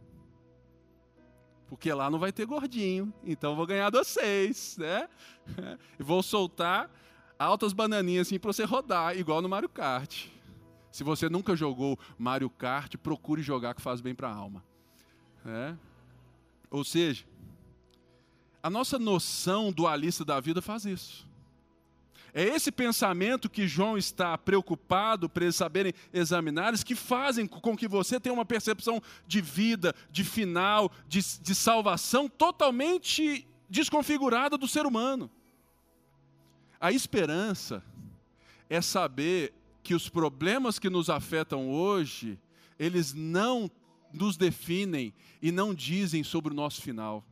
Porque 1.67 1.93
lá 1.93 2.09
não 2.09 2.21
vai 2.21 2.31
ter 2.31 2.47
gordinho, 2.47 3.13
então 3.25 3.57
vou 3.57 3.67
ganhar 3.67 3.91
vocês, 3.91 4.77
né? 4.79 5.09
E 5.99 6.03
vou 6.05 6.23
soltar 6.23 6.89
altas 7.37 7.73
bananinhas 7.73 8.29
assim 8.29 8.39
para 8.39 8.53
você 8.53 8.63
rodar, 8.63 9.19
igual 9.19 9.43
no 9.43 9.49
Mario 9.49 9.69
Kart. 9.69 10.29
Se 10.93 11.03
você 11.03 11.29
nunca 11.29 11.57
jogou 11.57 11.99
Mario 12.17 12.51
Kart, 12.51 12.97
procure 12.99 13.43
jogar 13.43 13.75
que 13.75 13.83
faz 13.83 14.01
bem 14.01 14.15
para 14.15 14.29
a 14.29 14.33
alma. 14.33 14.63
né? 15.45 15.77
Ou 16.71 16.85
seja, 16.85 17.27
a 18.63 18.71
nossa 18.71 18.99
noção 18.99 19.73
dualista 19.73 20.25
da 20.25 20.39
vida 20.39 20.63
faz 20.63 20.85
isso. 20.85 21.27
É 22.35 22.43
esse 22.43 22.73
pensamento 22.73 23.51
que 23.51 23.69
João 23.69 23.99
está 23.99 24.39
preocupado 24.39 25.29
para 25.29 25.45
eles 25.45 25.57
saberem 25.57 25.93
examinar, 26.15 26.73
que 26.83 26.95
fazem 26.95 27.47
com 27.47 27.77
que 27.77 27.87
você 27.87 28.19
tenha 28.19 28.33
uma 28.33 28.45
percepção 28.45 29.03
de 29.27 29.43
vida, 29.43 29.95
de 30.11 30.25
final, 30.25 30.91
de, 31.07 31.21
de 31.41 31.55
salvação 31.55 32.29
totalmente 32.29 33.47
desconfigurada 33.69 34.57
do 34.57 34.67
ser 34.67 34.87
humano. 34.87 35.31
A 36.81 36.91
esperança 36.91 37.83
é 38.71 38.81
saber 38.81 39.53
que 39.83 39.95
os 39.95 40.09
problemas 40.09 40.79
que 40.79 40.89
nos 40.89 41.11
afetam 41.11 41.69
hoje, 41.69 42.39
eles 42.79 43.13
não 43.13 43.71
nos 44.11 44.39
definem 44.39 45.13
e 45.43 45.53
não 45.53 45.75
dizem 45.75 46.25
sobre 46.25 46.53
o 46.53 46.57
nosso 46.57 46.81
final. 46.81 47.23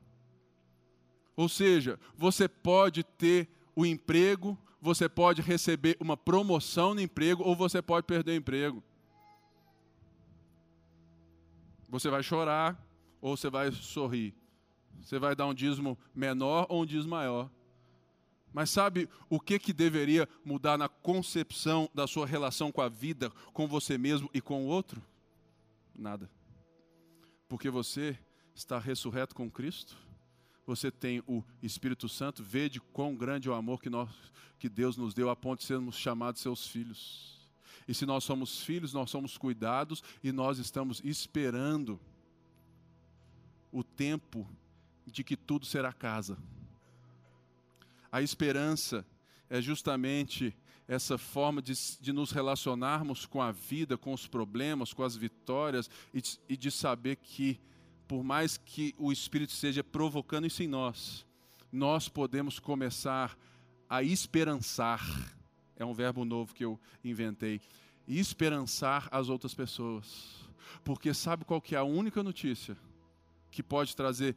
Ou 1.41 1.49
seja, 1.49 1.99
você 2.19 2.47
pode 2.47 3.03
ter 3.03 3.49
o 3.75 3.87
emprego, 3.87 4.59
você 4.79 5.09
pode 5.09 5.41
receber 5.41 5.97
uma 5.99 6.15
promoção 6.15 6.95
no 6.95 7.01
emprego 7.01 7.43
ou 7.43 7.57
você 7.57 7.81
pode 7.81 8.07
perder 8.07 8.33
o 8.33 8.35
emprego. 8.35 8.85
Você 11.89 12.11
vai 12.11 12.23
chorar 12.23 12.79
ou 13.23 13.39
você 13.39 13.49
vai 13.49 13.73
sorrir. 13.73 14.35
Você 15.01 15.19
vai 15.19 15.35
dar 15.35 15.47
um 15.47 15.55
dízimo 15.55 15.99
menor 16.15 16.67
ou 16.69 16.83
um 16.83 16.85
dízimo 16.85 17.13
maior. 17.13 17.51
Mas 18.53 18.69
sabe 18.69 19.09
o 19.31 19.41
que, 19.41 19.59
que 19.59 19.73
deveria 19.73 20.29
mudar 20.45 20.77
na 20.77 20.91
concepção 20.91 21.89
da 21.95 22.07
sua 22.07 22.27
relação 22.27 22.71
com 22.71 22.83
a 22.83 22.89
vida, 22.91 23.31
com 23.55 23.67
você 23.67 23.97
mesmo 23.97 24.29
e 24.35 24.43
com 24.43 24.67
o 24.67 24.67
outro? 24.67 25.03
Nada. 25.95 26.31
Porque 27.49 27.71
você 27.71 28.19
está 28.55 28.79
ressurreto 28.79 29.35
com 29.35 29.51
Cristo 29.51 30.10
você 30.71 30.89
tem 30.89 31.21
o 31.27 31.43
Espírito 31.61 32.09
Santo, 32.09 32.45
vede 32.45 32.81
quão 32.81 33.17
grande 33.17 33.49
é 33.49 33.51
o 33.51 33.55
amor 33.55 33.83
que, 33.83 33.91
nós, 33.91 34.09
que 34.57 34.69
Deus 34.69 34.97
nos 34.97 35.13
deu 35.13 35.29
a 35.29 35.35
ponto 35.35 35.59
de 35.59 35.67
sermos 35.67 35.97
chamados 35.97 36.41
seus 36.41 36.65
filhos. 36.65 37.41
E 37.89 37.93
se 37.93 38.07
nós 38.07 38.23
somos 38.23 38.63
filhos, 38.63 38.93
nós 38.93 39.11
somos 39.11 39.37
cuidados 39.37 40.01
e 40.23 40.31
nós 40.31 40.61
estamos 40.61 41.01
esperando 41.03 41.99
o 43.73 43.83
tempo 43.83 44.49
de 45.05 45.25
que 45.25 45.37
tudo 45.37 45.67
será 45.67 45.93
casa. 45.93 46.39
A 48.13 48.23
esperança 48.23 49.05
é 49.49 49.61
justamente 49.61 50.57
essa 50.87 51.19
forma 51.19 51.61
de, 51.61 51.73
de, 52.01 52.13
nos 52.13 52.31
relacionarmos 52.31 53.27
com 53.27 53.43
a 53.43 53.51
vida, 53.51 53.99
com 53.99 54.13
os 54.13 54.29
problemas, 54.29 54.93
com 54.93 55.03
as 55.03 55.17
vitórias 55.17 55.91
e 56.15 56.21
de, 56.21 56.39
e 56.49 56.57
de 56.57 56.71
saber 56.71 57.17
que 57.17 57.61
por 58.11 58.25
mais 58.25 58.57
que 58.57 58.93
o 58.99 59.13
Espírito 59.13 59.51
esteja 59.51 59.85
provocando 59.85 60.45
isso 60.45 60.65
em 60.65 60.67
nós, 60.67 61.25
nós 61.71 62.09
podemos 62.09 62.59
começar 62.59 63.39
a 63.89 64.03
esperançar. 64.03 65.01
É 65.77 65.85
um 65.85 65.95
verbo 65.95 66.25
novo 66.25 66.53
que 66.53 66.65
eu 66.65 66.77
inventei. 67.05 67.61
Esperançar 68.09 69.09
as 69.13 69.29
outras 69.29 69.55
pessoas. 69.55 70.45
Porque 70.83 71.15
sabe 71.15 71.45
qual 71.45 71.61
que 71.61 71.77
é 71.77 71.79
a 71.79 71.85
única 71.85 72.21
notícia 72.21 72.77
que 73.49 73.63
pode 73.63 73.95
trazer 73.95 74.35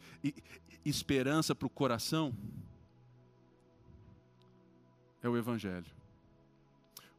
esperança 0.86 1.56
para 1.56 1.66
o 1.66 1.70
coração? 1.70 2.32
É 5.24 5.28
o 5.28 5.36
Evangelho. 5.36 5.92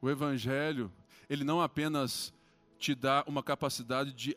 O 0.00 0.08
Evangelho, 0.08 0.88
ele 1.28 1.42
não 1.42 1.60
apenas 1.60 2.32
te 2.78 2.94
dá 2.94 3.24
uma 3.26 3.42
capacidade 3.42 4.12
de 4.12 4.36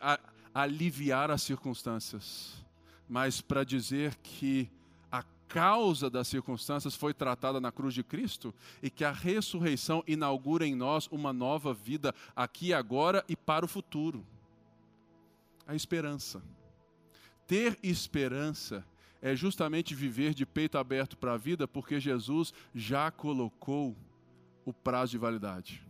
aliviar 0.57 1.29
as 1.29 1.43
circunstâncias, 1.43 2.65
mas 3.07 3.39
para 3.39 3.63
dizer 3.63 4.15
que 4.15 4.67
a 5.11 5.21
causa 5.47 6.09
das 6.09 6.27
circunstâncias 6.27 6.95
foi 6.95 7.13
tratada 7.13 7.61
na 7.61 7.71
cruz 7.71 7.93
de 7.93 8.03
Cristo 8.03 8.51
e 8.81 8.89
que 8.89 9.05
a 9.05 9.11
ressurreição 9.11 10.03
inaugura 10.07 10.65
em 10.65 10.73
nós 10.73 11.07
uma 11.11 11.31
nova 11.31 11.75
vida 11.75 12.11
aqui 12.35 12.73
agora 12.73 13.23
e 13.29 13.35
para 13.35 13.65
o 13.65 13.67
futuro. 13.67 14.25
A 15.67 15.75
esperança. 15.75 16.41
Ter 17.45 17.77
esperança 17.83 18.83
é 19.21 19.35
justamente 19.35 19.93
viver 19.93 20.33
de 20.33 20.43
peito 20.43 20.79
aberto 20.79 21.15
para 21.17 21.33
a 21.33 21.37
vida, 21.37 21.67
porque 21.67 21.99
Jesus 21.99 22.51
já 22.73 23.11
colocou 23.11 23.95
o 24.65 24.73
prazo 24.73 25.11
de 25.11 25.17
validade. 25.19 25.85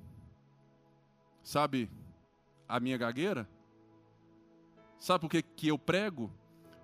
Sabe 1.41 1.89
a 2.67 2.81
minha 2.81 2.97
gagueira? 2.97 3.47
Sabe 4.99 5.21
por 5.21 5.29
que, 5.29 5.41
que 5.41 5.67
eu 5.67 5.77
prego? 5.77 6.31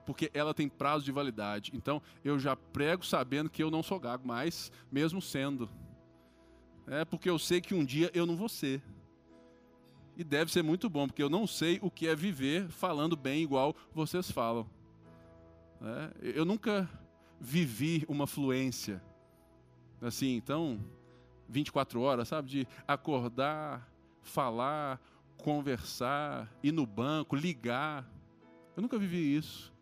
Porque 0.05 0.29
ela 0.33 0.53
tem 0.53 0.67
prazo 0.67 1.05
de 1.05 1.11
validade. 1.11 1.71
Então, 1.73 2.01
eu 2.23 2.37
já 2.37 2.55
prego 2.55 3.05
sabendo 3.05 3.49
que 3.49 3.63
eu 3.63 3.71
não 3.71 3.81
sou 3.81 3.99
gago 3.99 4.27
mais, 4.27 4.71
mesmo 4.91 5.21
sendo. 5.21 5.69
É 6.87 7.05
porque 7.05 7.29
eu 7.29 7.39
sei 7.39 7.61
que 7.61 7.73
um 7.73 7.85
dia 7.85 8.11
eu 8.13 8.25
não 8.25 8.35
vou 8.35 8.49
ser. 8.49 8.81
E 10.15 10.23
deve 10.23 10.51
ser 10.51 10.61
muito 10.61 10.89
bom, 10.89 11.07
porque 11.07 11.23
eu 11.23 11.29
não 11.29 11.47
sei 11.47 11.79
o 11.81 11.89
que 11.89 12.07
é 12.07 12.15
viver 12.15 12.67
falando 12.67 13.15
bem 13.15 13.41
igual 13.41 13.75
vocês 13.93 14.29
falam. 14.29 14.69
É, 15.81 16.37
eu 16.37 16.45
nunca 16.45 16.87
vivi 17.39 18.05
uma 18.07 18.27
fluência 18.27 19.01
assim, 20.07 20.35
então, 20.35 20.79
24 21.47 22.01
horas, 22.01 22.27
sabe? 22.27 22.49
De 22.49 22.67
acordar, 22.87 23.89
falar, 24.21 24.99
conversar, 25.37 26.51
ir 26.61 26.71
no 26.71 26.85
banco, 26.85 27.35
ligar. 27.35 28.09
Eu 28.75 28.81
nunca 28.81 28.97
vivi 28.97 29.35
isso. 29.35 29.73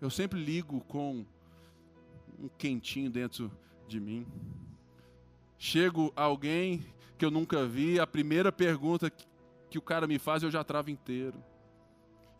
Eu 0.00 0.10
sempre 0.10 0.42
ligo 0.42 0.80
com 0.82 1.24
um 2.38 2.48
quentinho 2.56 3.10
dentro 3.10 3.50
de 3.86 4.00
mim. 4.00 4.26
Chego 5.58 6.12
alguém 6.16 6.84
que 7.18 7.24
eu 7.24 7.30
nunca 7.30 7.66
vi, 7.66 8.00
a 8.00 8.06
primeira 8.06 8.50
pergunta 8.50 9.12
que 9.68 9.78
o 9.78 9.82
cara 9.82 10.06
me 10.06 10.18
faz 10.18 10.42
eu 10.42 10.50
já 10.50 10.64
travo 10.64 10.88
inteiro. 10.90 11.42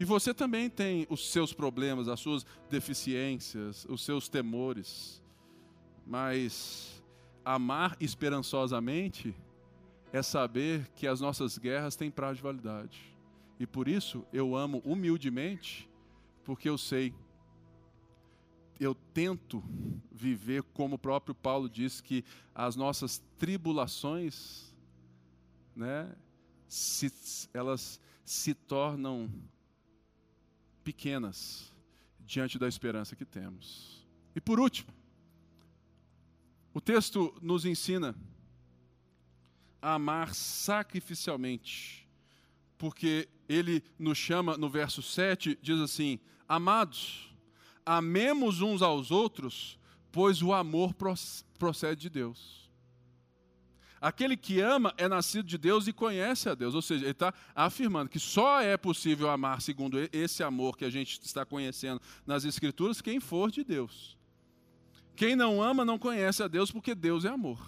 E 0.00 0.04
você 0.06 0.32
também 0.32 0.70
tem 0.70 1.06
os 1.10 1.30
seus 1.30 1.52
problemas, 1.52 2.08
as 2.08 2.18
suas 2.18 2.46
deficiências, 2.70 3.84
os 3.90 4.02
seus 4.02 4.30
temores. 4.30 5.22
Mas 6.06 7.04
amar 7.44 7.96
esperançosamente 8.00 9.34
é 10.12 10.22
saber 10.22 10.88
que 10.94 11.06
as 11.06 11.20
nossas 11.20 11.56
guerras 11.58 11.96
têm 11.96 12.10
prazo 12.10 12.36
de 12.36 12.42
validade. 12.42 13.16
E 13.58 13.66
por 13.66 13.86
isso 13.86 14.26
eu 14.32 14.56
amo 14.56 14.78
humildemente, 14.84 15.88
porque 16.44 16.68
eu 16.68 16.78
sei, 16.78 17.14
eu 18.78 18.94
tento 18.94 19.62
viver 20.10 20.62
como 20.62 20.96
o 20.96 20.98
próprio 20.98 21.34
Paulo 21.34 21.68
diz 21.68 22.00
que 22.00 22.24
as 22.54 22.74
nossas 22.74 23.22
tribulações, 23.38 24.74
né, 25.76 26.10
se, 26.66 27.12
elas 27.52 28.00
se 28.24 28.54
tornam 28.54 29.30
pequenas 30.82 31.72
diante 32.20 32.58
da 32.58 32.66
esperança 32.66 33.14
que 33.14 33.24
temos. 33.24 34.06
E 34.34 34.40
por 34.40 34.58
último, 34.58 34.92
o 36.72 36.80
texto 36.80 37.34
nos 37.42 37.64
ensina 37.64 38.14
amar 39.80 40.34
sacrificialmente, 40.34 42.08
porque 42.76 43.28
ele 43.48 43.82
nos 43.98 44.18
chama 44.18 44.56
no 44.56 44.68
verso 44.68 45.02
7, 45.02 45.58
diz 45.60 45.78
assim: 45.80 46.18
Amados, 46.48 47.32
amemos 47.84 48.60
uns 48.60 48.82
aos 48.82 49.10
outros, 49.10 49.78
pois 50.12 50.42
o 50.42 50.52
amor 50.52 50.94
procede 51.58 52.02
de 52.02 52.10
Deus. 52.10 52.60
Aquele 54.00 54.34
que 54.34 54.60
ama 54.60 54.94
é 54.96 55.06
nascido 55.06 55.46
de 55.46 55.58
Deus 55.58 55.86
e 55.86 55.92
conhece 55.92 56.48
a 56.48 56.54
Deus. 56.54 56.74
Ou 56.74 56.80
seja, 56.80 57.04
ele 57.04 57.10
está 57.10 57.34
afirmando 57.54 58.08
que 58.08 58.18
só 58.18 58.62
é 58.62 58.74
possível 58.76 59.28
amar 59.28 59.60
segundo 59.60 59.98
esse 60.10 60.42
amor 60.42 60.78
que 60.78 60.86
a 60.86 60.90
gente 60.90 61.20
está 61.22 61.44
conhecendo 61.44 62.00
nas 62.26 62.46
Escrituras 62.46 63.02
quem 63.02 63.20
for 63.20 63.50
de 63.50 63.62
Deus. 63.62 64.16
Quem 65.14 65.36
não 65.36 65.62
ama 65.62 65.84
não 65.84 65.98
conhece 65.98 66.42
a 66.42 66.48
Deus 66.48 66.70
porque 66.70 66.94
Deus 66.94 67.26
é 67.26 67.28
amor. 67.28 67.60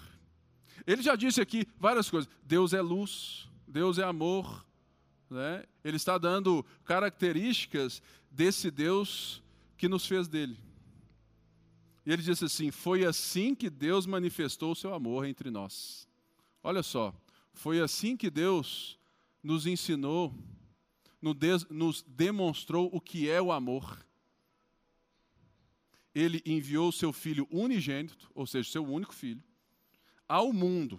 Ele 0.87 1.03
já 1.03 1.17
disse 1.17 1.41
aqui 1.41 1.67
várias 1.79 2.11
coisas. 2.11 2.31
Deus 2.43 2.73
é 2.73 2.81
luz, 2.81 3.49
Deus 3.67 3.99
é 3.99 4.05
amor. 4.05 4.67
Né? 5.31 5.65
Ele 5.85 5.97
está 5.97 6.19
dando 6.19 6.65
características 6.85 8.03
desse 8.31 8.71
Deus 8.71 9.43
que 9.77 9.89
nos 9.89 10.07
fez 10.07 10.29
dele. 10.29 10.59
E 12.05 12.13
ele 12.13 12.23
disse 12.23 12.45
assim: 12.45 12.71
Foi 12.71 13.05
assim 13.05 13.55
que 13.55 13.71
Deus 13.71 14.07
manifestou 14.07 14.73
o 14.73 14.77
seu 14.77 14.93
amor 14.93 15.25
entre 15.25 15.51
nós. 15.51 16.09
Olha 16.63 16.83
só, 16.83 17.15
foi 17.53 17.81
assim 17.81 18.17
que 18.17 18.31
Deus 18.31 18.99
nos 19.43 19.67
ensinou, 19.67 20.35
nos 21.71 22.03
demonstrou 22.07 22.89
o 22.93 23.01
que 23.01 23.29
é 23.29 23.41
o 23.41 23.51
amor 23.51 23.99
ele 26.15 26.43
enviou 26.45 26.89
o 26.89 26.93
seu 26.93 27.13
filho 27.13 27.47
unigênito, 27.51 28.31
ou 28.35 28.47
seja, 28.47 28.71
seu 28.71 28.85
único 28.85 29.15
filho, 29.15 29.43
ao 30.33 30.51
mundo, 30.51 30.99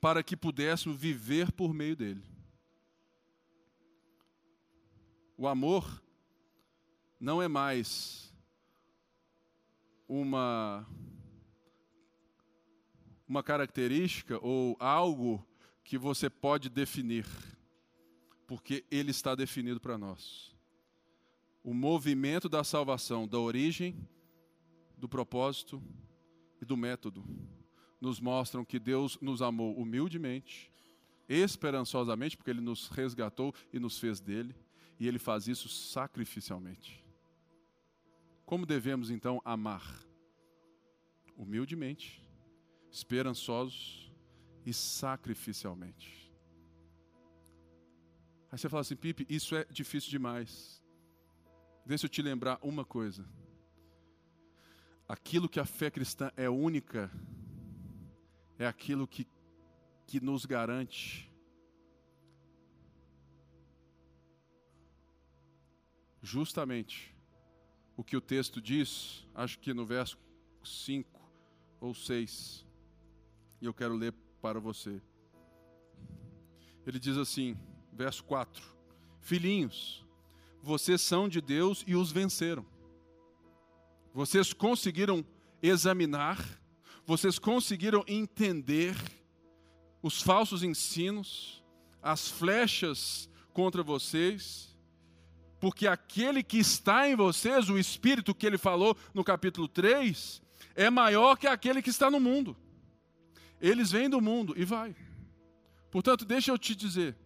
para 0.00 0.24
que 0.24 0.36
pudéssemos 0.36 0.98
viver 0.98 1.52
por 1.52 1.72
meio 1.72 1.94
dele. 1.94 2.20
O 5.36 5.46
amor 5.46 6.02
não 7.20 7.40
é 7.40 7.46
mais 7.46 8.34
uma 10.08 10.84
uma 13.28 13.40
característica 13.40 14.44
ou 14.44 14.76
algo 14.80 15.46
que 15.84 15.96
você 15.96 16.28
pode 16.28 16.68
definir, 16.68 17.24
porque 18.48 18.84
ele 18.90 19.12
está 19.12 19.36
definido 19.36 19.78
para 19.78 19.96
nós 19.96 20.52
o 21.62 21.72
movimento 21.72 22.48
da 22.48 22.64
salvação, 22.64 23.28
da 23.28 23.38
origem, 23.38 23.96
do 24.98 25.08
propósito 25.08 25.80
e 26.62 26.64
do 26.64 26.76
método, 26.76 27.24
nos 28.00 28.20
mostram 28.20 28.64
que 28.64 28.78
Deus 28.78 29.18
nos 29.20 29.42
amou 29.42 29.76
humildemente, 29.76 30.72
esperançosamente, 31.28 32.36
porque 32.36 32.50
Ele 32.50 32.60
nos 32.60 32.86
resgatou 32.88 33.52
e 33.72 33.80
nos 33.80 33.98
fez 33.98 34.20
dele, 34.20 34.54
e 34.98 35.08
Ele 35.08 35.18
faz 35.18 35.48
isso 35.48 35.68
sacrificialmente. 35.68 37.04
Como 38.46 38.64
devemos 38.64 39.10
então 39.10 39.42
amar? 39.44 40.06
Humildemente, 41.36 42.22
esperançosos 42.90 44.12
e 44.64 44.72
sacrificialmente. 44.72 46.32
Aí 48.52 48.58
você 48.58 48.68
fala 48.68 48.82
assim, 48.82 48.94
Pipe, 48.94 49.26
isso 49.28 49.56
é 49.56 49.64
difícil 49.64 50.10
demais. 50.10 50.80
Deixa 51.84 52.06
eu 52.06 52.10
te 52.10 52.22
lembrar 52.22 52.58
uma 52.62 52.84
coisa. 52.84 53.26
Aquilo 55.12 55.46
que 55.46 55.60
a 55.60 55.66
fé 55.66 55.90
cristã 55.90 56.32
é 56.38 56.48
única, 56.48 57.10
é 58.58 58.66
aquilo 58.66 59.06
que, 59.06 59.28
que 60.06 60.18
nos 60.22 60.46
garante 60.46 61.30
justamente 66.22 67.14
o 67.94 68.02
que 68.02 68.16
o 68.16 68.22
texto 68.22 68.58
diz, 68.58 69.28
acho 69.34 69.58
que 69.58 69.74
no 69.74 69.84
verso 69.84 70.16
5 70.64 71.20
ou 71.78 71.94
6, 71.94 72.64
e 73.60 73.66
eu 73.66 73.74
quero 73.74 73.94
ler 73.94 74.14
para 74.40 74.58
você. 74.58 74.98
Ele 76.86 76.98
diz 76.98 77.18
assim, 77.18 77.54
verso 77.92 78.24
4: 78.24 78.64
Filhinhos, 79.20 80.06
vocês 80.62 81.02
são 81.02 81.28
de 81.28 81.42
Deus 81.42 81.84
e 81.86 81.94
os 81.94 82.10
venceram. 82.10 82.71
Vocês 84.12 84.52
conseguiram 84.52 85.24
examinar, 85.62 86.38
vocês 87.06 87.38
conseguiram 87.38 88.04
entender 88.06 88.94
os 90.02 90.20
falsos 90.20 90.62
ensinos, 90.62 91.62
as 92.02 92.28
flechas 92.28 93.28
contra 93.52 93.82
vocês, 93.82 94.76
porque 95.60 95.86
aquele 95.86 96.42
que 96.42 96.58
está 96.58 97.08
em 97.08 97.14
vocês, 97.14 97.70
o 97.70 97.78
Espírito 97.78 98.34
que 98.34 98.46
ele 98.46 98.58
falou 98.58 98.96
no 99.14 99.22
capítulo 99.22 99.68
3, 99.68 100.42
é 100.74 100.90
maior 100.90 101.36
que 101.36 101.46
aquele 101.46 101.80
que 101.80 101.90
está 101.90 102.10
no 102.10 102.18
mundo. 102.18 102.56
Eles 103.60 103.92
vêm 103.92 104.10
do 104.10 104.20
mundo 104.20 104.54
e 104.56 104.64
vai. 104.64 104.96
Portanto, 105.90 106.24
deixa 106.24 106.50
eu 106.50 106.58
te 106.58 106.74
dizer, 106.74 107.16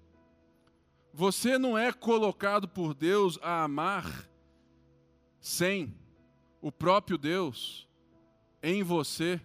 você 1.14 1.58
não 1.58 1.78
é 1.78 1.90
colocado 1.92 2.68
por 2.68 2.92
Deus 2.92 3.38
a 3.40 3.64
amar 3.64 4.28
sem 5.40 5.96
o 6.60 6.72
próprio 6.72 7.18
Deus 7.18 7.86
em 8.62 8.82
você 8.82 9.40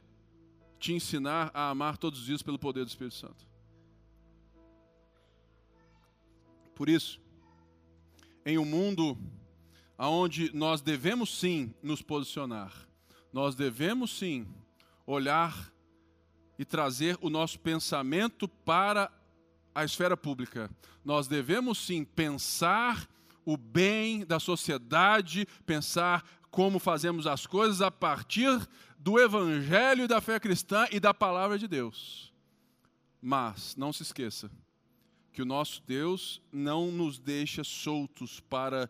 te 0.79 0.93
ensinar 0.93 1.51
a 1.53 1.69
amar 1.69 1.97
todos 1.97 2.19
os 2.19 2.25
dias 2.25 2.41
pelo 2.41 2.57
poder 2.57 2.83
do 2.83 2.87
Espírito 2.87 3.15
Santo. 3.15 3.45
Por 6.73 6.89
isso, 6.89 7.21
em 8.43 8.57
um 8.57 8.65
mundo 8.65 9.17
onde 9.97 10.51
nós 10.55 10.81
devemos 10.81 11.37
sim 11.37 11.73
nos 11.83 12.01
posicionar, 12.01 12.73
nós 13.31 13.53
devemos 13.53 14.17
sim 14.17 14.47
olhar 15.05 15.71
e 16.57 16.65
trazer 16.65 17.17
o 17.21 17.29
nosso 17.29 17.59
pensamento 17.59 18.47
para 18.47 19.11
a 19.73 19.83
esfera 19.83 20.17
pública. 20.17 20.69
Nós 21.05 21.27
devemos 21.27 21.77
sim 21.77 22.03
pensar 22.03 23.07
o 23.45 23.57
bem 23.57 24.25
da 24.25 24.39
sociedade, 24.39 25.47
pensar 25.65 26.23
como 26.51 26.79
fazemos 26.79 27.25
as 27.25 27.47
coisas 27.47 27.81
a 27.81 27.89
partir 27.89 28.49
do 28.99 29.17
Evangelho 29.17 30.03
e 30.03 30.07
da 30.07 30.19
fé 30.19 30.37
cristã 30.37 30.85
e 30.91 30.99
da 30.99 31.13
palavra 31.13 31.57
de 31.57 31.65
Deus. 31.67 32.31
Mas 33.21 33.75
não 33.77 33.93
se 33.93 34.03
esqueça 34.03 34.51
que 35.31 35.41
o 35.41 35.45
nosso 35.45 35.81
Deus 35.83 36.41
não 36.51 36.91
nos 36.91 37.17
deixa 37.17 37.63
soltos 37.63 38.41
para 38.41 38.89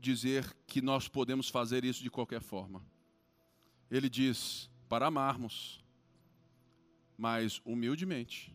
dizer 0.00 0.52
que 0.66 0.82
nós 0.82 1.06
podemos 1.06 1.48
fazer 1.48 1.84
isso 1.84 2.02
de 2.02 2.10
qualquer 2.10 2.42
forma. 2.42 2.84
Ele 3.88 4.08
diz: 4.08 4.68
para 4.88 5.06
amarmos, 5.06 5.84
mas 7.16 7.60
humildemente, 7.64 8.52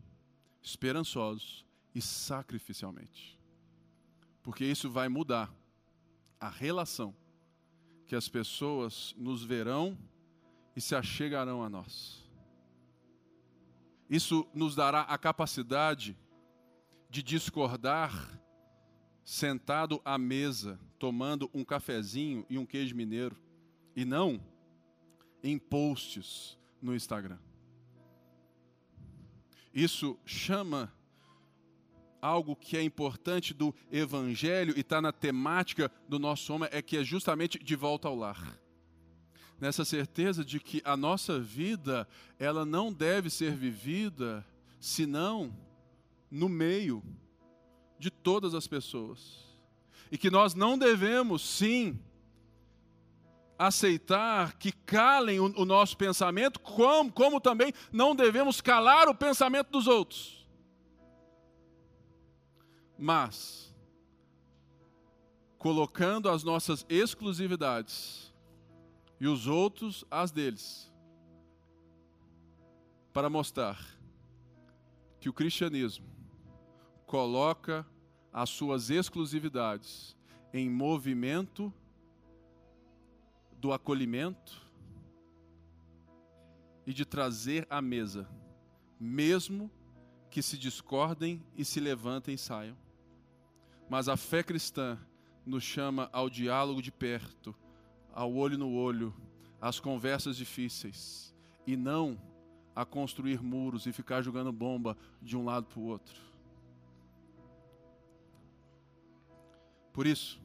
esperançosos 0.61 1.65
e 1.93 2.01
sacrificialmente. 2.01 3.39
Porque 4.43 4.65
isso 4.65 4.89
vai 4.89 5.07
mudar 5.07 5.53
a 6.39 6.49
relação 6.49 7.15
que 8.07 8.15
as 8.15 8.27
pessoas 8.27 9.13
nos 9.17 9.43
verão 9.43 9.97
e 10.75 10.81
se 10.81 10.95
achegarão 10.95 11.63
a 11.63 11.69
nós. 11.69 12.23
Isso 14.09 14.47
nos 14.53 14.75
dará 14.75 15.01
a 15.01 15.17
capacidade 15.17 16.17
de 17.09 17.23
discordar 17.23 18.39
sentado 19.23 19.99
à 20.05 20.17
mesa, 20.17 20.79
tomando 20.99 21.49
um 21.53 21.63
cafezinho 21.63 22.45
e 22.47 22.57
um 22.57 22.65
queijo 22.65 22.95
mineiro, 22.95 23.35
e 23.95 24.05
não 24.05 24.39
em 25.41 25.57
posts 25.57 26.57
no 26.81 26.95
Instagram. 26.95 27.39
Isso 29.73 30.17
chama 30.25 30.93
algo 32.25 32.55
que 32.55 32.75
é 32.75 32.81
importante 32.81 33.53
do 33.53 33.73
evangelho 33.91 34.73
e 34.75 34.81
está 34.81 34.99
na 35.01 35.11
temática 35.11 35.91
do 36.09 36.17
nosso 36.17 36.51
homem, 36.53 36.67
é 36.71 36.81
que 36.81 36.97
é 36.97 37.03
justamente 37.03 37.59
de 37.59 37.75
volta 37.75 38.07
ao 38.07 38.15
lar. 38.15 38.59
Nessa 39.59 39.85
certeza 39.85 40.43
de 40.43 40.59
que 40.59 40.81
a 40.83 40.97
nossa 40.97 41.39
vida, 41.39 42.07
ela 42.39 42.65
não 42.65 42.91
deve 42.91 43.29
ser 43.29 43.53
vivida 43.55 44.45
senão 44.79 45.55
no 46.29 46.49
meio 46.49 47.01
de 47.97 48.09
todas 48.09 48.53
as 48.53 48.67
pessoas. 48.67 49.45
E 50.11 50.17
que 50.17 50.29
nós 50.29 50.53
não 50.53 50.77
devemos, 50.77 51.41
sim, 51.41 51.97
aceitar 53.57 54.57
que 54.57 54.71
calem 54.71 55.39
o, 55.39 55.45
o 55.61 55.65
nosso 55.65 55.95
pensamento, 55.95 56.59
como, 56.59 57.11
como 57.11 57.39
também 57.39 57.71
não 57.91 58.15
devemos 58.15 58.59
calar 58.61 59.07
o 59.07 59.15
pensamento 59.15 59.71
dos 59.71 59.87
outros. 59.87 60.44
Mas, 62.97 63.73
colocando 65.57 66.29
as 66.29 66.43
nossas 66.43 66.85
exclusividades 66.87 68.33
e 69.19 69.27
os 69.27 69.47
outros 69.47 70.05
as 70.09 70.31
deles, 70.31 70.91
para 73.11 73.29
mostrar 73.29 73.83
que 75.19 75.29
o 75.29 75.33
cristianismo 75.33 76.05
coloca 77.05 77.85
as 78.31 78.49
suas 78.49 78.89
exclusividades 78.89 80.15
em 80.53 80.69
movimento 80.69 81.73
do 83.57 83.71
acolhimento 83.71 84.61
e 86.85 86.93
de 86.93 87.05
trazer 87.05 87.65
à 87.69 87.81
mesa, 87.81 88.29
mesmo 88.99 89.71
que 90.29 90.41
se 90.41 90.57
discordem 90.57 91.41
e 91.55 91.63
se 91.65 91.79
levantem 91.79 92.35
e 92.35 92.37
saiam. 92.37 92.84
Mas 93.89 94.09
a 94.09 94.17
fé 94.17 94.43
cristã 94.43 94.97
nos 95.45 95.63
chama 95.63 96.09
ao 96.11 96.29
diálogo 96.29 96.81
de 96.81 96.91
perto, 96.91 97.55
ao 98.13 98.33
olho 98.33 98.57
no 98.57 98.73
olho, 98.73 99.13
às 99.61 99.79
conversas 99.79 100.35
difíceis, 100.37 101.33
e 101.67 101.75
não 101.77 102.19
a 102.75 102.83
construir 102.83 103.41
muros 103.41 103.85
e 103.85 103.93
ficar 103.93 104.21
jogando 104.21 104.51
bomba 104.51 104.97
de 105.21 105.37
um 105.37 105.45
lado 105.45 105.67
para 105.67 105.79
o 105.79 105.85
outro. 105.85 106.21
Por 109.93 110.05
isso, 110.05 110.41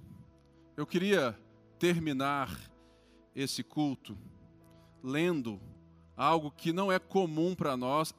eu 0.76 0.86
queria 0.86 1.36
terminar 1.78 2.56
esse 3.34 3.64
culto 3.64 4.16
lendo 5.02 5.60
algo 6.16 6.50
que 6.50 6.72
não 6.72 6.92
é 6.92 6.98
comum 6.98 7.54
para 7.54 7.76
nós 7.76 8.14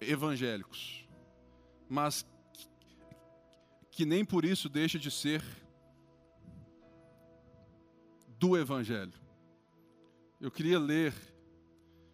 evangélicos, 0.00 1.06
mas 1.88 2.26
que 3.98 4.06
nem 4.06 4.24
por 4.24 4.44
isso 4.44 4.68
deixa 4.68 4.96
de 4.96 5.10
ser 5.10 5.42
do 8.38 8.56
Evangelho. 8.56 9.12
Eu 10.40 10.52
queria 10.52 10.78
ler, 10.78 11.12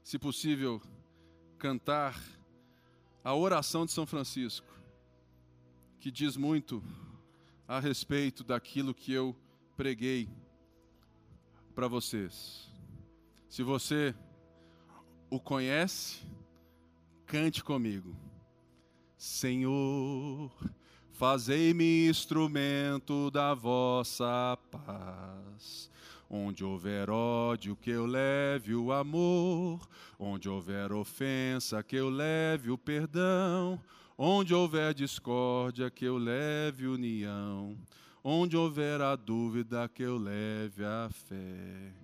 se 0.02 0.18
possível, 0.18 0.80
cantar 1.58 2.18
a 3.22 3.34
oração 3.34 3.84
de 3.84 3.92
São 3.92 4.06
Francisco, 4.06 4.66
que 6.00 6.10
diz 6.10 6.38
muito 6.38 6.82
a 7.68 7.78
respeito 7.78 8.42
daquilo 8.42 8.94
que 8.94 9.12
eu 9.12 9.36
preguei 9.76 10.30
para 11.74 11.86
vocês. 11.86 12.72
Se 13.46 13.62
você 13.62 14.14
o 15.28 15.38
conhece, 15.38 16.26
cante 17.26 17.62
comigo. 17.62 18.16
Senhor, 19.18 20.50
fazei-me 21.14 22.08
instrumento 22.08 23.30
da 23.30 23.54
vossa 23.54 24.58
paz. 24.70 25.90
Onde 26.28 26.64
houver 26.64 27.08
ódio, 27.08 27.76
que 27.76 27.90
eu 27.90 28.04
leve 28.04 28.74
o 28.74 28.92
amor. 28.92 29.80
Onde 30.18 30.48
houver 30.48 30.92
ofensa, 30.92 31.82
que 31.82 31.96
eu 31.96 32.10
leve 32.10 32.70
o 32.70 32.76
perdão. 32.76 33.80
Onde 34.18 34.52
houver 34.52 34.92
discórdia, 34.92 35.90
que 35.90 36.04
eu 36.04 36.18
leve 36.18 36.86
união. 36.86 37.76
Onde 38.22 38.56
houver 38.56 39.00
a 39.00 39.14
dúvida, 39.14 39.88
que 39.88 40.02
eu 40.02 40.16
leve 40.18 40.84
a 40.84 41.08
fé. 41.10 42.03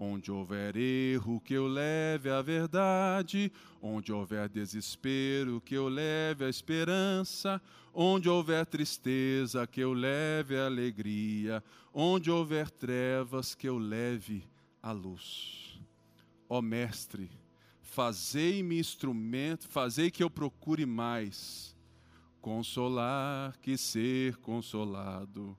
Onde 0.00 0.30
houver 0.30 0.76
erro, 0.76 1.40
que 1.40 1.54
eu 1.54 1.66
leve 1.66 2.30
a 2.30 2.40
verdade. 2.40 3.50
Onde 3.82 4.12
houver 4.12 4.48
desespero, 4.48 5.60
que 5.60 5.74
eu 5.74 5.88
leve 5.88 6.44
a 6.44 6.48
esperança. 6.48 7.60
Onde 7.92 8.28
houver 8.28 8.64
tristeza, 8.64 9.66
que 9.66 9.80
eu 9.80 9.92
leve 9.92 10.56
a 10.56 10.66
alegria. 10.66 11.64
Onde 11.92 12.30
houver 12.30 12.70
trevas, 12.70 13.56
que 13.56 13.68
eu 13.68 13.76
leve 13.76 14.44
a 14.80 14.92
luz. 14.92 15.80
Ó 16.48 16.62
Mestre, 16.62 17.28
fazei-me 17.82 18.78
instrumento, 18.78 19.68
fazei 19.68 20.10
que 20.10 20.22
eu 20.22 20.30
procure 20.30 20.86
mais 20.86 21.76
Consolar 22.40 23.58
que 23.60 23.76
ser 23.76 24.36
consolado, 24.36 25.58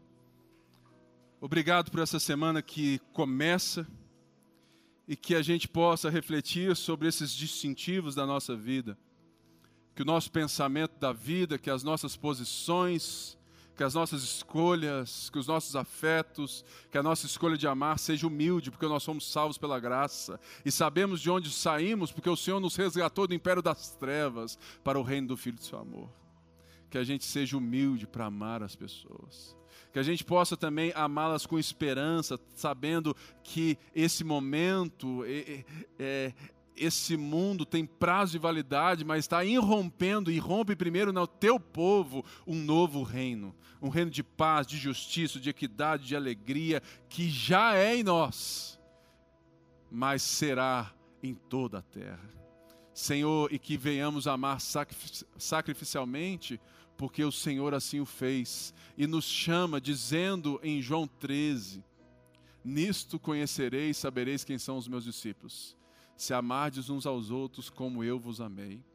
obrigado 1.41 1.89
por 1.89 1.99
essa 1.99 2.19
semana 2.19 2.61
que 2.61 2.99
começa 3.11 3.87
e 5.07 5.15
que 5.15 5.33
a 5.33 5.41
gente 5.41 5.67
possa 5.67 6.07
refletir 6.07 6.75
sobre 6.75 7.07
esses 7.07 7.31
distintivos 7.31 8.13
da 8.13 8.27
nossa 8.27 8.55
vida. 8.55 8.95
Que 9.95 10.03
o 10.03 10.05
nosso 10.05 10.31
pensamento 10.31 10.99
da 10.99 11.11
vida, 11.11 11.57
que 11.57 11.71
as 11.71 11.83
nossas 11.83 12.15
posições, 12.15 13.37
que 13.75 13.83
as 13.83 13.95
nossas 13.95 14.21
escolhas, 14.21 15.31
que 15.31 15.39
os 15.39 15.47
nossos 15.47 15.75
afetos, 15.75 16.63
que 16.91 16.97
a 16.97 17.03
nossa 17.03 17.25
escolha 17.25 17.57
de 17.57 17.67
amar 17.67 17.97
seja 17.97 18.27
humilde, 18.27 18.69
porque 18.69 18.87
nós 18.87 19.01
somos 19.01 19.29
salvos 19.29 19.57
pela 19.57 19.79
graça 19.79 20.39
e 20.63 20.71
sabemos 20.71 21.19
de 21.19 21.31
onde 21.31 21.49
saímos, 21.49 22.11
porque 22.11 22.29
o 22.29 22.37
Senhor 22.37 22.59
nos 22.59 22.75
resgatou 22.75 23.25
do 23.25 23.33
império 23.33 23.63
das 23.63 23.95
trevas 23.95 24.59
para 24.83 24.99
o 24.99 25.03
reino 25.03 25.29
do 25.29 25.35
Filho 25.37 25.57
de 25.57 25.65
seu 25.65 25.79
amor 25.79 26.20
que 26.91 26.97
a 26.97 27.03
gente 27.05 27.23
seja 27.23 27.57
humilde 27.57 28.05
para 28.05 28.25
amar 28.25 28.61
as 28.61 28.75
pessoas. 28.75 29.55
Que 29.93 29.99
a 29.99 30.03
gente 30.03 30.25
possa 30.25 30.57
também 30.57 30.91
amá-las 30.93 31.45
com 31.45 31.57
esperança, 31.57 32.37
sabendo 32.53 33.15
que 33.41 33.77
esse 33.95 34.25
momento, 34.25 35.23
é, 35.97 36.33
esse 36.75 37.15
mundo 37.15 37.65
tem 37.65 37.85
prazo 37.85 38.33
de 38.33 38.37
validade, 38.37 39.05
mas 39.05 39.19
está 39.19 39.43
irrompendo 39.43 40.29
e 40.29 40.37
rompe 40.37 40.75
primeiro 40.75 41.13
no 41.13 41.25
teu 41.25 41.57
povo 41.57 42.25
um 42.45 42.55
novo 42.55 43.03
reino. 43.03 43.55
Um 43.81 43.89
reino 43.89 44.11
de 44.11 44.21
paz, 44.21 44.67
de 44.67 44.77
justiça, 44.77 45.39
de 45.39 45.49
equidade, 45.49 46.05
de 46.05 46.15
alegria, 46.15 46.83
que 47.09 47.29
já 47.29 47.73
é 47.73 47.95
em 47.95 48.03
nós, 48.03 48.77
mas 49.89 50.21
será 50.21 50.93
em 51.23 51.33
toda 51.33 51.79
a 51.79 51.81
terra. 51.81 52.29
Senhor, 52.93 53.51
e 53.51 53.57
que 53.57 53.77
venhamos 53.77 54.27
amar 54.27 54.59
sacrificialmente 55.37 56.59
porque 57.01 57.23
o 57.23 57.31
Senhor 57.31 57.73
assim 57.73 57.99
o 57.99 58.05
fez 58.05 58.75
e 58.95 59.07
nos 59.07 59.25
chama, 59.25 59.81
dizendo 59.81 60.59
em 60.61 60.79
João 60.83 61.07
13: 61.07 61.83
Nisto 62.63 63.17
conhecereis 63.17 63.97
sabereis 63.97 64.43
quem 64.43 64.59
são 64.59 64.77
os 64.77 64.87
meus 64.87 65.03
discípulos, 65.03 65.75
se 66.15 66.31
amardes 66.31 66.91
uns 66.91 67.07
aos 67.07 67.31
outros 67.31 67.71
como 67.71 68.03
eu 68.03 68.19
vos 68.19 68.39
amei. 68.39 68.85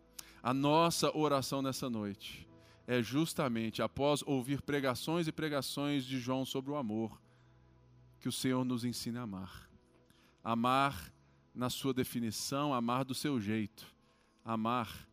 A 0.41 0.55
nossa 0.55 1.11
oração 1.19 1.61
nessa 1.61 1.91
noite 1.91 2.49
é 2.87 3.03
justamente 3.03 3.83
após 3.83 4.23
ouvir 4.25 4.63
pregações 4.63 5.27
e 5.27 5.33
pregações 5.33 6.05
de 6.05 6.21
João 6.21 6.45
sobre 6.45 6.71
o 6.71 6.77
amor, 6.77 7.21
que 8.21 8.29
o 8.29 8.33
Senhor 8.33 8.65
nos 8.65 8.85
ensine 8.85 9.19
a 9.19 9.23
amar. 9.23 9.69
Amar 10.45 11.13
na 11.53 11.69
sua 11.69 11.93
definição, 11.93 12.73
amar 12.73 13.05
do 13.05 13.17
seu 13.17 13.41
jeito. 13.41 13.85
Amar 14.45 15.09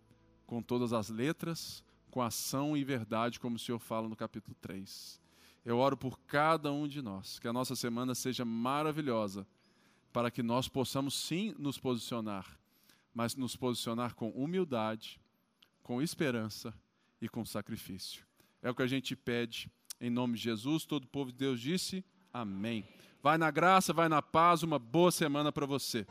com 0.46 0.62
todas 0.62 0.94
as 0.94 1.10
letras, 1.10 1.84
com 2.14 2.22
ação 2.22 2.78
e 2.78 2.84
verdade, 2.84 3.40
como 3.40 3.56
o 3.56 3.60
Senhor 3.60 3.80
fala 3.80 4.08
no 4.08 4.16
capítulo 4.16 4.56
3. 4.62 5.20
Eu 5.66 5.80
oro 5.80 5.98
por 5.98 6.20
cada 6.28 6.72
um 6.72 6.88
de 6.88 7.02
nós, 7.02 7.40
que 7.40 7.48
a 7.48 7.54
nossa 7.54 7.76
semana 7.76 8.14
seja 8.14 8.46
maravilhosa, 8.46 9.48
para 10.12 10.30
que 10.30 10.44
nós 10.44 10.68
possamos 10.68 11.16
sim 11.16 11.56
nos 11.58 11.80
posicionar, 11.80 12.60
mas 13.16 13.36
nos 13.36 13.56
posicionar 13.56 14.14
com 14.14 14.30
humildade, 14.30 15.20
com 15.82 16.04
esperança 16.04 16.72
e 17.20 17.28
com 17.28 17.44
sacrifício. 17.44 18.24
É 18.62 18.70
o 18.70 18.76
que 18.76 18.84
a 18.84 18.88
gente 18.88 19.16
pede 19.16 19.72
em 20.00 20.12
nome 20.12 20.36
de 20.36 20.44
Jesus. 20.44 20.86
Todo 20.86 21.06
o 21.06 21.08
povo 21.08 21.32
de 21.32 21.40
Deus 21.40 21.60
disse 21.60 22.06
amém. 22.32 22.88
Vai 23.24 23.40
na 23.40 23.50
graça, 23.50 23.92
vai 23.92 24.08
na 24.08 24.22
paz, 24.22 24.62
uma 24.62 24.78
boa 24.78 25.12
semana 25.12 25.52
para 25.52 25.66
você. 25.66 26.06